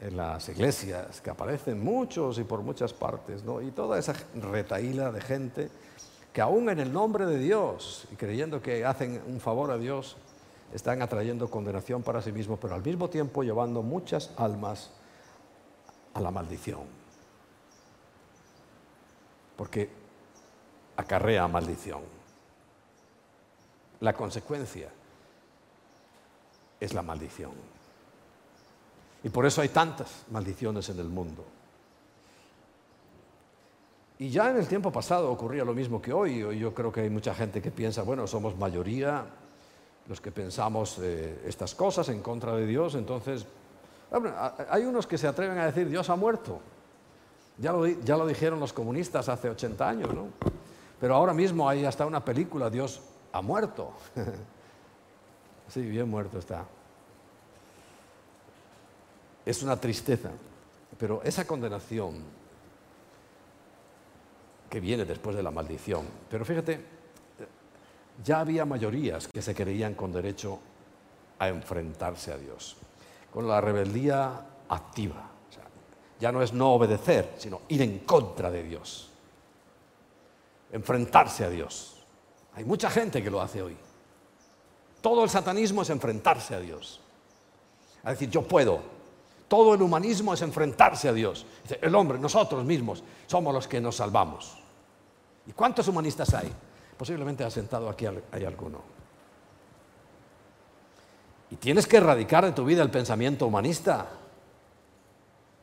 en 0.00 0.16
las 0.16 0.48
iglesias, 0.48 1.20
que 1.20 1.30
aparecen 1.30 1.80
muchos 1.80 2.40
y 2.40 2.42
por 2.42 2.62
muchas 2.62 2.92
partes, 2.92 3.44
¿no? 3.44 3.62
y 3.62 3.70
toda 3.70 4.00
esa 4.00 4.14
retaíla 4.34 5.12
de 5.12 5.20
gente 5.20 5.70
que 6.32 6.40
aún 6.40 6.68
en 6.70 6.80
el 6.80 6.92
nombre 6.92 7.24
de 7.24 7.38
Dios 7.38 8.08
y 8.10 8.16
creyendo 8.16 8.60
que 8.60 8.84
hacen 8.84 9.22
un 9.28 9.38
favor 9.38 9.70
a 9.70 9.78
Dios, 9.78 10.16
están 10.72 11.02
atrayendo 11.02 11.50
condenación 11.50 12.02
para 12.02 12.22
sí 12.22 12.32
mismos, 12.32 12.58
pero 12.60 12.74
al 12.74 12.82
mismo 12.82 13.08
tiempo 13.08 13.42
llevando 13.42 13.82
muchas 13.82 14.30
almas 14.36 14.90
a 16.14 16.20
la 16.20 16.30
maldición 16.30 17.02
porque 19.62 19.88
acarrea 20.96 21.46
maldición. 21.46 22.00
La 24.00 24.12
consecuencia 24.12 24.88
es 26.80 26.92
la 26.92 27.02
maldición. 27.02 27.52
Y 29.22 29.28
por 29.28 29.46
eso 29.46 29.60
hay 29.60 29.68
tantas 29.68 30.24
maldiciones 30.32 30.88
en 30.88 30.98
el 30.98 31.08
mundo. 31.08 31.44
Y 34.18 34.30
ya 34.30 34.50
en 34.50 34.56
el 34.56 34.66
tiempo 34.66 34.90
pasado 34.90 35.30
ocurría 35.30 35.64
lo 35.64 35.74
mismo 35.74 36.02
que 36.02 36.12
hoy. 36.12 36.58
Yo 36.58 36.74
creo 36.74 36.90
que 36.90 37.02
hay 37.02 37.10
mucha 37.10 37.32
gente 37.32 37.62
que 37.62 37.70
piensa, 37.70 38.02
bueno, 38.02 38.26
somos 38.26 38.56
mayoría 38.56 39.24
los 40.08 40.20
que 40.20 40.32
pensamos 40.32 40.98
eh, 41.00 41.42
estas 41.46 41.74
cosas 41.74 42.08
en 42.08 42.20
contra 42.20 42.54
de 42.54 42.66
Dios, 42.66 42.94
entonces, 42.94 43.46
hay 44.70 44.84
unos 44.84 45.06
que 45.06 45.16
se 45.16 45.26
atreven 45.26 45.58
a 45.58 45.66
decir, 45.66 45.88
Dios 45.88 46.10
ha 46.10 46.16
muerto. 46.16 46.60
Ya 47.58 47.72
lo, 47.72 48.26
dijeron 48.26 48.58
los 48.58 48.72
comunistas 48.72 49.28
hace 49.28 49.48
80 49.48 49.88
años, 49.88 50.14
¿no? 50.14 50.28
Pero 51.00 51.14
ahora 51.14 51.34
mismo 51.34 51.68
hay 51.68 51.84
hasta 51.84 52.06
una 52.06 52.24
película, 52.24 52.70
Dios 52.70 53.00
ha 53.32 53.42
muerto. 53.42 53.92
sí, 55.68 55.82
bien 55.82 56.08
muerto 56.08 56.38
está. 56.38 56.64
Es 59.44 59.62
una 59.62 59.76
tristeza, 59.76 60.30
pero 60.98 61.20
esa 61.24 61.46
condenación 61.46 62.22
que 64.70 64.80
viene 64.80 65.04
después 65.04 65.36
de 65.36 65.42
la 65.42 65.50
maldición, 65.50 66.06
pero 66.30 66.44
fíjate, 66.44 67.01
ya 68.24 68.40
había 68.40 68.64
mayorías 68.64 69.28
que 69.28 69.42
se 69.42 69.54
creían 69.54 69.94
con 69.94 70.12
derecho 70.12 70.58
a 71.38 71.48
enfrentarse 71.48 72.32
a 72.32 72.38
Dios, 72.38 72.76
con 73.32 73.48
la 73.48 73.60
rebeldía 73.60 74.46
activa 74.68 75.32
ya 76.22 76.30
no 76.30 76.40
es 76.40 76.52
no 76.52 76.74
obedecer, 76.74 77.34
sino 77.36 77.62
ir 77.66 77.82
en 77.82 77.98
contra 77.98 78.48
de 78.48 78.62
Dios. 78.62 79.10
Enfrentarse 80.70 81.44
a 81.44 81.50
Dios. 81.50 81.96
Hay 82.54 82.64
mucha 82.64 82.88
gente 82.90 83.24
que 83.24 83.28
lo 83.28 83.42
hace 83.42 83.60
hoy. 83.60 83.76
Todo 85.00 85.24
el 85.24 85.30
satanismo 85.30 85.82
es 85.82 85.90
enfrentarse 85.90 86.54
a 86.54 86.60
Dios. 86.60 87.00
Es 88.04 88.10
decir, 88.10 88.30
yo 88.30 88.42
puedo. 88.42 88.80
Todo 89.48 89.74
el 89.74 89.82
humanismo 89.82 90.32
es 90.32 90.42
enfrentarse 90.42 91.08
a 91.08 91.12
Dios. 91.12 91.44
El 91.80 91.92
hombre, 91.96 92.20
nosotros 92.20 92.64
mismos, 92.64 93.02
somos 93.26 93.52
los 93.52 93.66
que 93.66 93.80
nos 93.80 93.96
salvamos. 93.96 94.56
¿Y 95.48 95.50
cuántos 95.50 95.88
humanistas 95.88 96.32
hay? 96.34 96.52
Posiblemente 96.96 97.44
ha 97.44 97.50
sentado 97.50 97.88
aquí 97.88 98.06
hay 98.06 98.44
alguno. 98.44 98.80
Y 101.50 101.56
tienes 101.56 101.86
que 101.86 101.98
erradicar 101.98 102.44
de 102.44 102.52
tu 102.52 102.64
vida 102.64 102.82
el 102.82 102.90
pensamiento 102.90 103.46
humanista. 103.46 104.08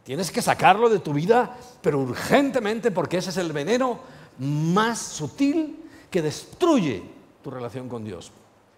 Tienes 0.03 0.31
que 0.31 0.41
sacarlo 0.41 0.87
de 0.87 0.99
tu 0.99 1.13
vida, 1.13 1.55
pero 1.81 1.99
urgentemente, 1.99 2.91
porque 2.91 3.17
ese 3.17 3.31
es 3.31 3.37
el 3.37 3.51
veneno 3.51 3.99
más 4.37 4.99
sutil 4.99 5.89
que 6.11 6.21
destruye 6.21 7.03
tu 7.43 7.49
relación 7.49 7.89
con 7.89 8.03
Dios. 8.03 8.31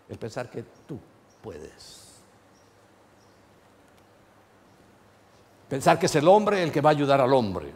El 0.08 0.18
pensar 0.18 0.50
que 0.50 0.64
tú 0.88 1.00
puedes. 1.42 2.02
Pensar 5.68 6.00
que 6.00 6.06
es 6.06 6.16
el 6.16 6.28
hombre 6.28 6.64
el 6.64 6.72
que 6.72 6.82
va 6.82 6.90
a 6.90 6.92
ayudar 6.92 7.22
al 7.22 7.34
hombre. 7.34 7.72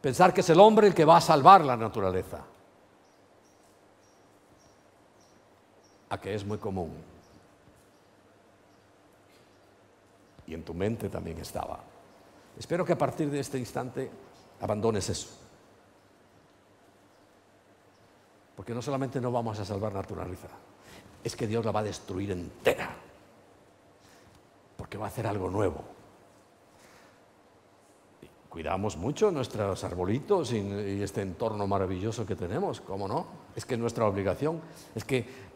Pensar 0.00 0.32
que 0.32 0.40
es 0.40 0.50
el 0.50 0.58
hombre 0.58 0.88
el 0.88 0.94
que 0.94 1.04
va 1.04 1.16
a 1.16 1.20
salvar 1.20 1.64
la 1.64 1.76
naturaleza. 1.76 2.44
A 6.12 6.20
que 6.20 6.34
es 6.34 6.44
muy 6.44 6.58
común. 6.58 6.92
Y 10.46 10.52
en 10.52 10.62
tu 10.62 10.74
mente 10.74 11.08
también 11.08 11.38
estaba. 11.38 11.80
Espero 12.58 12.84
que 12.84 12.92
a 12.92 12.98
partir 12.98 13.30
de 13.30 13.40
este 13.40 13.58
instante 13.58 14.10
abandones 14.60 15.08
eso. 15.08 15.30
Porque 18.54 18.74
no 18.74 18.82
solamente 18.82 19.22
no 19.22 19.32
vamos 19.32 19.58
a 19.58 19.64
salvar 19.64 19.94
naturaleza, 19.94 20.48
es 21.24 21.34
que 21.34 21.46
Dios 21.46 21.64
la 21.64 21.72
va 21.72 21.80
a 21.80 21.84
destruir 21.84 22.30
entera. 22.30 22.90
Porque 24.76 24.98
va 24.98 25.06
a 25.06 25.08
hacer 25.08 25.26
algo 25.26 25.48
nuevo. 25.48 25.82
cuidamos 28.50 28.98
mucho 28.98 29.30
nuestros 29.30 29.82
arbolitos 29.82 30.52
y, 30.52 30.58
este 31.02 31.22
entorno 31.22 31.66
maravilloso 31.66 32.26
que 32.26 32.36
tenemos, 32.36 32.82
¿cómo 32.82 33.08
no? 33.08 33.24
Es 33.56 33.64
que 33.64 33.78
nuestra 33.78 34.04
obligación 34.04 34.60
es 34.94 35.04
que 35.04 35.51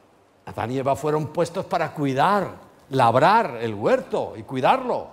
Adán 0.47 0.71
y 0.71 0.79
Eva 0.79 0.97
fueron 0.97 1.29
puestos 1.29 1.65
para 1.67 1.93
cuidar, 1.93 2.51
labrar 2.91 3.59
el 3.61 3.75
huerto 3.75 4.35
y 4.37 4.43
cuidarlo. 4.43 5.09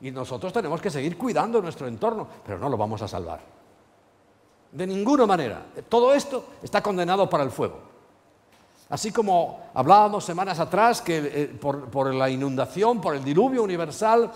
Y 0.00 0.10
nosotros 0.10 0.52
tenemos 0.52 0.80
que 0.80 0.90
seguir 0.90 1.16
cuidando 1.16 1.62
nuestro 1.62 1.86
entorno, 1.86 2.26
pero 2.44 2.58
no 2.58 2.68
lo 2.68 2.76
vamos 2.76 3.00
a 3.02 3.08
salvar. 3.08 3.40
De 4.70 4.86
ninguna 4.86 5.26
manera. 5.26 5.64
Todo 5.88 6.12
esto 6.12 6.44
está 6.62 6.82
condenado 6.82 7.28
para 7.28 7.44
el 7.44 7.50
fuego. 7.50 7.88
Así 8.90 9.12
como 9.12 9.70
hablábamos 9.74 10.24
semanas 10.24 10.58
atrás 10.58 11.02
que 11.02 11.18
eh, 11.18 11.46
por, 11.46 12.14
la 12.14 12.30
inundación, 12.30 13.00
por 13.00 13.14
el 13.14 13.22
diluvio 13.22 13.62
universal, 13.62 14.30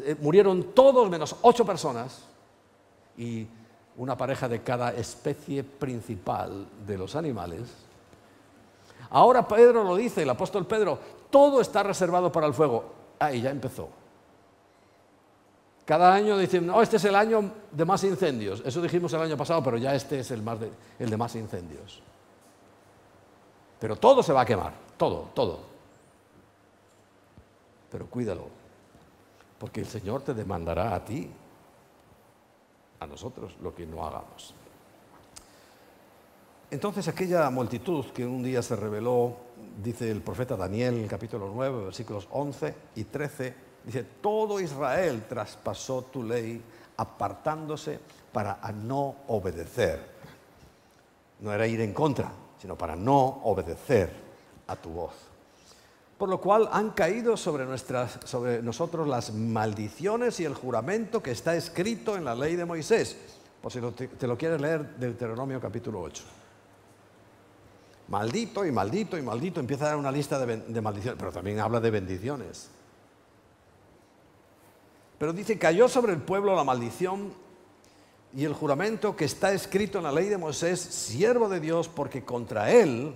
eh, 0.00 0.16
murieron 0.20 0.74
todos 0.74 1.08
menos 1.08 1.36
ocho 1.42 1.64
personas 1.64 2.22
y 3.16 3.46
una 3.96 4.16
pareja 4.16 4.48
de 4.48 4.62
cada 4.62 4.92
especie 4.92 5.62
principal 5.62 6.66
de 6.86 6.98
los 6.98 7.14
animales. 7.14 7.62
Ahora 9.12 9.46
Pedro 9.46 9.84
lo 9.84 9.94
dice, 9.94 10.22
el 10.22 10.30
apóstol 10.30 10.66
Pedro, 10.66 10.98
todo 11.30 11.60
está 11.60 11.82
reservado 11.82 12.32
para 12.32 12.46
el 12.46 12.54
fuego. 12.54 12.84
Ahí 13.18 13.42
ya 13.42 13.50
empezó. 13.50 13.88
Cada 15.84 16.14
año 16.14 16.38
dicen, 16.38 16.66
no, 16.66 16.80
este 16.80 16.96
es 16.96 17.04
el 17.04 17.14
año 17.14 17.50
de 17.70 17.84
más 17.84 18.02
incendios. 18.04 18.62
Eso 18.64 18.80
dijimos 18.80 19.12
el 19.12 19.20
año 19.20 19.36
pasado, 19.36 19.62
pero 19.62 19.76
ya 19.76 19.94
este 19.94 20.20
es 20.20 20.30
el, 20.30 20.42
de, 20.42 20.70
el 20.98 21.10
de 21.10 21.16
más 21.16 21.34
incendios. 21.34 22.00
Pero 23.78 23.96
todo 23.96 24.22
se 24.22 24.32
va 24.32 24.42
a 24.42 24.46
quemar, 24.46 24.72
todo, 24.96 25.28
todo. 25.34 25.58
Pero 27.90 28.06
cuídalo, 28.06 28.46
porque 29.58 29.80
el 29.80 29.86
Señor 29.86 30.22
te 30.22 30.32
demandará 30.32 30.94
a 30.94 31.04
ti, 31.04 31.30
a 33.00 33.06
nosotros, 33.06 33.52
lo 33.60 33.74
que 33.74 33.84
no 33.84 34.06
hagamos. 34.06 34.54
Entonces 36.72 37.06
aquella 37.06 37.48
multitud 37.50 38.06
que 38.06 38.24
un 38.24 38.42
día 38.42 38.62
se 38.62 38.74
reveló, 38.74 39.36
dice 39.84 40.10
el 40.10 40.22
profeta 40.22 40.56
Daniel, 40.56 41.06
capítulo 41.08 41.52
9, 41.54 41.84
versículos 41.84 42.26
11 42.30 42.74
y 42.96 43.04
13, 43.04 43.54
Dice, 43.84 44.04
todo 44.20 44.60
Israel 44.60 45.24
traspasó 45.28 46.02
tu 46.02 46.22
ley 46.22 46.62
apartándose 46.96 47.98
para 48.32 48.58
no 48.72 49.16
obedecer. 49.28 50.00
No 51.40 51.52
era 51.52 51.66
ir 51.66 51.80
en 51.80 51.92
contra, 51.92 52.30
sino 52.60 52.76
para 52.76 52.94
no 52.94 53.40
obedecer 53.44 54.10
a 54.68 54.76
tu 54.76 54.90
voz. 54.90 55.12
Por 56.16 56.28
lo 56.28 56.40
cual 56.40 56.70
han 56.72 56.90
caído 56.92 57.36
sobre, 57.36 57.66
nuestras, 57.66 58.20
sobre 58.24 58.62
nosotros 58.62 59.08
las 59.08 59.34
maldiciones 59.34 60.40
y 60.40 60.44
el 60.46 60.54
juramento 60.54 61.22
que 61.22 61.32
está 61.32 61.54
escrito 61.54 62.16
en 62.16 62.24
la 62.24 62.34
ley 62.34 62.56
de 62.56 62.64
Moisés. 62.64 63.18
Por 63.60 63.72
si 63.72 63.80
te, 63.80 64.26
lo 64.26 64.38
quieres 64.38 64.60
leer, 64.60 64.96
Deuteronomio 64.96 65.60
capítulo 65.60 66.00
8. 66.00 66.41
Maldito 68.12 68.66
y 68.66 68.70
maldito 68.70 69.16
y 69.16 69.22
maldito. 69.22 69.58
Empieza 69.58 69.86
a 69.86 69.88
dar 69.88 69.96
una 69.96 70.12
lista 70.12 70.38
de, 70.38 70.82
maldiciones, 70.82 71.18
pero 71.18 71.32
también 71.32 71.60
habla 71.60 71.80
de 71.80 71.90
bendiciones. 71.90 72.68
Pero 75.16 75.32
dice, 75.32 75.58
cayó 75.58 75.88
sobre 75.88 76.12
el 76.12 76.20
pueblo 76.20 76.54
la 76.54 76.62
maldición 76.62 77.32
y 78.36 78.44
el 78.44 78.52
juramento 78.52 79.16
que 79.16 79.24
está 79.24 79.54
escrito 79.54 79.96
en 79.96 80.04
la 80.04 80.12
ley 80.12 80.28
de 80.28 80.36
Moisés, 80.36 80.78
siervo 80.78 81.48
de 81.48 81.58
Dios, 81.58 81.88
porque 81.88 82.22
contra 82.22 82.70
él 82.70 83.14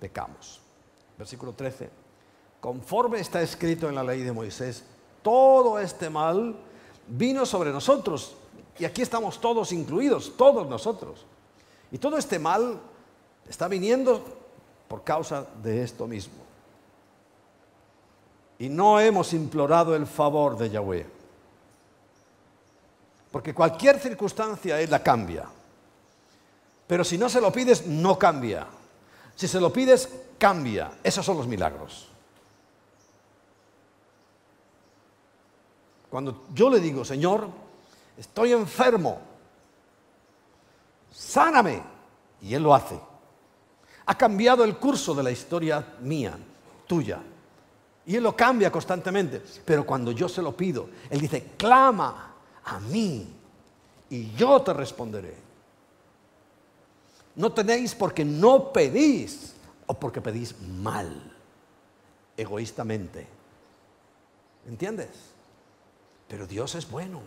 pecamos. 0.00 0.60
Versículo 1.16 1.52
13. 1.52 1.88
Conforme 2.60 3.20
está 3.20 3.42
escrito 3.42 3.88
en 3.88 3.94
la 3.94 4.02
ley 4.02 4.22
de 4.22 4.32
Moisés, 4.32 4.82
todo 5.22 5.78
este 5.78 6.10
mal 6.10 6.56
vino 7.06 7.46
sobre 7.46 7.70
nosotros. 7.70 8.34
Y 8.76 8.86
aquí 8.86 9.02
estamos 9.02 9.40
todos 9.40 9.70
incluidos, 9.70 10.36
todos 10.36 10.66
nosotros. 10.66 11.26
Y 11.92 11.98
todo 11.98 12.16
este 12.16 12.40
mal 12.40 12.80
está 13.48 13.68
viniendo 13.68 14.24
por 14.88 15.04
causa 15.04 15.46
de 15.62 15.82
esto 15.82 16.06
mismo. 16.06 16.42
Y 18.58 18.68
no 18.68 19.00
hemos 19.00 19.32
implorado 19.32 19.94
el 19.96 20.06
favor 20.06 20.56
de 20.56 20.70
Yahweh 20.70 21.22
porque 23.32 23.54
cualquier 23.54 23.98
circunstancia 23.98 24.78
Él 24.78 24.90
la 24.90 25.02
cambia. 25.02 25.46
Pero 26.86 27.02
si 27.02 27.16
no 27.16 27.30
se 27.30 27.40
lo 27.40 27.50
pides, 27.50 27.86
no 27.86 28.18
cambia. 28.18 28.66
Si 29.34 29.48
se 29.48 29.58
lo 29.58 29.72
pides, 29.72 30.08
cambia. 30.38 30.92
Esos 31.02 31.24
son 31.24 31.38
los 31.38 31.46
milagros. 31.46 32.08
Cuando 36.10 36.44
yo 36.52 36.68
le 36.68 36.78
digo, 36.78 37.06
Señor, 37.06 37.48
estoy 38.18 38.52
enfermo, 38.52 39.18
sáname, 41.10 41.82
y 42.42 42.52
Él 42.54 42.62
lo 42.62 42.74
hace. 42.74 43.00
Ha 44.06 44.16
cambiado 44.16 44.64
el 44.64 44.76
curso 44.76 45.14
de 45.14 45.22
la 45.22 45.30
historia 45.30 45.96
mía, 46.00 46.36
tuya. 46.86 47.20
Y 48.04 48.16
Él 48.16 48.22
lo 48.22 48.36
cambia 48.36 48.70
constantemente. 48.70 49.42
Pero 49.64 49.86
cuando 49.86 50.12
yo 50.12 50.28
se 50.28 50.42
lo 50.42 50.56
pido, 50.56 50.88
Él 51.08 51.20
dice, 51.20 51.52
clama 51.56 52.34
a 52.64 52.80
mí 52.80 53.26
y 54.10 54.32
yo 54.32 54.60
te 54.62 54.72
responderé. 54.72 55.34
No 57.36 57.52
tenéis 57.52 57.94
porque 57.94 58.24
no 58.24 58.72
pedís 58.72 59.54
o 59.86 59.94
porque 59.94 60.20
pedís 60.20 60.54
mal, 60.60 61.32
egoístamente. 62.36 63.26
¿Entiendes? 64.66 65.32
Pero 66.28 66.46
Dios 66.46 66.74
es 66.74 66.90
bueno. 66.90 67.20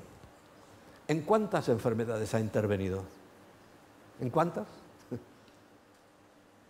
¿En 1.07 1.21
cuántas 1.21 1.69
enfermedades 1.69 2.34
ha 2.34 2.39
intervenido? 2.39 3.03
¿En 4.19 4.30
cuántas? 4.30 4.67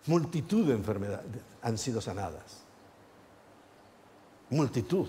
Multitud 0.08 0.68
de 0.68 0.74
enfermedades 0.74 1.42
han 1.62 1.78
sido 1.78 2.00
sanadas. 2.00 2.64
Multitud. 4.52 5.08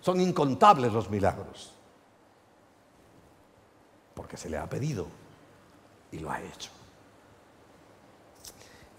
Son 0.00 0.20
incontables 0.20 0.92
los 0.92 1.08
milagros. 1.10 1.72
Porque 4.14 4.36
se 4.36 4.50
le 4.50 4.58
ha 4.58 4.68
pedido 4.68 5.06
y 6.10 6.18
lo 6.18 6.30
ha 6.30 6.40
hecho. 6.40 6.70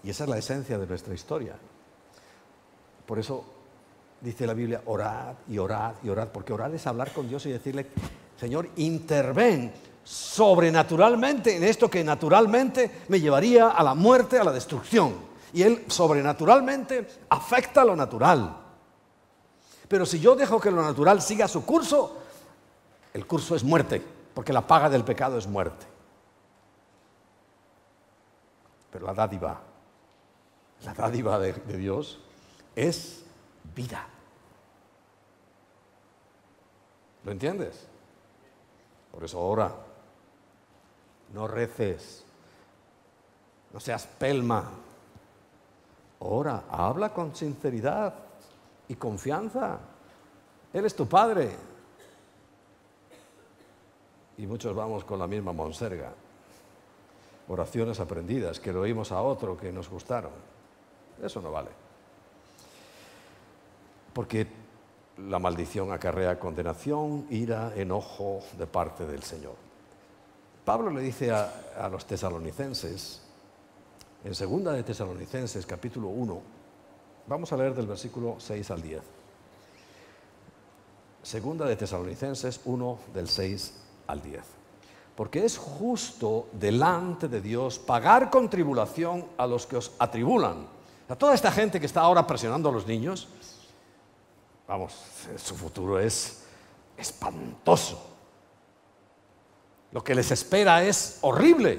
Y 0.02 0.10
esa 0.10 0.24
es 0.24 0.30
la 0.30 0.38
esencia 0.38 0.78
de 0.78 0.86
nuestra 0.86 1.14
historia. 1.14 1.54
Por 3.06 3.18
eso 3.18 3.44
dice 4.20 4.46
la 4.46 4.54
Biblia, 4.54 4.82
orad 4.86 5.34
y 5.48 5.58
orad 5.58 5.94
y 6.02 6.08
orad, 6.08 6.28
porque 6.28 6.52
orar 6.52 6.74
es 6.74 6.86
hablar 6.86 7.12
con 7.12 7.28
Dios 7.28 7.44
y 7.46 7.50
decirle, 7.50 7.86
Señor, 8.38 8.68
interven 8.76 9.72
sobrenaturalmente 10.04 11.56
en 11.56 11.64
esto 11.64 11.88
que 11.88 12.02
naturalmente 12.02 13.02
me 13.08 13.20
llevaría 13.20 13.70
a 13.70 13.82
la 13.82 13.94
muerte, 13.94 14.38
a 14.38 14.44
la 14.44 14.52
destrucción. 14.52 15.14
Y 15.52 15.62
Él 15.62 15.84
sobrenaturalmente 15.88 17.06
afecta 17.28 17.84
lo 17.84 17.94
natural. 17.94 18.56
Pero 19.86 20.06
si 20.06 20.18
yo 20.18 20.34
dejo 20.34 20.60
que 20.60 20.70
lo 20.70 20.82
natural 20.82 21.20
siga 21.20 21.46
su 21.46 21.64
curso, 21.66 22.18
el 23.12 23.26
curso 23.26 23.54
es 23.54 23.62
muerte, 23.62 24.02
porque 24.34 24.52
la 24.52 24.66
paga 24.66 24.88
del 24.88 25.04
pecado 25.04 25.36
es 25.36 25.46
muerte. 25.46 25.86
Pero 28.90 29.06
la 29.06 29.14
dádiva, 29.14 29.60
la 30.84 30.94
dádiva 30.94 31.38
de, 31.38 31.52
Dios 31.76 32.20
es 32.74 33.24
vida. 33.74 34.06
¿Lo 37.24 37.32
entiendes? 37.32 37.86
Por 39.12 39.24
eso 39.24 39.38
ahora 39.38 39.74
no 41.32 41.48
reces, 41.48 42.24
no 43.72 43.80
seas 43.80 44.06
pelma. 44.06 44.70
Ora, 46.20 46.64
habla 46.70 47.12
con 47.12 47.34
sinceridad 47.34 48.14
y 48.88 48.94
confianza. 48.94 49.78
Él 50.72 50.84
es 50.84 50.94
tu 50.94 51.08
Padre. 51.08 51.50
Y 54.38 54.46
muchos 54.46 54.74
vamos 54.74 55.04
con 55.04 55.18
la 55.18 55.26
misma 55.26 55.52
monserga. 55.52 56.12
Oraciones 57.48 57.98
aprendidas, 58.00 58.60
que 58.60 58.72
lo 58.72 58.82
oímos 58.82 59.12
a 59.12 59.20
otro 59.20 59.56
que 59.56 59.72
nos 59.72 59.88
gustaron. 59.88 60.32
Eso 61.22 61.40
no 61.40 61.50
vale. 61.50 61.70
Porque 64.12 64.46
la 65.18 65.38
maldición 65.38 65.92
acarrea 65.92 66.38
condenación, 66.38 67.26
ira, 67.30 67.72
enojo 67.74 68.40
de 68.58 68.66
parte 68.66 69.06
del 69.06 69.22
Señor. 69.22 69.71
Pablo 70.64 70.90
le 70.90 71.00
dice 71.00 71.30
a, 71.32 71.88
los 71.90 72.06
tesalonicenses, 72.06 73.20
en 74.24 74.34
segunda 74.34 74.72
de 74.72 74.82
Tesalonicenses 74.84 75.66
capítulo 75.66 76.08
1, 76.08 76.62
Vamos 77.26 77.52
a 77.52 77.56
leer 77.56 77.74
del 77.74 77.86
versículo 77.86 78.36
6 78.38 78.70
al 78.70 78.82
10. 78.82 79.02
Segunda 81.22 81.66
de 81.66 81.76
Tesalonicenses 81.76 82.60
1 82.64 82.98
del 83.14 83.28
6 83.28 83.74
al 84.08 84.22
10. 84.22 84.42
Porque 85.14 85.44
es 85.44 85.56
justo 85.56 86.48
delante 86.52 87.28
de 87.28 87.40
Dios 87.40 87.78
pagar 87.78 88.28
con 88.28 88.50
tribulación 88.50 89.26
a 89.36 89.46
los 89.46 89.66
que 89.66 89.76
os 89.76 89.92
atribulan. 89.98 90.66
A 91.08 91.14
toda 91.14 91.34
esta 91.34 91.52
gente 91.52 91.78
que 91.78 91.86
está 91.86 92.00
ahora 92.00 92.26
presionando 92.26 92.70
a 92.70 92.72
los 92.72 92.86
niños, 92.86 93.28
vamos, 94.66 94.94
su 95.36 95.54
futuro 95.54 96.00
es 96.00 96.42
espantoso. 96.96 98.11
Lo 99.92 100.02
que 100.02 100.14
les 100.14 100.30
espera 100.30 100.82
es 100.84 101.18
horrible. 101.20 101.78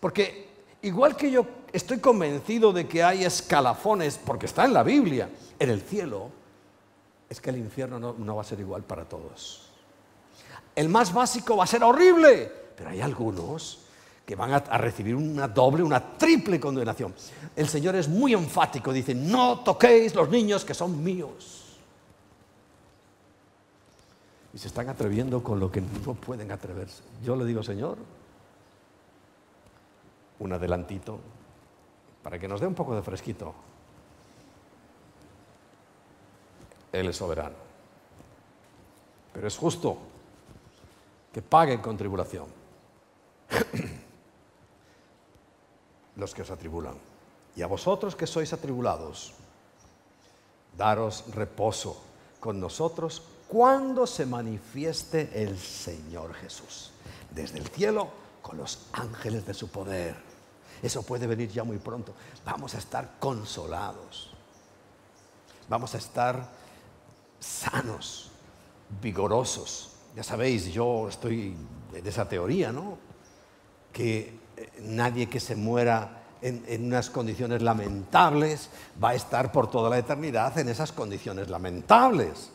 Porque 0.00 0.48
igual 0.82 1.16
que 1.16 1.30
yo 1.30 1.46
estoy 1.72 1.98
convencido 1.98 2.72
de 2.72 2.86
que 2.86 3.02
hay 3.02 3.24
escalafones, 3.24 4.18
porque 4.24 4.46
está 4.46 4.64
en 4.64 4.72
la 4.72 4.82
Biblia, 4.82 5.28
en 5.58 5.70
el 5.70 5.82
cielo, 5.82 6.30
es 7.28 7.40
que 7.40 7.50
el 7.50 7.58
infierno 7.58 7.98
no, 7.98 8.36
va 8.36 8.42
a 8.42 8.44
ser 8.44 8.60
igual 8.60 8.82
para 8.82 9.04
todos. 9.04 9.70
El 10.74 10.88
más 10.88 11.12
básico 11.12 11.56
va 11.56 11.64
a 11.64 11.66
ser 11.66 11.82
horrible, 11.82 12.50
pero 12.76 12.90
hay 12.90 13.00
algunos 13.00 13.80
que 14.24 14.36
van 14.36 14.52
a, 14.52 14.60
recibir 14.78 15.14
una 15.14 15.48
doble, 15.48 15.82
una 15.82 16.16
triple 16.16 16.58
condenación. 16.58 17.14
El 17.54 17.68
Señor 17.68 17.94
es 17.96 18.08
muy 18.08 18.32
enfático, 18.32 18.92
dice, 18.92 19.14
no 19.14 19.60
toquéis 19.60 20.14
los 20.14 20.28
niños 20.28 20.64
que 20.64 20.74
son 20.74 21.02
míos. 21.02 21.63
Y 24.54 24.58
se 24.58 24.68
están 24.68 24.88
atreviendo 24.88 25.42
con 25.42 25.58
lo 25.58 25.70
que 25.70 25.80
no 25.80 26.14
pueden 26.14 26.52
atreverse. 26.52 27.02
Yo 27.24 27.34
le 27.34 27.44
digo, 27.44 27.64
Señor, 27.64 27.98
un 30.38 30.52
adelantito, 30.52 31.18
para 32.22 32.38
que 32.38 32.46
nos 32.46 32.60
dé 32.60 32.68
un 32.68 32.74
poco 32.74 32.94
de 32.94 33.02
fresquito. 33.02 33.52
Él 36.92 37.08
es 37.08 37.16
soberano. 37.16 37.56
Pero 39.32 39.48
es 39.48 39.56
justo 39.56 39.98
que 41.32 41.42
paguen 41.42 41.82
con 41.82 41.96
tribulación 41.96 42.46
los 46.16 46.32
que 46.32 46.42
os 46.42 46.50
atribulan. 46.50 46.94
Y 47.56 47.62
a 47.62 47.66
vosotros 47.66 48.14
que 48.14 48.28
sois 48.28 48.52
atribulados, 48.52 49.34
daros 50.78 51.24
reposo 51.34 52.00
con 52.38 52.60
nosotros 52.60 53.33
cuando 53.48 54.06
se 54.06 54.26
manifieste 54.26 55.30
el 55.34 55.58
Señor 55.58 56.34
Jesús, 56.34 56.90
desde 57.30 57.58
el 57.58 57.68
cielo 57.68 58.08
con 58.42 58.56
los 58.56 58.86
ángeles 58.92 59.46
de 59.46 59.54
su 59.54 59.68
poder 59.68 60.34
eso 60.84 61.02
puede 61.02 61.26
venir 61.26 61.48
ya 61.48 61.64
muy 61.64 61.78
pronto. 61.78 62.12
Vamos 62.44 62.74
a 62.74 62.78
estar 62.78 63.14
consolados. 63.18 64.30
Vamos 65.66 65.94
a 65.94 65.98
estar 65.98 66.46
sanos, 67.40 68.30
vigorosos. 69.00 69.92
Ya 70.14 70.22
sabéis, 70.22 70.66
yo 70.66 71.08
estoy 71.08 71.56
de 71.90 72.06
esa 72.06 72.28
teoría, 72.28 72.70
¿no? 72.70 72.98
Que 73.94 74.38
eh, 74.58 74.70
nadie 74.82 75.26
que 75.26 75.40
se 75.40 75.56
muera 75.56 76.24
en, 76.42 76.62
en, 76.68 76.84
unas 76.84 77.08
condiciones 77.08 77.62
lamentables 77.62 78.68
va 79.02 79.10
a 79.10 79.14
estar 79.14 79.50
por 79.52 79.70
toda 79.70 79.88
la 79.88 79.96
eternidad 79.96 80.58
en 80.58 80.68
esas 80.68 80.92
condiciones 80.92 81.48
lamentables. 81.48 82.50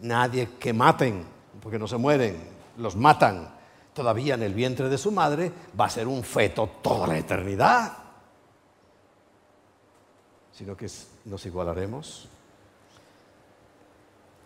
Nadie 0.00 0.50
que 0.58 0.72
maten, 0.72 1.24
porque 1.62 1.78
no 1.78 1.88
se 1.88 1.96
mueren, 1.96 2.36
los 2.76 2.96
matan 2.96 3.56
todavía 3.94 4.34
en 4.34 4.42
el 4.42 4.52
vientre 4.52 4.90
de 4.90 4.98
su 4.98 5.10
madre, 5.10 5.50
va 5.78 5.86
a 5.86 5.90
ser 5.90 6.06
un 6.06 6.22
feto 6.22 6.68
toda 6.82 7.06
la 7.06 7.16
eternidad. 7.16 7.96
Sino 10.52 10.76
que 10.76 10.86
nos 11.24 11.46
igualaremos. 11.46 12.28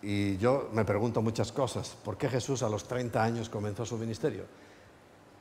Y 0.01 0.37
yo 0.37 0.69
me 0.71 0.85
pregunto 0.85 1.21
muchas 1.21 1.51
cosas. 1.51 1.95
¿Por 2.03 2.17
qué 2.17 2.29
Jesús 2.29 2.63
a 2.63 2.69
los 2.69 2.85
30 2.85 3.21
años 3.21 3.49
comenzó 3.49 3.85
su 3.85 3.97
ministerio? 3.97 4.45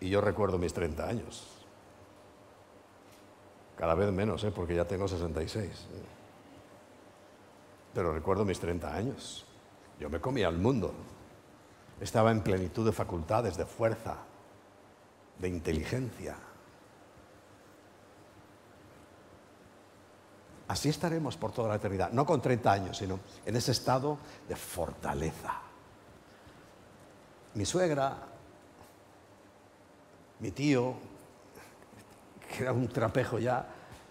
Y 0.00 0.10
yo 0.10 0.20
recuerdo 0.20 0.58
mis 0.58 0.72
30 0.72 1.08
años. 1.08 1.46
Cada 3.76 3.94
vez 3.94 4.12
menos, 4.12 4.42
¿eh? 4.44 4.50
porque 4.50 4.74
ya 4.74 4.84
tengo 4.84 5.08
66. 5.08 5.70
Pero 7.94 8.12
recuerdo 8.12 8.44
mis 8.44 8.60
30 8.60 8.94
años. 8.94 9.46
Yo 10.00 10.08
me 10.08 10.18
comía 10.18 10.48
el 10.48 10.56
mundo. 10.56 10.94
Estaba 12.00 12.30
en 12.30 12.40
plenitud 12.40 12.86
de 12.86 12.92
facultades, 12.92 13.58
de 13.58 13.66
fuerza, 13.66 14.16
de 15.38 15.48
inteligencia. 15.48 16.36
Así 20.68 20.88
estaremos 20.88 21.36
por 21.36 21.52
toda 21.52 21.68
la 21.68 21.74
eternidad, 21.74 22.12
no 22.12 22.24
con 22.24 22.40
30 22.40 22.72
años, 22.72 22.96
sino 22.96 23.20
en 23.44 23.56
ese 23.56 23.72
estado 23.72 24.16
de 24.48 24.56
fortaleza. 24.56 25.60
Mi 27.54 27.66
suegra, 27.66 28.16
mi 30.38 30.52
tío, 30.52 30.94
que 32.48 32.62
era 32.62 32.72
un 32.72 32.88
trapejo 32.88 33.38
ya, 33.38 33.66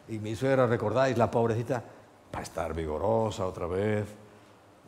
y 0.07 0.19
mi 0.19 0.35
suegra, 0.35 0.67
recordáis, 0.67 1.17
la 1.17 1.31
pobrecita, 1.31 1.81
para 2.29 2.43
estar 2.43 2.73
vigorosa 2.75 3.47
otra 3.47 3.65
vez 3.65 4.05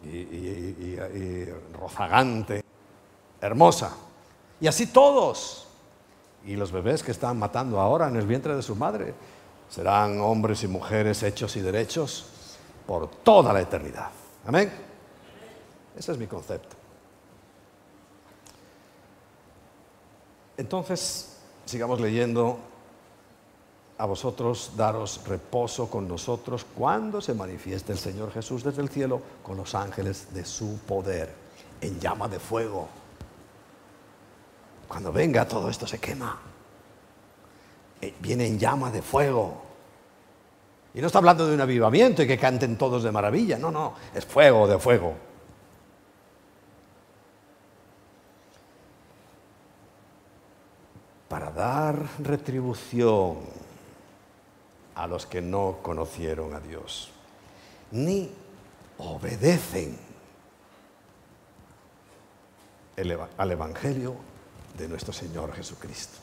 y, 0.04 1.46
rozagante 1.74 2.64
hermosa. 3.40 3.96
Y 4.60 4.68
así 4.68 4.88
todos. 4.88 5.68
Y 6.46 6.56
los 6.56 6.72
bebés 6.72 7.04
que 7.04 7.12
están 7.12 7.38
matando 7.38 7.80
ahora 7.80 8.08
en 8.08 8.16
el 8.16 8.26
vientre 8.26 8.56
de 8.56 8.62
su 8.62 8.76
madre 8.76 9.14
serán 9.70 10.20
hombres 10.20 10.64
y 10.64 10.68
mujeres 10.68 11.22
hechos 11.24 11.56
y 11.56 11.62
derechos 11.62 12.26
por 12.86 13.08
toda 13.10 13.54
la 13.54 13.62
eternidad. 13.62 14.10
Amén. 14.46 14.72
Ese 15.98 16.12
es 16.12 16.18
mi 16.18 16.28
concepto. 16.28 16.76
Entonces, 20.58 21.38
sigamos 21.66 22.00
leyendo. 22.00 22.71
A 24.02 24.06
vosotros 24.06 24.72
daros 24.76 25.22
reposo 25.28 25.88
con 25.88 26.08
nosotros 26.08 26.66
cuando 26.76 27.22
se 27.22 27.36
manifieste 27.36 27.92
el 27.92 28.00
Señor 28.00 28.32
Jesús 28.32 28.64
desde 28.64 28.82
el 28.82 28.90
cielo 28.90 29.22
con 29.44 29.58
los 29.58 29.76
ángeles 29.76 30.34
de 30.34 30.44
su 30.44 30.80
poder 30.88 31.30
en 31.82 32.00
llama 32.00 32.28
de 32.28 32.40
fuego 32.40 32.88
cuando 34.92 35.14
venga 35.14 35.48
todo 35.48 35.70
esto 35.70 35.88
se 35.88 36.00
quema. 36.00 36.38
Eh, 38.02 38.14
viene 38.20 38.46
en 38.46 38.60
llama 38.60 38.92
de 38.92 39.02
fuego. 39.02 39.62
Y 40.94 41.00
no 41.00 41.08
está 41.08 41.20
hablando 41.20 41.48
de 41.48 41.56
un 41.56 41.62
avivamiento 41.62 42.22
y 42.22 42.28
que 42.28 42.38
canten 42.38 42.78
todos 42.78 43.02
de 43.02 43.10
maravilla. 43.10 43.58
No, 43.58 43.72
no, 43.72 43.94
es 44.14 44.26
fuego 44.26 44.68
de 44.68 44.78
fuego. 44.78 45.14
Para 51.30 51.52
dar 51.52 51.96
retribución 52.20 53.38
a 54.96 55.08
los 55.08 55.26
que 55.26 55.42
no 55.42 55.80
conocieron 55.82 56.54
a 56.54 56.60
Dios, 56.60 57.12
ni 57.92 58.30
obedecen 58.98 59.98
al 63.38 63.52
Evangelio 63.52 64.16
de 64.78 64.88
nuestro 64.88 65.14
Señor 65.14 65.54
Jesucristo. 65.54 66.20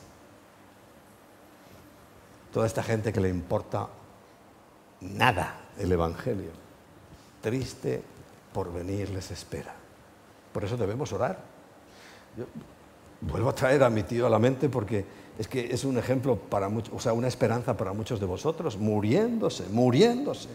Toda 2.53 2.65
esta 2.65 2.81
gente 2.81 3.11
que 3.11 3.19
le 3.19 3.29
importa 3.29 3.87
nada 5.01 5.61
el 5.77 5.91
Evangelio, 5.91 6.51
triste 7.41 8.01
por 8.53 8.73
venir 8.73 9.09
les 9.09 9.31
espera. 9.31 9.73
Por 10.51 10.63
eso 10.63 10.77
debemos 10.77 11.11
orar. 11.13 11.39
Yo 12.37 12.45
vuelvo 13.21 13.49
a 13.49 13.55
traer 13.55 13.83
a 13.83 13.89
mi 13.89 14.03
tío 14.03 14.25
a 14.25 14.29
la 14.29 14.39
mente 14.39 14.69
porque 14.69 15.05
es 15.39 15.47
que 15.47 15.73
es 15.73 15.85
un 15.85 15.97
ejemplo 15.97 16.35
para 16.35 16.67
muchos, 16.67 16.93
o 16.93 16.99
sea, 16.99 17.13
una 17.13 17.29
esperanza 17.29 17.77
para 17.77 17.93
muchos 17.93 18.19
de 18.19 18.25
vosotros, 18.25 18.77
muriéndose, 18.77 19.63
muriéndose. 19.69 20.49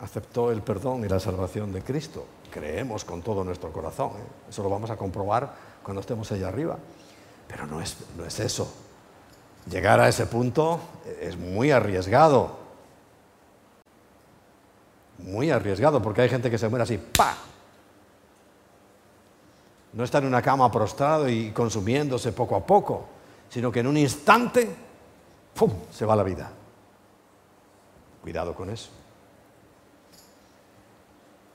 Aceptó 0.00 0.50
el 0.50 0.62
perdón 0.62 1.04
y 1.04 1.08
la 1.08 1.20
salvación 1.20 1.72
de 1.74 1.82
Cristo. 1.82 2.24
Creemos 2.50 3.04
con 3.04 3.20
todo 3.20 3.44
nuestro 3.44 3.70
corazón. 3.70 4.12
¿eh? 4.12 4.48
Eso 4.48 4.62
lo 4.62 4.70
vamos 4.70 4.88
a 4.88 4.96
comprobar 4.96 5.52
cuando 5.82 6.00
estemos 6.00 6.32
allá 6.32 6.48
arriba. 6.48 6.78
Pero 7.46 7.66
no 7.66 7.82
es, 7.82 7.98
no 8.16 8.24
es 8.24 8.40
eso. 8.40 8.72
Llegar 9.70 10.00
a 10.00 10.08
ese 10.08 10.24
punto 10.24 10.80
es 11.20 11.36
muy 11.36 11.72
arriesgado. 11.72 12.60
Muy 15.18 15.50
arriesgado, 15.50 16.00
porque 16.00 16.22
hay 16.22 16.30
gente 16.30 16.50
que 16.50 16.56
se 16.56 16.66
muere 16.70 16.84
así, 16.84 16.96
¡pa! 16.96 17.36
No 19.92 20.04
está 20.04 20.18
en 20.18 20.26
una 20.26 20.42
cama 20.42 20.70
prostrado 20.70 21.28
y 21.28 21.50
consumiéndose 21.50 22.32
poco 22.32 22.56
a 22.56 22.64
poco, 22.64 23.08
sino 23.48 23.72
que 23.72 23.80
en 23.80 23.88
un 23.88 23.96
instante, 23.96 24.68
¡pum!, 25.54 25.70
se 25.90 26.06
va 26.06 26.14
la 26.14 26.22
vida. 26.22 26.50
Cuidado 28.22 28.54
con 28.54 28.70
eso. 28.70 28.90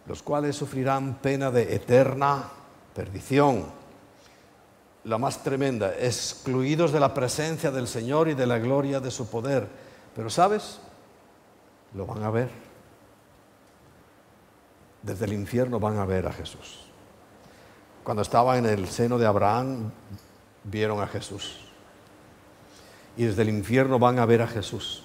Los 0.07 0.21
cuales 0.21 0.55
sufrirán 0.55 1.15
pena 1.15 1.49
de 1.49 1.75
eterna 1.75 2.43
perdición 2.93 3.65
la 5.05 5.17
más 5.19 5.43
tremenda, 5.43 5.93
excluidos 5.99 6.91
de 6.91 6.99
la 6.99 7.13
presencia 7.13 7.71
del 7.71 7.87
Señor 7.87 8.27
y 8.27 8.33
de 8.33 8.47
la 8.47 8.57
gloria 8.57 8.99
de 8.99 9.11
su 9.11 9.29
poder. 9.29 9.67
Pero 10.15 10.29
sabes, 10.29 10.79
lo 11.93 12.05
van 12.05 12.23
a 12.23 12.31
ver. 12.31 12.49
Desde 15.03 15.25
el 15.25 15.33
infierno 15.33 15.79
van 15.79 15.99
a 15.99 16.05
ver 16.05 16.25
a 16.27 16.33
Jesús. 16.33 16.84
Cuando 18.05 18.21
estaba 18.21 18.59
en 18.59 18.67
el 18.67 18.87
seno 18.87 19.17
de 19.17 19.25
Abraham, 19.25 19.91
vieron 20.63 21.01
a 21.01 21.07
Jesús. 21.07 21.57
Y 23.17 23.25
desde 23.25 23.41
el 23.41 23.49
infierno 23.49 23.97
van 23.97 24.19
a 24.19 24.27
ver 24.27 24.43
a 24.43 24.47
Jesús. 24.47 25.03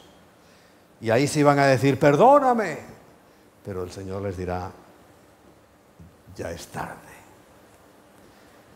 Y 1.01 1.09
ahí 1.09 1.26
sí 1.26 1.42
van 1.42 1.59
a 1.59 1.64
decir, 1.64 1.98
perdóname. 1.98 2.78
Pero 3.64 3.84
el 3.84 3.90
Señor 3.90 4.20
les 4.20 4.36
dirá, 4.36 4.70
ya 6.36 6.51
es 6.51 6.66
tarde. 6.66 7.09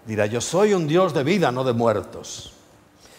Dirá, 0.06 0.24
yo 0.24 0.40
soy 0.40 0.72
un 0.72 0.88
Dios 0.88 1.12
de 1.12 1.22
vida, 1.22 1.52
no 1.52 1.62
de 1.62 1.74
muertos. 1.74 2.54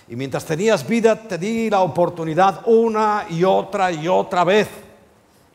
Y 0.08 0.16
mientras 0.16 0.44
tenías 0.44 0.88
vida, 0.88 1.16
te 1.16 1.38
di 1.38 1.70
la 1.70 1.82
oportunidad 1.82 2.64
una 2.66 3.28
y 3.30 3.44
otra 3.44 3.92
y 3.92 4.08
otra 4.08 4.44
vez. 4.44 4.70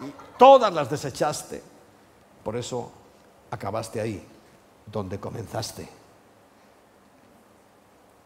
Y 0.01 0.12
todas 0.38 0.72
las 0.72 0.88
desechaste. 0.88 1.61
Por 2.44 2.57
eso 2.57 2.92
acabaste 3.51 4.01
ahí, 4.01 4.24
donde 4.86 5.18
comenzaste. 5.18 5.88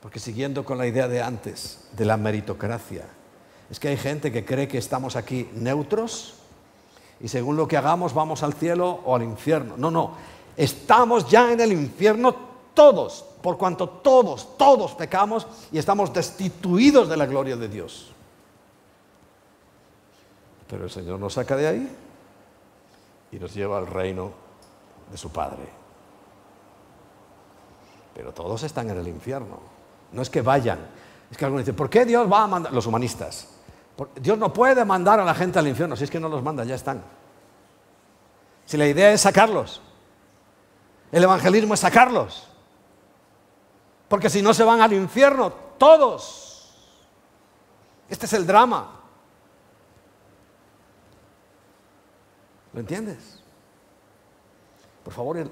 Porque 0.01 0.21
siguiendo 0.21 0.65
con 0.65 0.77
la 0.77 0.87
idea 0.87 1.09
de 1.09 1.23
antes, 1.23 1.89
de 1.93 2.05
la 2.05 2.17
meritocracia, 2.17 3.07
es 3.71 3.81
que 3.81 3.89
hay 3.89 3.97
gente 3.97 4.31
que 4.31 4.45
cree 4.45 4.69
que 4.69 4.79
estamos 4.79 5.17
aquí 5.17 5.49
neutros 5.55 6.35
y 7.21 7.29
según 7.29 7.57
lo 7.57 7.67
que 7.67 7.77
hagamos 7.77 8.13
vamos 8.13 8.43
al 8.43 8.53
cielo 8.53 9.01
o 9.05 9.17
al 9.17 9.23
infierno. 9.23 9.77
No, 9.79 9.91
no, 9.91 10.13
estamos 10.57 11.29
ya 11.31 11.51
en 11.53 11.61
el 11.61 11.73
infierno 11.73 12.35
todos, 12.75 13.25
por 13.41 13.57
cuanto 13.57 13.89
todos, 13.89 14.59
todos 14.59 14.93
pecamos 14.93 15.47
y 15.73 15.79
estamos 15.79 16.13
destituidos 16.13 17.09
de 17.09 17.17
la 17.17 17.27
gloria 17.27 17.57
de 17.57 17.69
Dios. 17.69 18.11
Pero 20.69 20.85
el 20.85 20.91
Señor 20.91 21.19
nos 21.19 21.35
saca 21.35 21.57
de 21.57 21.67
ahí 21.67 21.97
y 23.33 23.39
nos 23.39 23.55
lleva 23.55 23.79
al 23.79 23.87
reino 23.87 24.33
de 25.11 25.17
su 25.17 25.31
Padre. 25.31 25.84
Pero 28.15 28.33
todos 28.33 28.63
están 28.63 28.89
en 28.91 28.99
el 28.99 29.09
infierno. 29.09 29.59
No 30.13 30.23
es 30.23 30.31
que 30.31 30.41
vayan. 30.41 30.79
Es 31.31 31.37
que 31.37 31.45
algunos 31.45 31.65
dicen, 31.65 31.77
¿por 31.77 31.91
qué 31.91 32.05
Dios 32.05 32.31
va 32.31 32.45
a 32.45 32.47
mandar? 32.47 32.73
Los 32.73 32.87
humanistas. 32.87 33.49
Dios 34.21 34.39
no 34.39 34.53
puede 34.53 34.85
mandar 34.85 35.21
a 35.21 35.25
la 35.25 35.35
gente 35.35 35.59
al 35.59 35.67
infierno. 35.67 35.97
Si 35.97 36.05
es 36.05 36.11
que 36.11 36.21
no 36.21 36.29
los 36.29 36.43
manda, 36.43 36.65
ya 36.65 36.75
están. 36.75 37.03
Si 38.67 38.77
la 38.77 38.87
idea 38.87 39.13
es 39.13 39.21
sacarlos. 39.21 39.81
El 41.13 41.23
evangelismo 41.23 41.75
es 41.75 41.81
sacarlos. 41.81 42.49
Porque 44.09 44.31
si 44.31 44.43
no 44.43 44.55
se 44.55 44.65
van 44.65 44.81
al 44.81 44.93
infierno, 44.93 45.53
todos. 45.79 46.73
Este 48.09 48.27
es 48.27 48.33
el 48.33 48.47
drama. 48.47 49.01
¿Lo 52.73 52.81
entiendes? 52.81 53.41
Por 55.05 55.13
favor, 55.13 55.49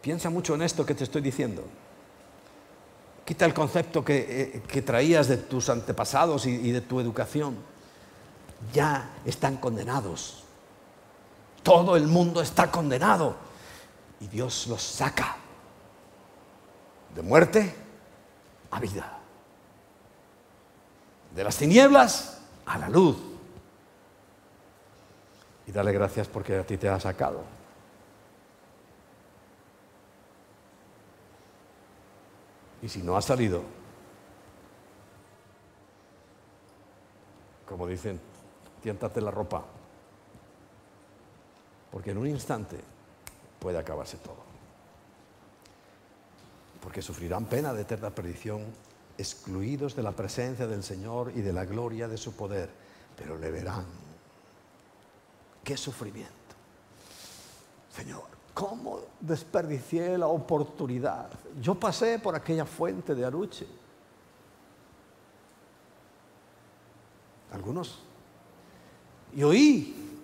piensa 0.00 0.30
mucho 0.30 0.54
en 0.54 0.62
esto 0.62 0.86
que 0.86 0.94
te 0.94 1.04
estoy 1.04 1.22
diciendo. 1.22 1.64
Quita 3.24 3.46
el 3.46 3.54
concepto 3.54 4.04
que, 4.04 4.62
eh, 4.72 4.82
traías 4.82 5.28
de 5.28 5.36
tus 5.36 5.68
antepasados 5.68 6.46
y 6.46 6.70
de 6.70 6.80
tu 6.80 7.00
educación. 7.00 7.56
Ya 8.72 9.10
están 9.24 9.56
condenados. 9.56 10.44
Todo 11.62 11.96
el 11.96 12.06
mundo 12.06 12.40
está 12.40 12.70
condenado. 12.70 13.36
Y 14.20 14.26
Dios 14.26 14.66
los 14.68 14.82
saca 14.82 15.36
de 17.14 17.22
muerte 17.22 17.74
a 18.70 18.80
vida. 18.80 19.18
De 21.34 21.44
las 21.44 21.56
tinieblas 21.56 22.40
a 22.66 22.78
la 22.78 22.88
luz. 22.88 23.16
Y 25.66 25.72
dale 25.72 25.92
gracias 25.92 26.28
porque 26.28 26.56
a 26.56 26.66
ti 26.66 26.76
te 26.76 26.88
ha 26.88 26.98
sacado. 26.98 27.61
Y 32.82 32.88
si 32.88 33.02
no 33.02 33.16
ha 33.16 33.22
salido, 33.22 33.62
como 37.66 37.86
dicen, 37.86 38.20
tiéntate 38.82 39.20
la 39.20 39.30
ropa, 39.30 39.64
porque 41.90 42.10
en 42.10 42.18
un 42.18 42.26
instante 42.26 42.78
puede 43.60 43.78
acabarse 43.78 44.16
todo. 44.16 44.42
Porque 46.82 47.00
sufrirán 47.00 47.46
pena 47.46 47.72
de 47.72 47.82
eterna 47.82 48.10
perdición, 48.10 48.64
excluidos 49.16 49.94
de 49.94 50.02
la 50.02 50.12
presencia 50.12 50.66
del 50.66 50.82
Señor 50.82 51.32
y 51.36 51.40
de 51.42 51.52
la 51.52 51.64
gloria 51.64 52.08
de 52.08 52.16
su 52.16 52.34
poder, 52.34 52.68
pero 53.16 53.38
le 53.38 53.52
verán. 53.52 53.86
¡Qué 55.62 55.76
sufrimiento! 55.76 56.32
Señor, 57.94 58.24
¿Cómo 58.54 59.00
desperdicié 59.18 60.18
la 60.18 60.26
oportunidad? 60.26 61.28
Yo 61.60 61.74
pasé 61.74 62.18
por 62.18 62.34
aquella 62.34 62.66
fuente 62.66 63.14
de 63.14 63.24
Aruche. 63.24 63.66
Algunos. 67.52 68.00
Y 69.34 69.42
oí 69.42 70.20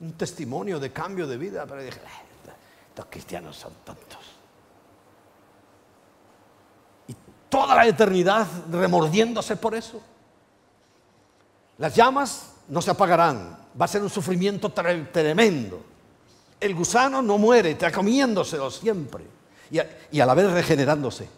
un 0.00 0.12
testimonio 0.14 0.80
de 0.80 0.90
cambio 0.90 1.26
de 1.26 1.36
vida, 1.36 1.66
pero 1.66 1.82
dije, 1.82 2.00
estos 2.88 3.06
cristianos 3.10 3.56
son 3.56 3.72
tontos. 3.84 4.18
Y 7.08 7.16
toda 7.50 7.76
la 7.76 7.86
eternidad 7.86 8.46
remordiéndose 8.70 9.56
por 9.56 9.74
eso. 9.74 10.00
Las 11.76 11.94
llamas 11.94 12.54
no 12.68 12.80
se 12.80 12.90
apagarán, 12.90 13.58
va 13.78 13.84
a 13.84 13.88
ser 13.88 14.02
un 14.02 14.10
sufrimiento 14.10 14.70
tremendo 14.70 15.91
el 16.62 16.74
gusano 16.74 17.20
no 17.20 17.38
muere, 17.38 17.72
está 17.72 17.90
comiéndoselo 17.90 18.70
siempre. 18.70 19.24
Y 19.70 20.20
a, 20.20 20.26
la 20.26 20.34
vez 20.34 20.50
regenerándose. 20.52 21.28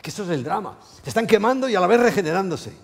Que 0.00 0.10
eso 0.10 0.24
es 0.24 0.30
el 0.30 0.42
drama. 0.42 0.78
Se 1.02 1.08
están 1.08 1.26
quemando 1.26 1.68
y 1.68 1.76
a 1.76 1.80
la 1.80 1.86
vez 1.86 2.00
regenerándose. 2.00 2.74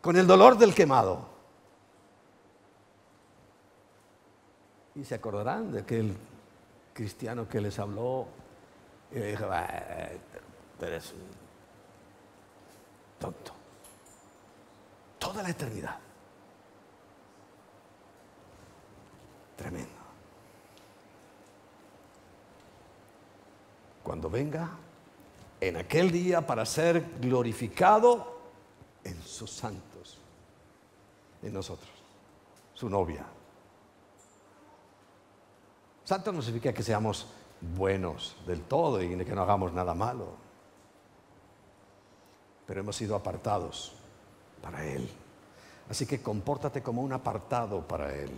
Con 0.00 0.16
el 0.16 0.26
dolor 0.26 0.58
del 0.58 0.74
quemado. 0.74 1.28
Y 4.96 5.04
se 5.04 5.14
acordarán 5.14 5.72
de 5.72 5.80
aquel 5.80 6.16
cristiano 6.92 7.48
que 7.48 7.60
les 7.60 7.78
habló 7.78 8.26
y 9.10 9.18
le 9.18 9.26
dijo, 9.30 9.46
eres 10.80 11.14
tonto. 13.18 13.52
Toda 15.18 15.42
la 15.42 15.50
eternidad. 15.50 15.98
Tremendo. 19.56 20.03
Cuando 24.04 24.28
venga 24.28 24.70
en 25.60 25.76
aquel 25.78 26.12
día 26.12 26.46
para 26.46 26.66
ser 26.66 27.02
glorificado 27.20 28.34
en 29.02 29.20
sus 29.22 29.50
santos, 29.50 30.18
en 31.42 31.52
nosotros, 31.52 31.90
su 32.74 32.88
novia. 32.88 33.24
Santo 36.04 36.32
no 36.32 36.42
significa 36.42 36.74
que 36.74 36.82
seamos 36.82 37.26
buenos 37.76 38.36
del 38.46 38.62
todo 38.62 39.02
y 39.02 39.08
que 39.24 39.34
no 39.34 39.42
hagamos 39.42 39.72
nada 39.72 39.94
malo, 39.94 40.34
pero 42.66 42.80
hemos 42.80 42.94
sido 42.94 43.16
apartados 43.16 43.94
para 44.60 44.84
Él. 44.84 45.08
Así 45.88 46.04
que 46.04 46.22
compórtate 46.22 46.82
como 46.82 47.00
un 47.00 47.14
apartado 47.14 47.88
para 47.88 48.14
Él, 48.14 48.30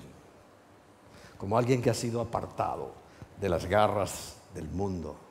como 1.36 1.58
alguien 1.58 1.82
que 1.82 1.90
ha 1.90 1.94
sido 1.94 2.20
apartado 2.20 2.92
de 3.40 3.48
las 3.48 3.66
garras 3.66 4.36
del 4.54 4.68
mundo 4.68 5.25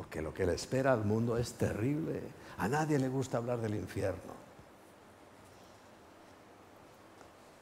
porque 0.00 0.22
lo 0.22 0.32
que 0.32 0.46
le 0.46 0.54
espera 0.54 0.94
al 0.94 1.04
mundo 1.04 1.36
es 1.36 1.52
terrible. 1.52 2.22
A 2.56 2.68
nadie 2.68 2.98
le 2.98 3.10
gusta 3.10 3.36
hablar 3.36 3.60
del 3.60 3.74
infierno. 3.74 4.32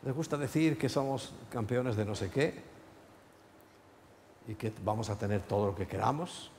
Le 0.05 0.13
gusta 0.13 0.37
decir 0.37 0.79
que 0.79 0.89
somos 0.89 1.35
campeones 1.51 1.97
de 1.97 2.05
no 2.05 2.15
sé 2.15 2.31
qué 2.31 2.63
y 4.47 4.55
que 4.55 4.73
vamos 4.85 5.11
a 5.11 5.19
tener 5.19 5.43
todo 5.43 5.67
lo 5.67 5.75
que 5.75 5.89
queramos 5.89 6.53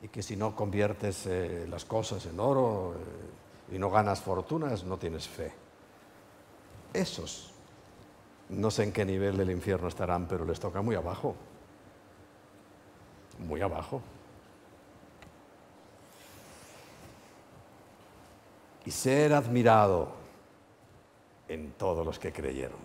y 0.00 0.08
que 0.08 0.22
si 0.22 0.36
no 0.36 0.56
conviertes 0.56 1.26
eh, 1.26 1.66
las 1.68 1.84
cosas 1.84 2.24
en 2.24 2.40
oro 2.40 2.94
eh, 2.94 3.74
y 3.76 3.78
no 3.78 3.90
ganas 3.90 4.22
fortunas, 4.22 4.84
no 4.84 4.96
tienes 4.96 5.28
fe. 5.28 5.52
Esos 6.94 7.52
no 8.48 8.70
sé 8.70 8.84
en 8.84 8.92
qué 8.92 9.04
nivel 9.04 9.36
del 9.36 9.50
infierno 9.50 9.88
estarán, 9.88 10.26
pero 10.26 10.46
les 10.46 10.58
toca 10.58 10.80
muy 10.80 10.96
abajo. 10.96 11.36
Muy 13.38 13.60
abajo. 13.60 14.00
Y 18.84 18.90
ser 18.90 19.32
admirado 19.32 20.08
en 21.48 21.72
todos 21.72 22.04
los 22.04 22.18
que 22.18 22.32
creyeron. 22.32 22.78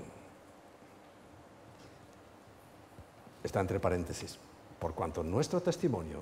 Está 3.43 3.61
entre 3.61 3.79
paréntesis, 3.79 4.37
por 4.79 4.93
cuanto 4.93 5.23
nuestro 5.23 5.61
testimonio 5.61 6.21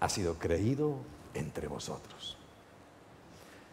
ha 0.00 0.08
sido 0.08 0.34
creído 0.34 0.96
entre 1.34 1.68
vosotros. 1.68 2.36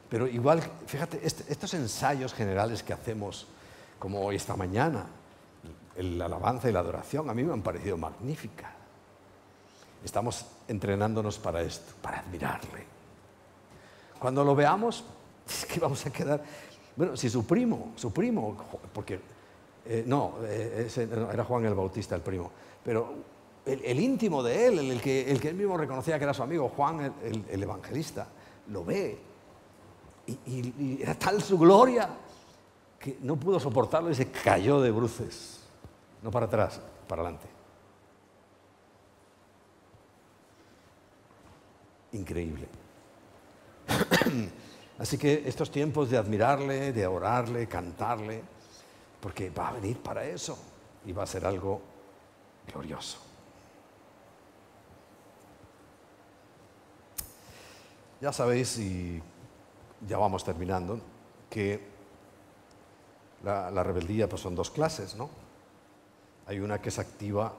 Pero 0.09 0.27
igual, 0.27 0.61
fíjate, 0.87 1.19
este, 1.23 1.51
estos 1.51 1.73
ensayos 1.73 2.33
generales 2.33 2.83
que 2.83 2.93
hacemos, 2.93 3.47
como 3.97 4.21
hoy 4.21 4.35
esta 4.35 4.55
mañana, 4.55 5.05
la 5.97 6.25
alabanza 6.25 6.69
y 6.69 6.71
la 6.71 6.79
adoración, 6.79 7.29
a 7.29 7.33
mí 7.33 7.43
me 7.43 7.53
han 7.53 7.61
parecido 7.61 7.97
magníficas. 7.97 8.71
Estamos 10.03 10.45
entrenándonos 10.67 11.37
para 11.39 11.61
esto, 11.61 11.93
para 12.01 12.19
admirarle 12.19 12.98
cuando 14.19 14.43
lo 14.43 14.55
veamos, 14.55 15.03
es 15.47 15.65
que 15.65 15.79
vamos 15.79 16.05
a 16.05 16.11
quedar... 16.11 16.43
Bueno, 16.95 17.15
si 17.15 17.29
su 17.29 17.45
primo, 17.45 17.93
su 17.95 18.11
primo, 18.11 18.57
porque 18.93 19.19
eh, 19.85 20.03
no, 20.05 20.35
eh, 20.43 20.87
era 21.33 21.43
Juan 21.45 21.65
el 21.65 21.73
Bautista 21.73 22.13
el 22.15 22.21
primo, 22.21 22.51
pero 22.83 23.13
el, 23.65 23.99
íntimo 23.99 24.43
de 24.43 24.67
él, 24.67 24.79
el 24.79 25.01
que, 25.01 25.31
el 25.31 25.39
que 25.39 25.49
él 25.49 25.55
mismo 25.55 25.77
reconocía 25.77 26.17
que 26.17 26.23
era 26.25 26.33
su 26.33 26.43
amigo, 26.43 26.69
Juan 26.69 27.13
el, 27.49 27.63
evangelista, 27.63 28.27
lo 28.67 28.83
ve 28.83 29.17
y, 30.27 31.01
era 31.01 31.15
tal 31.15 31.41
su 31.41 31.57
gloria 31.57 32.09
que 32.99 33.17
no 33.21 33.35
pudo 33.37 33.59
soportarlo 33.59 34.11
y 34.11 34.15
se 34.15 34.29
cayó 34.29 34.81
de 34.81 34.91
bruces, 34.91 35.61
no 36.21 36.31
para 36.31 36.47
atrás, 36.47 36.81
para 37.07 37.21
adelante. 37.21 37.47
Increíble. 42.11 42.67
Así 44.99 45.17
que 45.17 45.43
estos 45.45 45.71
tiempos 45.71 46.09
de 46.09 46.17
admirarle, 46.17 46.91
de 46.91 47.07
orarle, 47.07 47.67
cantarle, 47.67 48.43
porque 49.21 49.49
va 49.49 49.69
a 49.69 49.73
venir 49.73 49.97
para 50.01 50.25
eso 50.25 50.57
y 51.05 51.13
va 51.13 51.23
a 51.23 51.27
ser 51.27 51.45
algo 51.45 51.81
glorioso. 52.71 53.17
Ya 58.21 58.33
sabéis, 58.33 58.77
y 58.77 59.21
ya 60.05 60.17
vamos 60.17 60.43
terminando, 60.43 60.99
que 61.49 61.81
la, 63.43 63.83
rebeldía 63.83 64.27
pues 64.27 64.41
son 64.41 64.55
dos 64.55 64.69
clases, 64.69 65.15
¿no? 65.15 65.29
Hay 66.45 66.59
una 66.59 66.81
que 66.81 66.89
es 66.89 66.99
activa, 66.99 67.53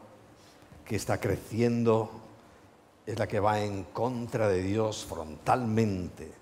que 0.85 0.97
está 0.97 1.19
creciendo 1.19 2.11
es 3.07 3.19
la 3.19 3.27
que 3.27 3.41
va 3.41 3.61
en 3.61 3.85
contra 3.85 4.49
de 4.49 4.63
Dios 4.63 5.05
frontalmente, 5.05 6.33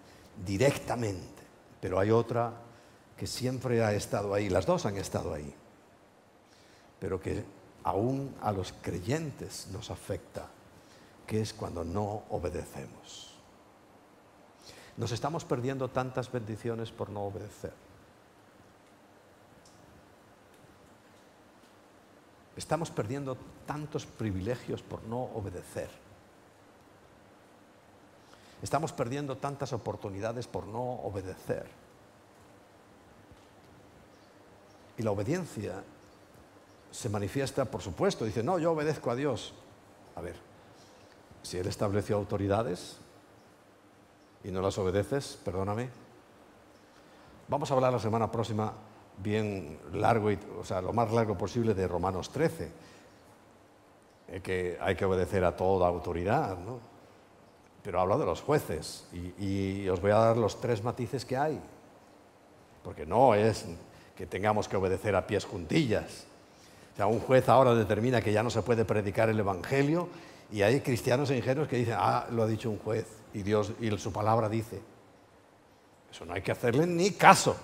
directamente. 0.45 1.43
Pero 1.81 1.99
hay 1.99 2.11
otra 2.11 2.53
que 3.17 3.27
siempre 3.27 3.83
ha 3.83 3.93
estado 3.93 4.35
ahí, 4.35 4.49
las 4.49 4.67
dos 4.67 4.87
han 4.87 4.97
estado 4.97 5.35
ahí, 5.35 5.53
pero 7.01 7.21
que 7.21 7.45
aún 7.85 8.35
a 8.41 8.53
los 8.53 8.73
creyentes 8.81 9.69
nos 9.73 9.91
afecta, 9.91 10.47
que 11.27 11.41
es 11.41 11.53
cuando 11.53 11.85
no 11.85 12.23
obedecemos. 12.31 13.35
Nos 14.97 15.13
estamos 15.13 15.45
perdiendo 15.45 15.89
tantas 15.89 16.31
bendiciones 16.31 16.91
por 16.91 17.09
no 17.11 17.23
obedecer. 17.25 17.73
Estamos 22.57 22.91
perdiendo 22.91 23.37
tantos 23.67 24.05
privilegios 24.05 24.83
por 24.83 25.05
no 25.05 25.23
obedecer. 25.23 26.08
Estamos 28.63 28.93
perdiendo 28.93 29.37
tantas 29.37 29.73
oportunidades 29.73 30.47
por 30.47 30.67
no 30.67 30.83
obedecer. 30.83 31.67
Y 34.97 35.03
la 35.03 35.13
obediencia 35.13 35.83
se 36.91 37.09
manifiesta, 37.09 37.65
por 37.67 37.83
supuesto, 37.83 38.25
dice, 38.25 38.43
no, 38.43 38.59
yo 38.59 38.73
obedezco 38.73 39.11
a 39.11 39.15
Dios. 39.15 39.55
A 40.17 40.21
ver, 40.21 40.35
si 41.43 41.59
Él 41.59 41.69
estableció 41.69 42.17
autoridades 42.17 42.97
y 44.43 44.51
no 44.51 44.61
las 44.61 44.77
obedeces, 44.79 45.39
perdóname. 45.45 45.89
Vamos 47.47 47.71
a 47.71 47.75
hablar 47.75 47.93
la 47.93 48.01
semana 48.01 48.31
próxima 48.31 48.73
bien 49.19 49.79
largo, 49.93 50.31
y, 50.33 50.39
o 50.59 50.65
sea, 50.65 50.83
lo 50.83 50.93
más 50.93 51.13
largo 51.13 51.37
posible 51.39 51.75
de 51.75 51.87
Romanos 51.87 52.31
13, 52.31 52.71
eh, 54.29 54.41
que 54.41 54.79
hay 54.81 54.97
que 54.97 55.05
obedecer 55.05 55.45
a 55.45 55.57
toda 55.57 55.87
autoridad, 55.87 56.59
¿no? 56.59 56.98
Pero 57.89 58.03
habla 58.03 58.19
de 58.19 58.27
los 58.27 58.43
jueces 58.43 59.07
y, 59.15 59.47
y 59.47 59.89
os 59.89 59.99
voy 60.03 60.11
a 60.11 60.17
dar 60.17 60.37
los 60.37 60.61
tres 60.61 60.85
matices 60.85 61.25
que 61.25 61.39
hay, 61.39 61.59
porque 62.85 63.07
no 63.07 63.35
es 63.35 63.65
que 64.15 64.27
tengamos 64.27 64.69
que 64.69 64.77
obedecer 64.77 65.17
a 65.17 65.27
pies 65.27 65.47
juntillas. 65.47 66.27
O 66.93 66.97
sea, 66.97 67.07
un 67.07 67.19
juez 67.19 67.49
ahora 67.49 67.75
determina 67.75 68.21
que 68.21 68.31
ya 68.31 68.43
no 68.43 68.51
se 68.51 68.61
puede 68.61 68.85
predicar 68.85 69.31
el 69.31 69.41
Evangelio 69.41 70.11
y 70.53 70.61
hay 70.61 70.83
cristianos 70.83 71.31
e 71.31 71.39
ingenuos 71.39 71.67
que 71.67 71.77
dicen, 71.77 71.95
ah, 71.97 72.27
lo 72.31 72.43
ha 72.43 72.47
dicho 72.47 72.69
un 72.69 72.79
juez 72.79 73.07
y 73.33 73.43
Dios 73.43 73.73
y 73.81 73.97
su 73.97 74.13
palabra 74.13 74.51
dice. 74.51 74.83
Eso 76.13 76.27
no 76.27 76.35
hay 76.35 76.43
que 76.43 76.53
hacerle 76.53 76.87
ni 76.87 77.13
caso. 77.13 77.57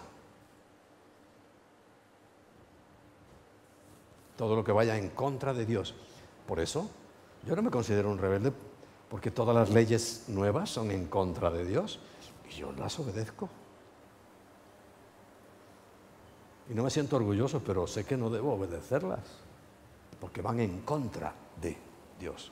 Todo 4.39 4.57
lo 4.57 4.64
que 4.64 4.72
vaya 4.72 4.97
en 4.97 5.11
contra 5.11 5.53
de 5.53 5.66
Dios. 5.66 5.95
Por 6.49 6.61
eso, 6.61 6.89
yo 7.47 7.55
no 7.55 7.61
me 7.61 7.70
considero 7.70 8.11
un 8.11 8.16
rebelde 8.16 8.55
porque 9.14 9.30
todas 9.30 9.54
las 9.54 9.70
leyes 9.70 10.24
nuevas 10.26 10.68
son 10.68 10.90
en 10.90 11.06
contra 11.06 11.48
de 11.48 11.64
Dios 11.64 12.00
y 12.50 12.54
yo 12.56 12.72
las 12.72 12.98
obedezco. 12.98 13.48
Y 16.68 16.74
no 16.74 16.82
me 16.82 16.90
siento 16.90 17.14
orgulloso, 17.14 17.62
pero 17.64 17.86
sé 17.86 18.04
que 18.04 18.16
no 18.16 18.28
debo 18.28 18.54
obedecerlas 18.54 19.20
porque 20.20 20.42
van 20.42 20.58
en 20.58 20.80
contra 20.80 21.32
de 21.62 21.76
Dios. 22.18 22.50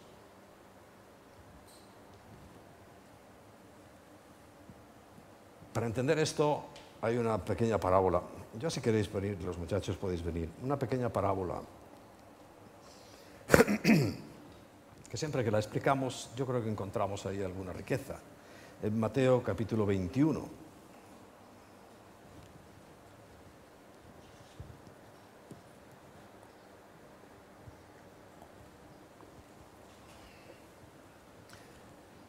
Para 5.72 5.86
entender 5.86 6.16
esto 6.20 6.62
hay 7.00 7.16
una 7.16 7.44
pequeña 7.44 7.78
parábola. 7.78 8.22
Ya 8.60 8.70
si 8.70 8.80
queréis 8.80 9.12
venir, 9.12 9.36
los 9.42 9.58
muchachos 9.58 9.96
podéis 9.96 10.22
venir. 10.22 10.48
Una 10.62 10.78
pequeña 10.78 11.08
parábola 11.08 11.60
que 15.12 15.18
siempre 15.18 15.44
que 15.44 15.50
la 15.50 15.58
explicamos 15.58 16.30
yo 16.34 16.46
creo 16.46 16.64
que 16.64 16.70
encontramos 16.70 17.26
ahí 17.26 17.42
alguna 17.42 17.70
riqueza. 17.70 18.18
En 18.82 18.98
Mateo 18.98 19.42
capítulo 19.42 19.84
21. 19.84 20.48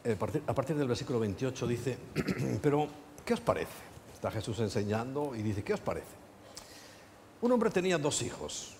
Eh, 0.04 0.18
a 0.46 0.54
partir 0.54 0.76
del 0.76 0.86
versículo 0.86 1.18
28 1.20 1.66
dice, 1.66 1.98
pero 2.62 2.86
¿qué 3.24 3.32
os 3.32 3.40
parece? 3.40 3.72
Está 4.12 4.30
Jesús 4.30 4.60
enseñando 4.60 5.34
y 5.34 5.40
dice, 5.40 5.64
¿qué 5.64 5.72
os 5.72 5.80
parece? 5.80 6.12
Un 7.40 7.50
hombre 7.50 7.70
tenía 7.70 7.96
dos 7.96 8.20
hijos 8.20 8.76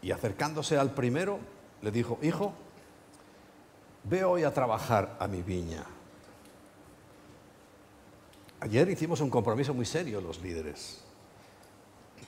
y 0.00 0.10
acercándose 0.10 0.78
al 0.78 0.94
primero 0.94 1.38
le 1.82 1.90
dijo, 1.90 2.18
hijo, 2.22 2.54
ve 4.04 4.24
hoy 4.24 4.44
a 4.44 4.52
trabajar 4.52 5.16
a 5.18 5.26
mi 5.26 5.42
viña. 5.42 5.84
Ayer 8.60 8.88
hicimos 8.90 9.20
un 9.20 9.30
compromiso 9.30 9.72
muy 9.72 9.86
serio 9.86 10.20
los 10.20 10.40
líderes 10.40 11.00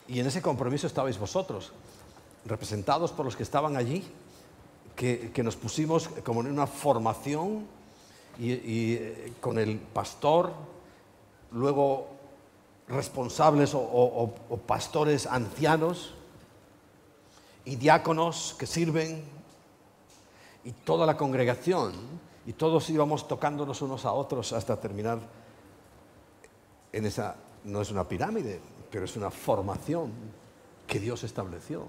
y 0.08 0.20
en 0.20 0.26
ese 0.26 0.42
compromiso 0.42 0.86
estabais 0.86 1.18
vosotros, 1.18 1.72
representados 2.44 3.12
por 3.12 3.24
los 3.24 3.36
que 3.36 3.42
estaban 3.42 3.76
allí, 3.76 4.04
que, 4.96 5.42
nos 5.42 5.56
pusimos 5.56 6.08
como 6.24 6.40
en 6.40 6.48
una 6.48 6.66
formación 6.66 7.66
y, 8.38 8.52
eh, 8.94 9.32
con 9.40 9.58
el 9.58 9.78
pastor, 9.78 10.52
luego 11.50 12.08
responsables 12.88 13.72
o, 13.74 14.34
pastores 14.66 15.26
ancianos 15.26 16.14
y 17.64 17.76
diáconos 17.76 18.54
que 18.58 18.66
sirven 18.66 19.22
y 20.64 20.72
toda 20.72 21.06
la 21.06 21.16
congregación 21.16 21.92
y 22.46 22.52
todos 22.52 22.88
íbamos 22.90 23.28
tocándonos 23.28 23.82
unos 23.82 24.04
a 24.04 24.12
otros 24.12 24.52
hasta 24.52 24.80
terminar 24.80 25.20
en 26.92 27.06
esa, 27.06 27.36
no 27.64 27.80
es 27.80 27.90
una 27.90 28.06
pirámide, 28.06 28.60
pero 28.90 29.04
es 29.04 29.16
una 29.16 29.30
formación 29.30 30.12
que 30.86 31.00
Dios 31.00 31.24
estableció. 31.24 31.86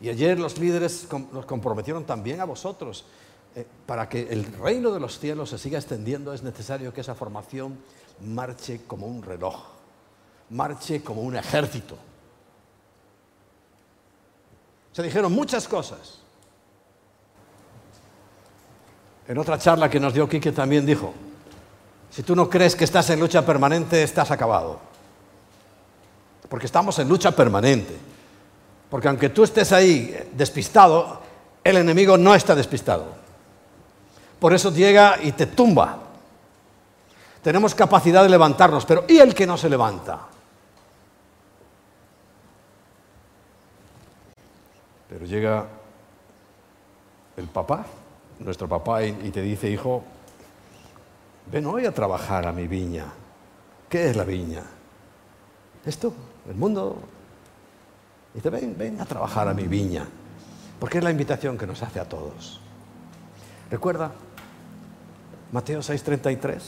Y 0.00 0.08
ayer 0.08 0.38
los 0.38 0.58
líderes 0.58 1.08
nos 1.32 1.46
comprometieron 1.46 2.04
también 2.04 2.40
a 2.40 2.44
vosotros 2.44 3.04
eh, 3.54 3.66
para 3.86 4.08
que 4.08 4.28
el 4.28 4.44
reino 4.44 4.90
de 4.90 5.00
los 5.00 5.18
cielos 5.18 5.50
se 5.50 5.58
siga 5.58 5.78
extendiendo 5.78 6.32
es 6.32 6.42
necesario 6.42 6.92
que 6.92 7.00
esa 7.00 7.14
formación 7.14 7.78
marche 8.20 8.82
como 8.86 9.06
un 9.06 9.22
reloj, 9.22 9.56
marche 10.50 11.02
como 11.02 11.22
un 11.22 11.36
ejército. 11.36 11.96
Se 14.92 15.02
dijeron 15.02 15.32
muchas 15.32 15.68
cosas. 15.68 16.20
En 19.28 19.36
otra 19.36 19.58
charla 19.58 19.90
que 19.90 20.00
nos 20.00 20.14
dio 20.14 20.26
Quique 20.26 20.52
también 20.52 20.86
dijo, 20.86 21.12
si 22.10 22.22
tú 22.22 22.34
no 22.34 22.48
crees 22.48 22.74
que 22.74 22.84
estás 22.84 23.10
en 23.10 23.20
lucha 23.20 23.44
permanente, 23.44 24.02
estás 24.02 24.30
acabado. 24.30 24.80
Porque 26.48 26.64
estamos 26.64 26.98
en 26.98 27.10
lucha 27.10 27.30
permanente. 27.32 27.94
Porque 28.88 29.06
aunque 29.06 29.28
tú 29.28 29.44
estés 29.44 29.70
ahí 29.72 30.30
despistado, 30.32 31.20
el 31.62 31.76
enemigo 31.76 32.16
no 32.16 32.34
está 32.34 32.54
despistado. 32.54 33.04
Por 34.40 34.54
eso 34.54 34.72
llega 34.72 35.18
y 35.22 35.32
te 35.32 35.44
tumba. 35.44 35.98
Tenemos 37.42 37.74
capacidad 37.74 38.22
de 38.22 38.30
levantarnos, 38.30 38.86
pero 38.86 39.04
¿y 39.06 39.18
el 39.18 39.34
que 39.34 39.46
no 39.46 39.58
se 39.58 39.68
levanta? 39.68 40.20
Pero 45.10 45.26
llega 45.26 45.66
el 47.36 47.46
papá, 47.46 47.84
nuestro 48.40 48.68
papá, 48.68 49.04
y, 49.04 49.30
te 49.30 49.42
dice, 49.42 49.70
hijo, 49.70 50.02
ven 51.50 51.66
hoy 51.66 51.86
a 51.86 51.92
trabajar 51.92 52.46
a 52.46 52.52
mi 52.52 52.66
viña. 52.66 53.06
¿Qué 53.88 54.10
es 54.10 54.16
la 54.16 54.24
viña? 54.24 54.62
Esto, 55.84 56.12
el 56.48 56.56
mundo. 56.56 56.98
Dice, 58.34 58.50
ven, 58.50 58.76
ven 58.78 59.00
a 59.00 59.06
trabajar 59.06 59.48
a 59.48 59.54
mi 59.54 59.64
viña. 59.64 60.06
Porque 60.78 60.98
es 60.98 61.04
la 61.04 61.10
invitación 61.10 61.58
que 61.58 61.66
nos 61.66 61.82
hace 61.82 62.00
a 62.00 62.08
todos. 62.08 62.60
Recuerda, 63.70 64.12
Mateo 65.52 65.80
6:33, 65.80 66.60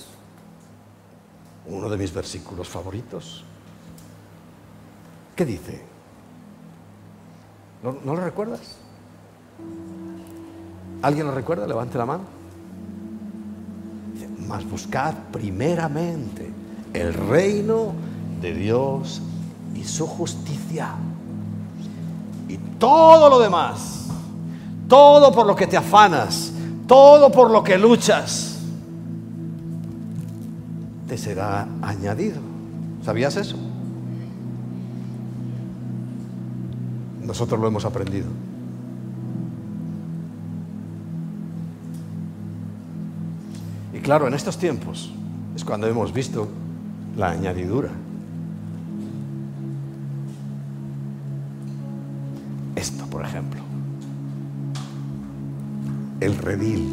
uno 1.67 1.89
de 1.89 1.97
mis 1.97 2.13
versículos 2.13 2.69
favoritos. 2.69 3.45
¿Qué 5.37 5.45
dice? 5.45 5.83
¿No, 7.83 7.93
lo 7.93 8.17
recuerdas? 8.17 8.77
¿Alguien 11.03 11.27
lo 11.27 11.35
recuerda? 11.35 11.67
Levante 11.67 11.97
la 11.99 12.07
mano. 12.07 12.25
Mas 14.47 14.69
buscad 14.69 15.15
primeramente 15.33 16.51
el 16.93 17.15
reino 17.15 17.93
de 18.41 18.55
Dios 18.55 19.23
y 19.75 19.85
su 19.85 20.07
justicia. 20.07 20.95
Y 22.49 22.57
todo 22.79 23.31
lo 23.31 23.39
demás, 23.39 24.09
todo 24.89 25.33
por 25.33 25.47
lo 25.47 25.55
que 25.55 25.67
te 25.67 25.77
afanas, 25.77 26.53
todo 26.87 27.31
por 27.31 27.51
lo 27.51 27.63
que 27.63 27.79
luchas, 27.79 28.59
te 31.09 31.17
será 31.17 31.67
añadido. 31.83 32.41
¿Sabías 33.05 33.37
eso? 33.37 33.57
Nosotros 37.23 37.61
lo 37.61 37.69
hemos 37.69 37.85
aprendido. 37.85 38.27
Claro, 44.11 44.27
en 44.27 44.35
estos 44.35 44.59
tiempos 44.59 45.13
es 45.55 45.65
cuando 45.65 45.87
hemos 45.87 46.13
visto 46.13 46.49
la 47.17 47.31
añadidura. 47.31 47.91
Esto, 52.75 53.07
por 53.07 53.25
ejemplo. 53.25 53.61
El 56.19 56.37
redil. 56.39 56.89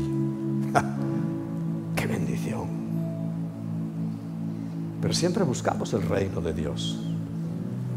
Pero 5.01 5.13
siempre 5.15 5.43
buscamos 5.43 5.91
el 5.93 6.03
reino 6.03 6.39
de 6.39 6.53
Dios 6.53 6.99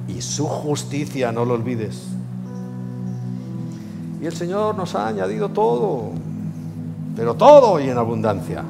y 0.08 0.22
su 0.22 0.46
justicia, 0.46 1.30
no 1.30 1.44
lo 1.44 1.52
olvides. 1.52 2.06
Y 4.22 4.24
el 4.24 4.32
Señor 4.32 4.76
nos 4.76 4.94
ha 4.94 5.08
añadido 5.08 5.50
todo, 5.50 6.12
pero 7.14 7.34
todo 7.34 7.78
y 7.80 7.90
en 7.90 7.98
abundancia. 7.98 8.64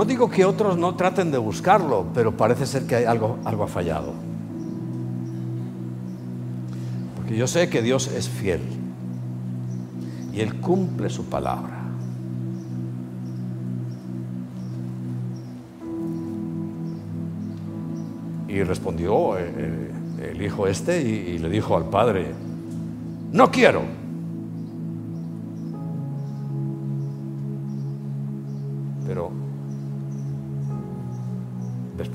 No 0.00 0.06
digo 0.06 0.30
que 0.30 0.46
otros 0.46 0.78
no 0.78 0.94
traten 0.94 1.30
de 1.30 1.36
buscarlo, 1.36 2.06
pero 2.14 2.34
parece 2.34 2.64
ser 2.64 2.86
que 2.86 2.96
hay 2.96 3.04
algo, 3.04 3.38
algo 3.44 3.64
ha 3.64 3.66
fallado. 3.66 4.14
Porque 7.14 7.36
yo 7.36 7.46
sé 7.46 7.68
que 7.68 7.82
Dios 7.82 8.08
es 8.08 8.26
fiel 8.26 8.62
y 10.32 10.40
Él 10.40 10.58
cumple 10.58 11.10
su 11.10 11.26
palabra. 11.26 11.82
Y 18.48 18.62
respondió 18.62 19.36
el, 19.36 19.44
eh, 19.44 19.52
eh, 20.18 20.32
el 20.34 20.40
hijo 20.40 20.66
este 20.66 21.02
y 21.02 21.36
le 21.36 21.50
dijo 21.50 21.76
al 21.76 21.90
padre, 21.90 22.32
no 23.32 23.50
quiero. 23.50 23.99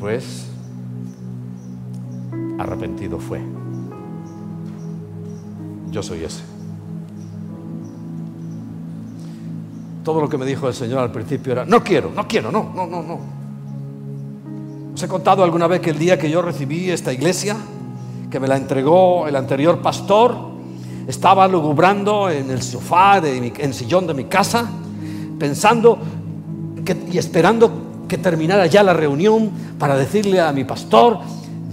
Después, 0.05 0.45
arrepentido 2.59 3.19
fue. 3.19 3.41
Yo 5.91 6.03
soy 6.03 6.23
ese. 6.23 6.43
Todo 10.03 10.21
lo 10.21 10.29
que 10.29 10.37
me 10.37 10.45
dijo 10.45 10.67
el 10.67 10.73
Señor 10.73 10.99
al 10.99 11.11
principio 11.11 11.53
era, 11.53 11.65
no 11.65 11.83
quiero, 11.83 12.11
no 12.11 12.27
quiero, 12.27 12.51
no, 12.51 12.71
no, 12.75 12.85
no, 12.85 13.01
no. 13.01 13.19
Os 14.93 15.01
he 15.01 15.07
contado 15.07 15.43
alguna 15.43 15.67
vez 15.67 15.81
que 15.81 15.89
el 15.89 15.97
día 15.97 16.19
que 16.19 16.29
yo 16.29 16.41
recibí 16.41 16.89
esta 16.91 17.11
iglesia, 17.11 17.57
que 18.29 18.39
me 18.39 18.47
la 18.47 18.57
entregó 18.57 19.27
el 19.27 19.35
anterior 19.35 19.81
pastor, 19.81 20.35
estaba 21.07 21.47
lugubrando 21.47 22.29
en 22.29 22.51
el 22.51 22.61
sofá, 22.61 23.19
de 23.21 23.41
mi, 23.41 23.53
en 23.57 23.73
sillón 23.73 24.05
de 24.07 24.13
mi 24.13 24.25
casa, 24.25 24.69
pensando 25.39 25.97
y 27.11 27.17
esperando 27.17 27.84
que 28.15 28.23
terminara 28.23 28.65
ya 28.67 28.81
la 28.81 28.93
reunión 28.93 29.51
para 29.77 29.97
decirle 29.97 30.39
a 30.39 30.53
mi 30.53 30.63
pastor, 30.63 31.19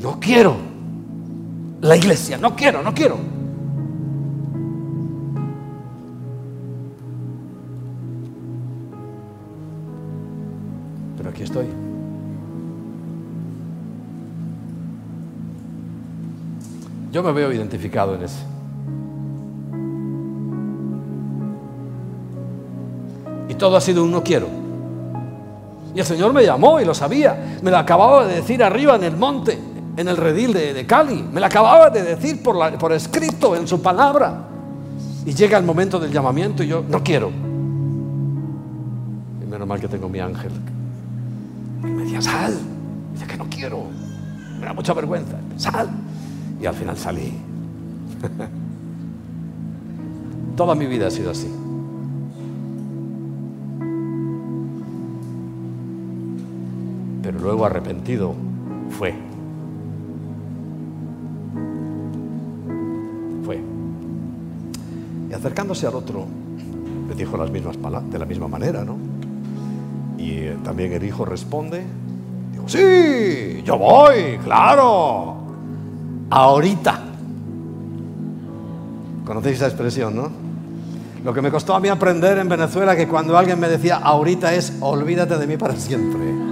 no 0.00 0.18
quiero 0.18 0.56
la 1.80 1.96
iglesia, 1.96 2.36
no 2.36 2.56
quiero, 2.56 2.82
no 2.82 2.92
quiero. 2.92 3.16
Pero 11.16 11.30
aquí 11.30 11.44
estoy. 11.44 11.66
Yo 17.12 17.22
me 17.22 17.30
veo 17.30 17.52
identificado 17.52 18.16
en 18.16 18.22
ese. 18.24 18.42
Y 23.48 23.54
todo 23.54 23.76
ha 23.76 23.80
sido 23.80 24.02
un 24.02 24.10
no 24.10 24.24
quiero. 24.24 24.71
Y 25.94 26.00
el 26.00 26.06
Señor 26.06 26.32
me 26.32 26.44
llamó 26.44 26.80
y 26.80 26.84
lo 26.84 26.94
sabía. 26.94 27.58
Me 27.62 27.70
lo 27.70 27.78
acababa 27.78 28.26
de 28.26 28.36
decir 28.36 28.62
arriba 28.62 28.96
en 28.96 29.04
el 29.04 29.16
monte, 29.16 29.58
en 29.96 30.08
el 30.08 30.16
redil 30.16 30.52
de, 30.52 30.86
Cali. 30.86 31.22
Me 31.22 31.40
lo 31.40 31.46
acababa 31.46 31.90
de 31.90 32.02
decir 32.02 32.42
por, 32.42 32.92
escrito 32.92 33.54
en 33.54 33.68
su 33.68 33.82
palabra. 33.82 34.48
Y 35.26 35.34
llega 35.34 35.58
el 35.58 35.64
momento 35.64 36.00
del 36.00 36.10
llamamiento 36.10 36.62
y 36.62 36.68
yo 36.68 36.82
no 36.88 37.02
quiero. 37.02 37.30
Y 39.42 39.46
menos 39.46 39.68
mal 39.68 39.80
que 39.80 39.88
tengo 39.88 40.08
mi 40.08 40.20
ángel. 40.20 40.52
Y 41.82 41.86
me 41.86 42.04
decía, 42.04 42.22
sal. 42.22 42.54
Y 43.10 43.14
dice 43.14 43.26
que 43.26 43.36
no 43.36 43.46
quiero. 43.50 43.84
Me 44.58 44.66
da 44.66 44.72
mucha 44.72 44.94
vergüenza. 44.94 45.36
Sal. 45.56 45.90
Y 46.60 46.66
al 46.66 46.74
final 46.74 46.96
salí. 46.96 47.34
Toda 50.56 50.74
mi 50.74 50.86
vida 50.86 51.08
ha 51.08 51.10
sido 51.10 51.30
así. 51.30 51.61
Luego 57.42 57.66
arrepentido 57.66 58.34
fue. 58.90 59.14
Fue. 63.44 63.60
Y 65.28 65.34
acercándose 65.34 65.86
al 65.86 65.96
otro, 65.96 66.26
le 67.08 67.14
dijo 67.14 67.36
las 67.36 67.50
mismas 67.50 67.76
palabras, 67.76 68.10
de 68.10 68.18
la 68.18 68.24
misma 68.24 68.48
manera, 68.48 68.84
¿no? 68.84 68.96
Y 70.16 70.30
eh, 70.34 70.56
también 70.62 70.92
el 70.92 71.02
hijo 71.04 71.24
responde, 71.24 71.82
sí, 72.66 73.62
yo 73.64 73.76
voy, 73.76 74.38
claro, 74.44 75.36
ahorita. 76.30 77.00
¿Conocéis 79.26 79.56
esa 79.56 79.66
expresión, 79.66 80.14
no? 80.14 80.30
Lo 81.24 81.32
que 81.32 81.40
me 81.40 81.50
costó 81.50 81.74
a 81.74 81.80
mí 81.80 81.88
aprender 81.88 82.38
en 82.38 82.48
Venezuela 82.48 82.96
que 82.96 83.06
cuando 83.06 83.36
alguien 83.38 83.58
me 83.58 83.68
decía 83.68 83.96
ahorita 83.96 84.54
es 84.54 84.76
olvídate 84.80 85.38
de 85.38 85.46
mí 85.46 85.56
para 85.56 85.76
siempre. 85.76 86.51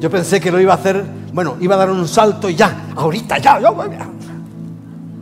Yo 0.00 0.10
pensé 0.10 0.40
que 0.40 0.50
lo 0.50 0.60
iba 0.60 0.72
a 0.72 0.76
hacer, 0.76 1.04
bueno, 1.32 1.56
iba 1.60 1.74
a 1.74 1.78
dar 1.78 1.90
un 1.90 2.06
salto 2.06 2.48
y 2.48 2.54
ya, 2.54 2.88
ahorita 2.94 3.38
ya, 3.38 3.60
yo 3.60 3.74
voy. 3.74 3.88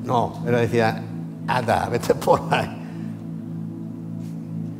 No, 0.04 0.42
era 0.46 0.58
decía, 0.58 1.02
anda, 1.46 1.88
vete 1.88 2.14
por 2.14 2.42
ahí. 2.50 2.76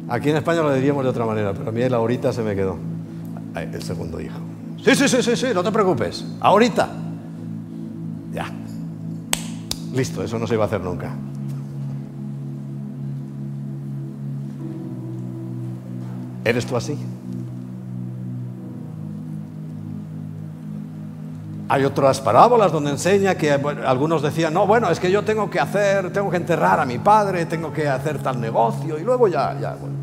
Aquí 0.09 0.31
en 0.31 0.37
España 0.37 0.63
lo 0.63 0.73
diríamos 0.73 1.03
de 1.03 1.11
otra 1.11 1.25
manera, 1.25 1.53
pero 1.53 1.71
a 1.71 1.73
mí 1.73 1.83
el 1.83 1.95
ahorita 1.95 2.33
se 2.33 2.43
me 2.43 2.55
quedó. 2.55 2.77
El 3.55 3.83
segundo 3.83 4.21
hijo. 4.21 4.39
Sí, 4.85 4.95
sí, 4.95 5.09
sí, 5.09 5.23
sí, 5.23 5.35
sí, 5.35 5.47
no 5.55 5.65
te 5.65 5.73
preocupes. 5.73 6.25
Ahorita. 6.41 6.89
Ya. 8.33 8.47
Listo, 9.95 10.23
eso 10.23 10.39
no 10.39 10.47
se 10.47 10.55
iba 10.55 10.65
a 10.65 10.67
hacer 10.67 10.83
nunca. 10.83 11.11
¿Eres 16.45 16.67
tú 16.67 16.77
así? 16.77 16.97
Hay 21.69 21.85
otras 21.85 22.21
parábolas 22.21 22.71
donde 22.71 22.91
enseña 22.91 23.35
que 23.35 23.51
algunos 23.51 24.23
decían, 24.23 24.55
no, 24.55 24.67
bueno, 24.69 24.89
es 24.89 25.01
que 25.01 25.11
yo 25.11 25.25
tengo 25.25 25.51
que 25.51 25.59
hacer, 25.59 26.13
tengo 26.13 26.31
que 26.31 26.37
enterrar 26.37 26.79
a 26.79 26.87
mi 26.87 26.99
padre, 26.99 27.47
tengo 27.47 27.73
que 27.73 27.89
hacer 27.89 28.23
tal 28.23 28.41
negocio 28.41 28.99
y 28.99 29.03
luego 29.03 29.27
ya, 29.27 29.59
ya, 29.61 29.75
bueno, 29.75 29.97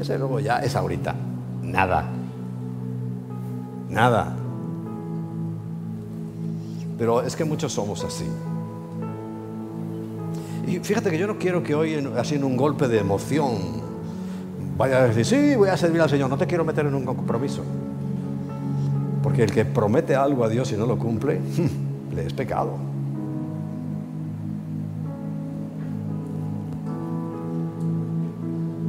ese 0.00 0.16
luego 0.16 0.38
ya 0.38 0.58
es 0.58 0.76
ahorita. 0.76 1.14
Nada. 1.62 2.04
Nada. 3.88 4.36
Pero 6.96 7.22
es 7.22 7.34
que 7.34 7.44
muchos 7.44 7.72
somos 7.72 8.04
así. 8.04 8.26
Y 10.68 10.78
fíjate 10.78 11.10
que 11.10 11.18
yo 11.18 11.26
no 11.26 11.36
quiero 11.38 11.64
que 11.64 11.74
hoy, 11.74 11.94
así 12.16 12.36
en 12.36 12.44
un 12.44 12.56
golpe 12.56 12.86
de 12.86 12.98
emoción, 12.98 13.56
vaya 14.76 14.98
a 14.98 15.08
decir, 15.08 15.24
sí, 15.24 15.56
voy 15.56 15.68
a 15.68 15.76
servir 15.76 16.00
al 16.00 16.10
Señor, 16.10 16.30
no 16.30 16.38
te 16.38 16.46
quiero 16.46 16.64
meter 16.64 16.86
en 16.86 16.94
un 16.94 17.04
compromiso. 17.04 17.62
Porque 19.28 19.42
el 19.42 19.52
que 19.52 19.66
promete 19.66 20.16
algo 20.16 20.42
a 20.42 20.48
Dios 20.48 20.72
y 20.72 20.76
no 20.78 20.86
lo 20.86 20.96
cumple, 20.96 21.38
le 22.14 22.24
es 22.24 22.32
pecado. 22.32 22.78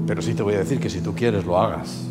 Pero 0.07 0.22
sí 0.22 0.34
te 0.34 0.41
voy 0.41 0.53
a 0.53 0.60
decir 0.60 0.80
que 0.80 0.90
si 0.90 1.02
tú 1.02 1.14
quieres, 1.14 1.45
lo 1.45 1.60
hagas. 1.60 2.07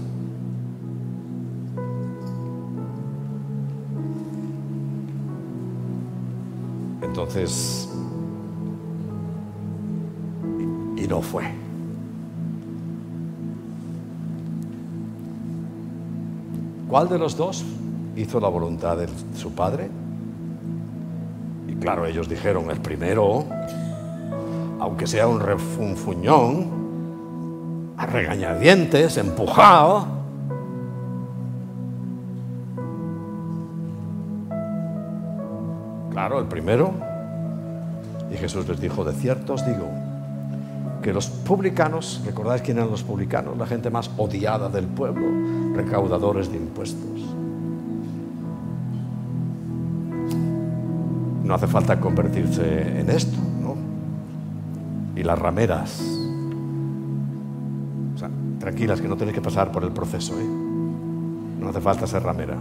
Entonces, 7.01 7.89
y 10.99 11.09
no 11.09 11.23
fue. 11.23 11.45
¿Cuál 16.91 17.09
de 17.09 17.19
los 17.19 17.35
dos 17.35 17.65
hizo 18.19 18.40
la 18.40 18.49
voluntad 18.49 18.97
de 18.97 19.09
su 19.36 19.53
padre? 19.53 19.89
Y 21.69 21.74
claro, 21.74 22.05
ellos 22.07 22.28
dijeron, 22.28 22.70
el 22.70 22.81
primero, 22.81 23.45
aunque 24.81 25.07
sea 25.07 25.27
un 25.28 25.40
refunfuñón, 25.40 26.78
a 27.97 28.07
regañadientes, 28.07 29.16
empujado. 29.16 30.07
Claro, 36.12 36.39
el 36.39 36.47
primero. 36.47 36.93
Y 38.31 38.36
Jesús 38.36 38.69
les 38.69 38.81
dijo, 38.81 39.05
de 39.05 39.12
cierto 39.15 39.55
os 39.55 39.66
digo, 39.66 39.89
que 41.03 41.12
los 41.12 41.28
publicanos, 41.28 42.20
¿recordáis 42.24 42.62
quién 42.62 42.78
eran 42.78 42.90
los 42.90 43.03
publicanos? 43.03 43.57
La 43.57 43.66
gente 43.66 43.90
más 43.90 44.11
odiada 44.16 44.69
del 44.69 44.86
pueblo, 44.86 45.27
recaudadores 45.74 46.51
de 46.51 46.57
impuestos. 46.57 47.18
No 51.49 51.55
hace 51.55 51.66
falta 51.66 51.99
convertirse 51.99 53.01
en 53.01 53.09
esto, 53.09 53.39
¿no? 53.62 53.75
Y 55.16 55.23
las 55.23 55.39
rameras. 55.39 55.99
O 58.15 58.19
sea, 58.19 58.29
tranquilas 58.61 59.01
que 59.01 59.09
no 59.09 59.16
tenéis 59.16 59.35
que 59.35 59.41
pasar 59.41 59.73
por 59.73 59.83
el 59.83 59.93
proceso, 59.93 60.39
¿eh? 60.39 60.47
No 61.59 61.70
hace 61.70 61.81
falta 61.81 62.07
ser 62.07 62.23
ramera. 62.23 62.59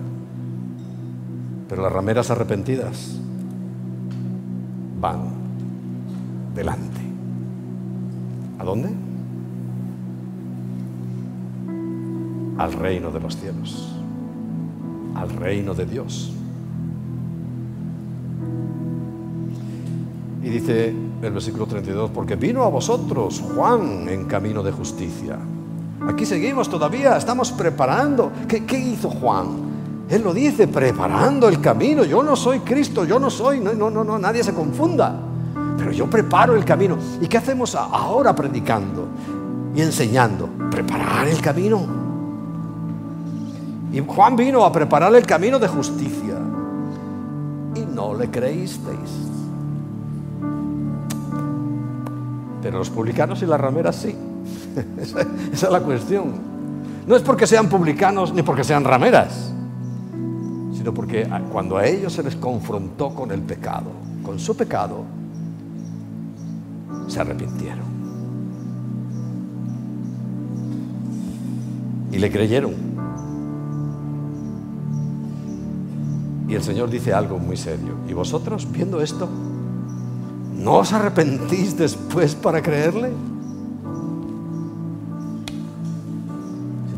Pero 1.68 1.82
las 1.82 1.92
rameras 1.92 2.32
arrepentidas 2.32 3.20
van 5.02 5.34
delante. 6.56 7.02
¿A 8.58 8.64
dónde? 8.64 8.90
al 12.58 12.74
reino 12.74 13.12
de 13.12 13.20
los 13.20 13.38
cielos, 13.38 13.96
al 15.14 15.30
reino 15.30 15.76
de 15.76 15.86
Dios. 15.86 16.37
Y 20.48 20.50
dice 20.50 20.96
el 21.22 21.32
versículo 21.34 21.66
32, 21.66 22.10
porque 22.12 22.38
vino 22.38 22.64
a 22.64 22.70
vosotros 22.70 23.44
Juan 23.54 24.08
en 24.08 24.24
camino 24.28 24.64
de 24.64 24.72
justicia. 24.72 25.38
Aquí 26.08 26.26
seguimos 26.26 26.70
todavía, 26.70 27.18
estamos 27.18 27.52
preparando. 27.52 28.32
¿Qué, 28.48 28.80
hizo 28.80 29.10
Juan? 29.10 30.06
Él 30.08 30.22
lo 30.24 30.34
dice, 30.34 30.70
preparando 30.70 31.50
el 31.50 31.60
camino. 31.60 32.06
Yo 32.06 32.24
no 32.24 32.38
soy 32.38 32.62
Cristo, 32.62 33.04
yo 33.04 33.20
no 33.20 33.30
soy, 33.30 33.60
no, 33.60 33.74
no, 33.74 34.06
no, 34.06 34.18
nadie 34.18 34.42
se 34.42 34.54
confunda. 34.54 35.20
Pero 35.78 35.92
yo 35.92 36.10
preparo 36.10 36.56
el 36.56 36.64
camino. 36.64 36.98
¿Y 37.20 37.28
qué 37.28 37.40
hacemos 37.40 37.76
ahora 37.76 38.34
predicando 38.34 39.06
y 39.76 39.82
enseñando? 39.82 40.48
Preparar 40.72 41.28
el 41.28 41.42
camino. 41.42 41.86
Y 43.92 44.00
Juan 44.00 44.38
vino 44.38 44.64
a 44.64 44.72
preparar 44.72 45.14
el 45.14 45.26
camino 45.26 45.60
de 45.60 45.68
justicia. 45.68 46.40
Y 47.76 47.82
no 47.82 48.14
le 48.14 48.32
creísteis. 48.32 49.37
Pero 52.68 52.80
los 52.80 52.90
publicanos 52.90 53.42
y 53.42 53.46
las 53.46 53.62
rameras 53.62 53.96
sí. 53.96 54.14
esa, 55.02 55.22
es 55.54 55.72
la 55.72 55.80
cuestión. 55.80 56.34
No 57.08 57.16
es 57.16 57.22
porque 57.22 57.48
sean 57.48 57.70
publicanos 57.70 58.34
ni 58.34 58.42
porque 58.42 58.66
sean 58.66 58.84
rameras 58.84 59.54
sino 60.74 60.94
porque 60.94 61.26
cuando 61.50 61.78
a 61.78 61.88
ellos 61.88 62.12
se 62.12 62.24
les 62.24 62.36
confrontó 62.36 63.16
con 63.16 63.32
el 63.32 63.42
pecado, 63.42 63.90
con 64.22 64.38
su 64.38 64.58
pecado, 64.58 65.06
se 67.08 67.22
arrepintieron. 67.22 67.86
Y 72.12 72.18
le 72.18 72.30
creyeron. 72.30 72.74
Y 76.50 76.56
el 76.56 76.64
Señor 76.64 76.90
dice 76.90 77.14
algo 77.14 77.40
muy 77.40 77.56
serio. 77.56 77.94
¿Y 78.10 78.14
vosotros, 78.14 78.68
viendo 78.70 79.02
esto, 79.02 79.30
no 80.58 80.78
os 80.78 80.92
arrepentís 80.92 81.78
después 81.78 82.36
para 82.36 82.62
creerle? 82.62 83.12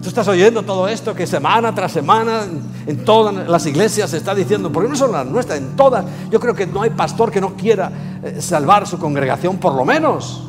Tú 0.01 0.07
estás 0.07 0.27
oyendo 0.29 0.63
todo 0.63 0.87
esto 0.87 1.13
que 1.13 1.27
semana 1.27 1.75
tras 1.75 1.91
semana 1.91 2.43
en 2.87 3.03
todas 3.03 3.47
las 3.47 3.65
iglesias 3.65 4.09
se 4.09 4.17
está 4.17 4.33
diciendo, 4.33 4.71
porque 4.71 4.89
no 4.89 4.95
son 4.95 5.11
las 5.11 5.25
nuestras, 5.25 5.59
en 5.59 5.75
todas. 5.75 6.05
Yo 6.31 6.39
creo 6.39 6.55
que 6.55 6.65
no 6.65 6.81
hay 6.81 6.89
pastor 6.89 7.31
que 7.31 7.41
no 7.41 7.55
quiera 7.55 7.91
eh, 8.23 8.41
salvar 8.41 8.87
su 8.87 8.97
congregación, 8.97 9.57
por 9.57 9.75
lo 9.75 9.83
menos. 9.83 10.45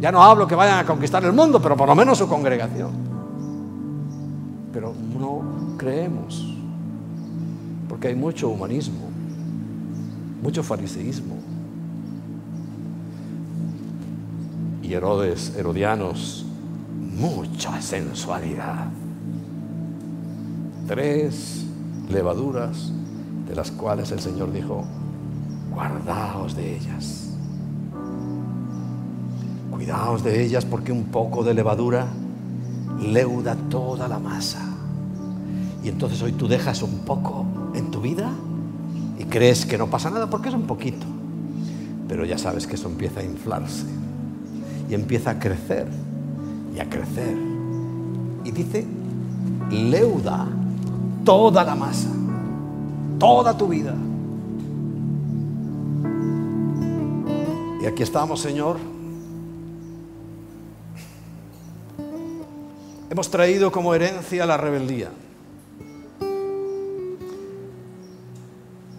Ya 0.00 0.12
no 0.12 0.22
hablo 0.22 0.46
que 0.46 0.54
vayan 0.54 0.78
a 0.78 0.86
conquistar 0.86 1.24
el 1.24 1.32
mundo, 1.32 1.60
pero 1.60 1.76
por 1.76 1.88
lo 1.88 1.94
menos 1.94 2.18
su 2.18 2.28
congregación. 2.28 2.90
Pero 4.72 4.94
no 5.18 5.76
creemos, 5.78 6.46
porque 7.88 8.08
hay 8.08 8.14
mucho 8.14 8.50
humanismo, 8.50 9.08
mucho 10.42 10.62
fariseísmo. 10.62 11.39
Herodes, 14.94 15.54
Herodianos, 15.56 16.44
mucha 17.18 17.80
sensualidad. 17.80 18.88
Tres 20.86 21.64
levaduras 22.10 22.92
de 23.46 23.54
las 23.54 23.70
cuales 23.70 24.10
el 24.10 24.20
Señor 24.20 24.52
dijo, 24.52 24.84
guardaos 25.72 26.56
de 26.56 26.76
ellas. 26.76 27.30
Cuidaos 29.70 30.24
de 30.24 30.42
ellas 30.42 30.64
porque 30.64 30.92
un 30.92 31.04
poco 31.04 31.44
de 31.44 31.54
levadura 31.54 32.08
leuda 33.00 33.56
toda 33.68 34.08
la 34.08 34.18
masa. 34.18 34.60
Y 35.84 35.88
entonces 35.88 36.20
hoy 36.22 36.32
tú 36.32 36.48
dejas 36.48 36.82
un 36.82 37.00
poco 37.00 37.44
en 37.74 37.90
tu 37.90 38.00
vida 38.00 38.30
y 39.18 39.24
crees 39.24 39.64
que 39.64 39.78
no 39.78 39.86
pasa 39.86 40.10
nada 40.10 40.28
porque 40.28 40.48
es 40.48 40.54
un 40.54 40.66
poquito. 40.66 41.06
Pero 42.08 42.24
ya 42.24 42.38
sabes 42.38 42.66
que 42.66 42.74
eso 42.74 42.88
empieza 42.88 43.20
a 43.20 43.22
inflarse 43.22 43.86
y 44.90 44.94
empieza 44.94 45.30
a 45.30 45.38
crecer 45.38 45.86
y 46.74 46.80
a 46.80 46.90
crecer. 46.90 47.36
Y 48.42 48.50
dice, 48.50 48.84
leuda 49.70 50.48
toda 51.24 51.62
la 51.62 51.76
masa, 51.76 52.08
toda 53.20 53.56
tu 53.56 53.68
vida. 53.68 53.94
Y 57.80 57.86
aquí 57.86 58.02
estamos, 58.02 58.40
Señor. 58.40 58.78
Hemos 63.08 63.30
traído 63.30 63.70
como 63.70 63.94
herencia 63.94 64.44
la 64.44 64.56
rebeldía. 64.56 65.10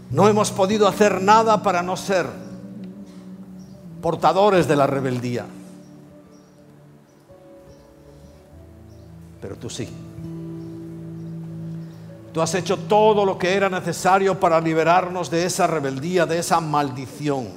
No 0.10 0.30
hemos 0.30 0.52
podido 0.52 0.88
hacer 0.88 1.22
nada 1.22 1.62
para 1.62 1.84
no 1.84 1.98
ser 1.98 2.28
portadores 4.02 4.70
de 4.70 4.76
la 4.78 4.88
rebeldía. 4.88 5.46
Pero 9.42 9.56
tú 9.56 9.70
sí. 9.70 9.90
Tú 12.32 12.42
has 12.42 12.54
hecho 12.56 12.78
todo 12.78 13.26
lo 13.26 13.38
que 13.38 13.54
era 13.54 13.70
necesario 13.70 14.40
para 14.40 14.62
liberarnos 14.62 15.30
de 15.30 15.46
esa 15.46 15.68
rebeldía, 15.68 16.26
de 16.26 16.40
esa 16.40 16.62
maldición. 16.62 17.50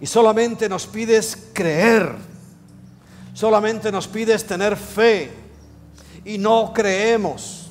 Y 0.00 0.06
solamente 0.06 0.68
nos 0.68 0.86
pides 0.86 1.50
creer, 1.52 2.16
solamente 3.34 3.92
nos 3.92 4.08
pides 4.08 4.44
tener 4.44 4.76
fe 4.76 5.32
y 6.24 6.38
no 6.38 6.72
creemos. 6.74 7.70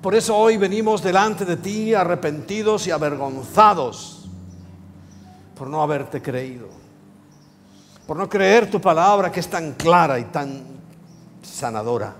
Por 0.00 0.14
eso 0.14 0.36
hoy 0.36 0.56
venimos 0.56 1.02
delante 1.02 1.44
de 1.44 1.56
ti 1.56 1.94
arrepentidos 1.94 2.86
y 2.86 2.90
avergonzados 2.90 4.28
por 5.54 5.68
no 5.68 5.82
haberte 5.82 6.20
creído 6.20 6.83
por 8.06 8.16
no 8.16 8.28
creer 8.28 8.70
tu 8.70 8.80
palabra 8.80 9.32
que 9.32 9.40
es 9.40 9.48
tan 9.48 9.72
clara 9.72 10.18
y 10.18 10.24
tan 10.24 10.62
sanadora, 11.42 12.14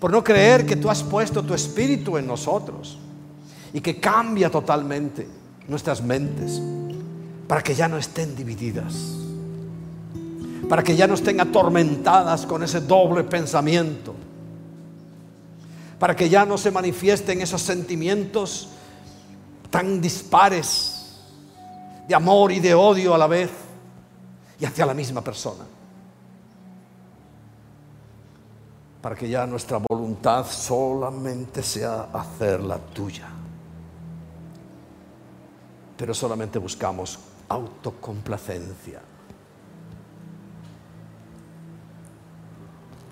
por 0.00 0.10
no 0.10 0.22
creer 0.24 0.64
que 0.64 0.76
tú 0.76 0.88
has 0.88 1.02
puesto 1.02 1.42
tu 1.42 1.54
espíritu 1.54 2.16
en 2.16 2.26
nosotros 2.26 2.98
y 3.72 3.80
que 3.80 4.00
cambia 4.00 4.50
totalmente 4.50 5.28
nuestras 5.66 6.02
mentes 6.02 6.62
para 7.46 7.62
que 7.62 7.74
ya 7.74 7.88
no 7.88 7.98
estén 7.98 8.34
divididas, 8.34 8.94
para 10.68 10.82
que 10.82 10.96
ya 10.96 11.06
no 11.06 11.14
estén 11.14 11.40
atormentadas 11.40 12.46
con 12.46 12.62
ese 12.62 12.80
doble 12.80 13.24
pensamiento, 13.24 14.14
para 15.98 16.14
que 16.14 16.28
ya 16.28 16.46
no 16.46 16.56
se 16.56 16.70
manifiesten 16.70 17.42
esos 17.42 17.60
sentimientos 17.60 18.68
tan 19.70 20.00
dispares 20.00 20.94
de 22.06 22.14
amor 22.14 22.52
y 22.52 22.60
de 22.60 22.74
odio 22.74 23.14
a 23.14 23.18
la 23.18 23.26
vez 23.26 23.50
y 24.60 24.64
hacia 24.64 24.86
la 24.86 24.94
misma 24.94 25.22
persona. 25.22 25.64
Para 29.00 29.14
que 29.14 29.28
ya 29.28 29.46
nuestra 29.46 29.78
voluntad 29.78 30.44
solamente 30.46 31.62
sea 31.62 32.08
hacer 32.12 32.60
la 32.60 32.78
tuya. 32.78 33.28
Pero 35.96 36.14
solamente 36.14 36.58
buscamos 36.58 37.18
autocomplacencia. 37.48 39.00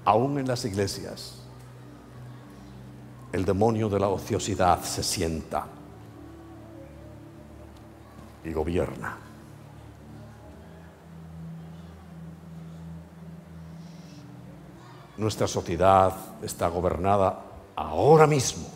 Aún 0.05 0.39
en 0.39 0.47
las 0.47 0.65
iglesias, 0.65 1.43
el 3.33 3.45
demonio 3.45 3.89
de 3.89 4.01
la 4.01 4.09
ociosidad 4.09 4.83
se 4.83 5.03
sienta 5.03 5.67
y 8.45 8.53
gobierna. 8.53 9.26
Nuestra 15.19 15.47
sociedad 15.47 16.13
está 16.43 16.69
gobernada 16.69 17.41
ahora 17.75 18.27
mismo 18.27 18.67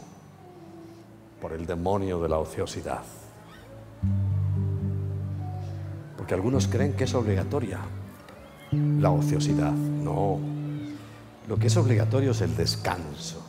por 1.40 1.52
el 1.52 1.66
demonio 1.66 2.20
de 2.20 2.28
la 2.28 2.38
ociosidad. 2.38 3.02
Porque 6.16 6.34
algunos 6.34 6.66
creen 6.66 6.94
que 6.94 7.04
es 7.04 7.14
obligatoria 7.14 7.80
la 8.72 9.10
ociosidad. 9.10 9.72
No, 9.72 10.38
lo 11.48 11.56
que 11.58 11.66
es 11.66 11.76
obligatorio 11.76 12.30
es 12.30 12.40
el 12.40 12.56
descanso. 12.56 13.42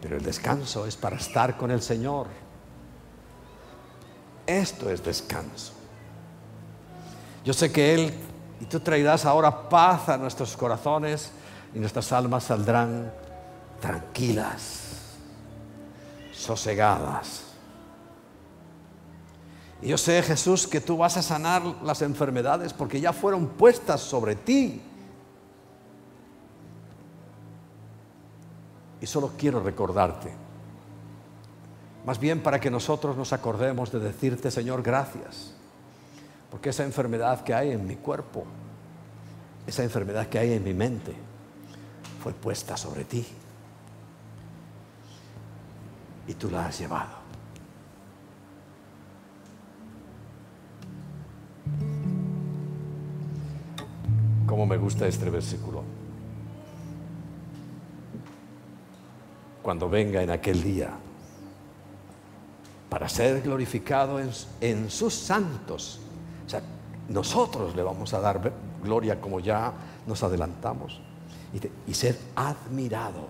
Pero 0.00 0.16
el 0.16 0.22
descanso 0.22 0.86
es 0.86 0.96
para 0.96 1.16
estar 1.16 1.56
con 1.56 1.70
el 1.70 1.82
Señor. 1.82 2.26
Esto 4.46 4.90
es 4.90 5.02
descanso. 5.02 5.72
Yo 7.44 7.52
sé 7.52 7.72
que 7.72 7.94
Él 7.94 8.14
y 8.60 8.64
tú 8.64 8.80
traerás 8.80 9.24
ahora 9.24 9.68
paz 9.68 10.08
a 10.08 10.16
nuestros 10.16 10.56
corazones 10.56 11.30
y 11.74 11.78
nuestras 11.78 12.10
almas 12.12 12.44
saldrán 12.44 13.12
tranquilas, 13.80 15.16
sosegadas. 16.32 17.42
Y 19.82 19.88
yo 19.88 19.98
sé, 19.98 20.22
Jesús, 20.22 20.66
que 20.66 20.80
tú 20.80 20.96
vas 20.96 21.16
a 21.16 21.22
sanar 21.22 21.62
las 21.82 22.00
enfermedades 22.00 22.72
porque 22.72 23.00
ya 23.00 23.12
fueron 23.12 23.46
puestas 23.48 24.00
sobre 24.00 24.34
ti. 24.34 24.80
Y 29.00 29.06
solo 29.06 29.32
quiero 29.36 29.60
recordarte, 29.60 30.32
más 32.06 32.18
bien 32.18 32.42
para 32.42 32.58
que 32.58 32.70
nosotros 32.70 33.14
nos 33.16 33.34
acordemos 33.34 33.92
de 33.92 34.00
decirte, 34.00 34.50
Señor, 34.50 34.82
gracias, 34.82 35.55
porque 36.56 36.70
esa 36.70 36.84
enfermedad 36.84 37.44
que 37.44 37.52
hay 37.52 37.72
en 37.72 37.86
mi 37.86 37.96
cuerpo, 37.96 38.46
esa 39.66 39.82
enfermedad 39.82 40.26
que 40.28 40.38
hay 40.38 40.54
en 40.54 40.64
mi 40.64 40.72
mente, 40.72 41.14
fue 42.22 42.32
puesta 42.32 42.78
sobre 42.78 43.04
ti. 43.04 43.26
Y 46.26 46.32
tú 46.32 46.50
la 46.50 46.64
has 46.64 46.78
llevado. 46.78 47.10
Cómo 54.46 54.64
me 54.64 54.78
gusta 54.78 55.06
este 55.06 55.28
versículo. 55.28 55.82
Cuando 59.60 59.90
venga 59.90 60.22
en 60.22 60.30
aquel 60.30 60.62
día 60.62 60.88
para 62.88 63.10
ser 63.10 63.42
glorificado 63.42 64.18
en, 64.62 64.90
sus 64.90 65.12
santos. 65.12 66.00
O 66.46 66.48
sea, 66.48 66.62
nosotros 67.08 67.74
le 67.74 67.82
vamos 67.82 68.14
a 68.14 68.20
dar 68.20 68.52
gloria 68.82 69.20
como 69.20 69.40
ya 69.40 69.72
nos 70.06 70.22
adelantamos 70.22 71.00
y, 71.52 71.90
y 71.90 71.94
ser 71.94 72.18
admirado 72.34 73.26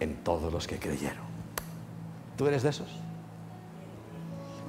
en 0.00 0.16
todos 0.22 0.52
los 0.52 0.66
que 0.66 0.78
creyeron. 0.78 1.24
¿Tú 2.36 2.46
eres 2.46 2.62
de 2.62 2.70
esos? 2.70 2.88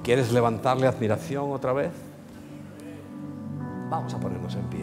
¿Quieres 0.02 0.32
levantarle 0.32 0.86
admiración 0.86 1.52
otra 1.52 1.72
vez? 1.72 1.90
Vamos 3.90 4.14
a 4.14 4.20
ponernos 4.20 4.54
en 4.54 4.64
pie. 4.70 4.82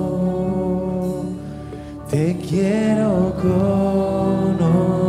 te 2.11 2.35
quiero 2.35 3.33
conocer, 3.41 5.00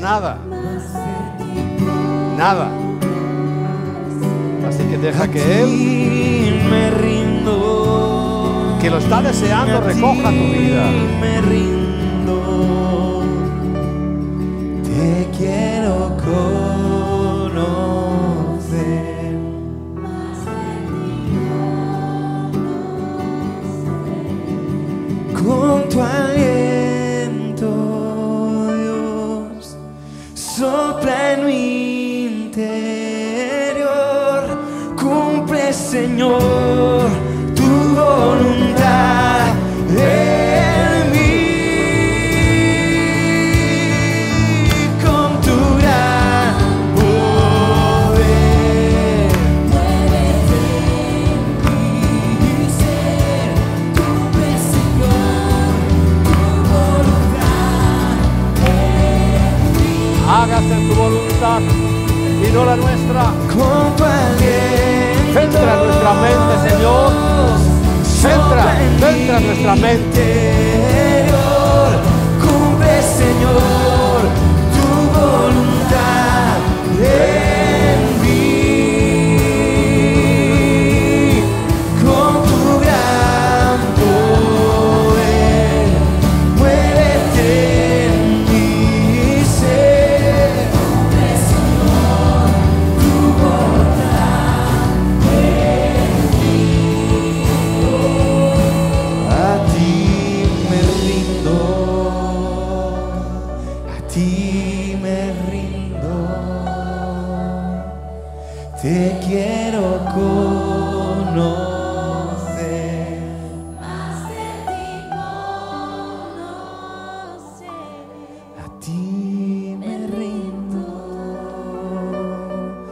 nada. 0.00 0.38
Nada. 2.36 2.68
Así 4.68 4.82
que 4.84 4.98
deja 4.98 5.28
que 5.28 5.62
Él, 5.62 5.98
que 8.80 8.90
lo 8.90 8.98
está 8.98 9.22
deseando, 9.22 9.80
recoja 9.80 10.30
tu 10.30 10.52
vida. 10.52 10.86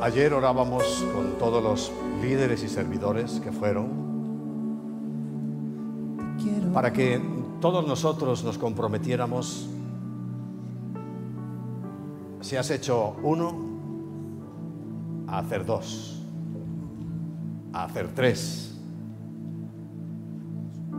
Ayer 0.07 0.33
orábamos 0.33 1.05
con 1.13 1.37
todos 1.37 1.61
los 1.61 1.91
líderes 2.23 2.63
y 2.63 2.69
servidores 2.69 3.41
que 3.41 3.51
fueron 3.51 4.07
para 6.73 6.93
que 6.93 7.21
todos 7.61 7.85
nosotros 7.85 8.45
nos 8.45 8.57
comprometiéramos. 8.57 9.69
Si 12.41 12.55
has 12.55 12.71
hecho 12.71 13.17
uno, 13.25 13.53
a 15.27 15.39
hacer 15.39 15.67
dos, 15.67 16.23
a 17.73 17.83
hacer 17.83 18.15
tres, 18.15 18.79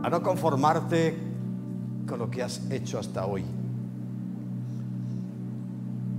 a 0.02 0.10
no 0.10 0.22
conformarte 0.22 1.16
con 2.06 2.18
lo 2.18 2.30
que 2.30 2.42
has 2.42 2.70
hecho 2.70 2.98
hasta 2.98 3.24
hoy. 3.24 3.42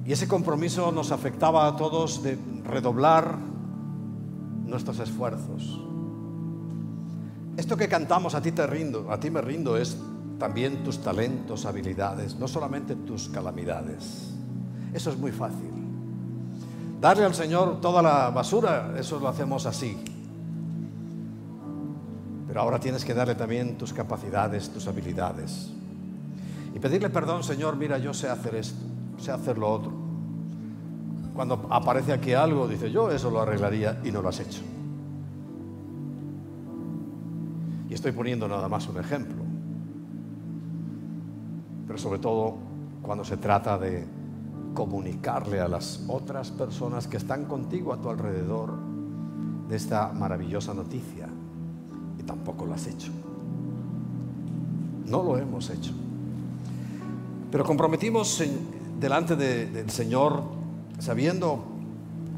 Y 0.08 0.12
ese 0.12 0.28
compromiso 0.28 0.92
nos 0.92 1.12
afectaba 1.12 1.68
a 1.68 1.76
todos 1.76 2.24
de 2.24 2.49
redoblar 2.70 3.38
nuestros 4.66 5.00
esfuerzos. 5.00 5.80
Esto 7.58 7.76
que 7.76 7.90
cantamos 7.90 8.36
a 8.36 8.42
ti 8.42 8.52
te 8.52 8.66
rindo, 8.66 9.12
a 9.12 9.20
ti 9.20 9.30
me 9.30 9.42
rindo 9.42 9.76
es 9.76 9.98
también 10.38 10.84
tus 10.84 11.00
talentos, 11.00 11.66
habilidades, 11.66 12.36
no 12.36 12.48
solamente 12.48 12.96
tus 12.96 13.28
calamidades. 13.30 14.34
Eso 14.94 15.10
es 15.10 15.18
muy 15.18 15.32
fácil. 15.32 15.72
Darle 17.02 17.26
al 17.26 17.36
Señor 17.36 17.82
toda 17.82 18.02
la 18.02 18.30
basura, 18.30 18.94
eso 18.98 19.20
lo 19.20 19.28
hacemos 19.28 19.66
así. 19.66 19.98
Pero 22.48 22.62
ahora 22.62 22.80
tienes 22.80 23.06
que 23.06 23.14
darle 23.14 23.36
también 23.36 23.78
tus 23.78 23.94
capacidades, 23.94 24.70
tus 24.70 24.88
habilidades. 24.88 25.70
Y 26.74 26.80
pedirle 26.80 27.10
perdón, 27.10 27.44
Señor, 27.44 27.76
mira, 27.76 27.98
yo 27.98 28.14
sé 28.14 28.30
hacer 28.30 28.56
esto, 28.56 28.80
sé 29.18 29.32
hacer 29.32 29.58
lo 29.58 29.72
otro. 29.72 29.99
Cuando 31.40 31.68
aparece 31.70 32.12
aquí 32.12 32.34
algo, 32.34 32.68
dice, 32.68 32.92
yo 32.92 33.10
eso 33.10 33.32
lo 33.32 33.40
arreglaría 33.40 34.02
y 34.04 34.12
no 34.12 34.22
lo 34.22 34.28
has 34.28 34.42
hecho. 34.42 34.60
Y 37.90 37.94
estoy 37.94 38.12
poniendo 38.12 38.46
nada 38.50 38.68
más 38.68 38.90
un 38.90 38.98
ejemplo. 38.98 39.42
Pero 41.88 41.98
sobre 41.98 42.20
todo 42.20 42.56
cuando 43.02 43.24
se 43.24 43.38
trata 43.38 43.78
de 43.78 44.06
comunicarle 44.74 45.62
a 45.62 45.70
las 45.70 46.04
otras 46.10 46.52
personas 46.52 47.08
que 47.08 47.16
están 47.16 47.46
contigo 47.46 47.94
a 47.94 48.02
tu 48.02 48.10
alrededor 48.10 48.74
de 49.70 49.78
esta 49.78 50.12
maravillosa 50.12 50.74
noticia. 50.74 51.30
Y 52.20 52.24
tampoco 52.24 52.66
lo 52.66 52.74
has 52.74 52.86
hecho. 52.86 53.14
No 55.08 55.24
lo 55.24 55.38
hemos 55.38 55.70
hecho. 55.70 55.94
Pero 57.50 57.64
comprometimos 57.64 58.44
delante 59.00 59.38
de- 59.38 59.68
del 59.68 59.90
Señor 59.90 60.59
sabiendo 61.00 61.64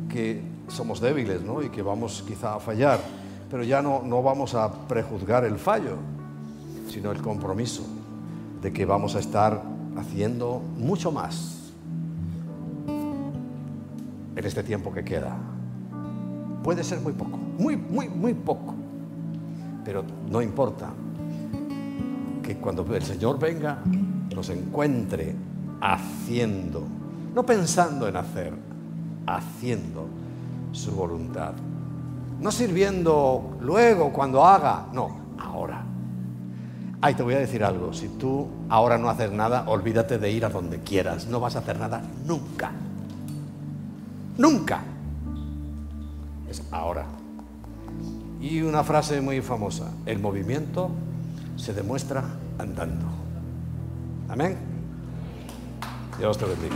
que 0.10 0.42
somos 0.68 1.02
débiles 1.02 1.42
¿no? 1.42 1.62
y 1.62 1.70
que 1.70 1.82
vamos 1.82 2.24
quizá 2.26 2.56
a 2.56 2.60
fallar, 2.60 3.00
pero 3.50 3.64
ya 3.64 3.82
no, 3.82 4.02
no 4.04 4.24
vamos 4.24 4.56
a 4.56 4.72
prejuzgar 4.88 5.44
el 5.44 5.58
fallo, 5.58 5.98
sino 6.90 7.12
el 7.12 7.22
compromiso 7.22 7.84
de 8.62 8.72
que 8.72 8.86
vamos 8.86 9.16
a 9.16 9.20
estar 9.20 9.62
haciendo 9.98 10.62
mucho 10.78 11.12
más 11.12 11.74
en 14.36 14.46
este 14.46 14.64
tiempo 14.64 14.94
que 14.94 15.04
queda. 15.04 15.36
Puede 16.64 16.84
ser 16.84 17.00
muy 17.02 17.14
poco, 17.14 17.38
muy, 17.38 17.76
muy, 17.76 18.08
muy 18.08 18.34
poco, 18.34 18.76
pero 19.84 20.04
no 20.30 20.42
importa 20.42 20.90
que 22.44 22.58
cuando 22.58 22.86
el 22.96 23.04
Señor 23.04 23.40
venga 23.40 23.80
nos 24.34 24.50
encuentre 24.50 25.36
haciendo, 25.82 26.84
no 27.34 27.46
pensando 27.46 28.08
en 28.08 28.16
hacer, 28.16 28.54
haciendo 29.26 30.08
su 30.72 30.92
voluntad. 30.92 31.54
No 32.40 32.52
sirviendo 32.52 33.58
luego 33.62 34.12
cuando 34.12 34.46
haga, 34.46 34.88
no, 34.94 35.16
ahora. 35.38 35.84
Ay, 37.02 37.16
te 37.16 37.24
voy 37.24 37.34
a 37.34 37.40
decir 37.40 37.64
algo, 37.64 37.94
si 37.94 38.08
tú 38.10 38.48
ahora 38.70 38.98
no 38.98 39.10
haces 39.10 39.32
nada, 39.32 39.64
olvídate 39.68 40.18
de 40.18 40.32
ir 40.32 40.46
a 40.46 40.50
donde 40.50 40.80
quieras, 40.80 41.28
no 41.28 41.40
vas 41.40 41.56
a 41.56 41.60
hacer 41.60 41.80
nada 41.80 42.02
nunca. 42.26 42.72
Nunca. 44.38 44.82
Es 46.50 46.64
ahora. 46.72 47.06
Y 48.40 48.62
una 48.62 48.84
frase 48.84 49.22
muy 49.22 49.42
famosa, 49.42 49.92
el 50.06 50.20
movimiento 50.20 50.90
se 51.56 51.74
demuestra 51.74 52.24
andando. 52.58 53.06
Amén. 54.30 54.71
Dios 56.22 56.38
te 56.38 56.46
bendiga. 56.46 56.76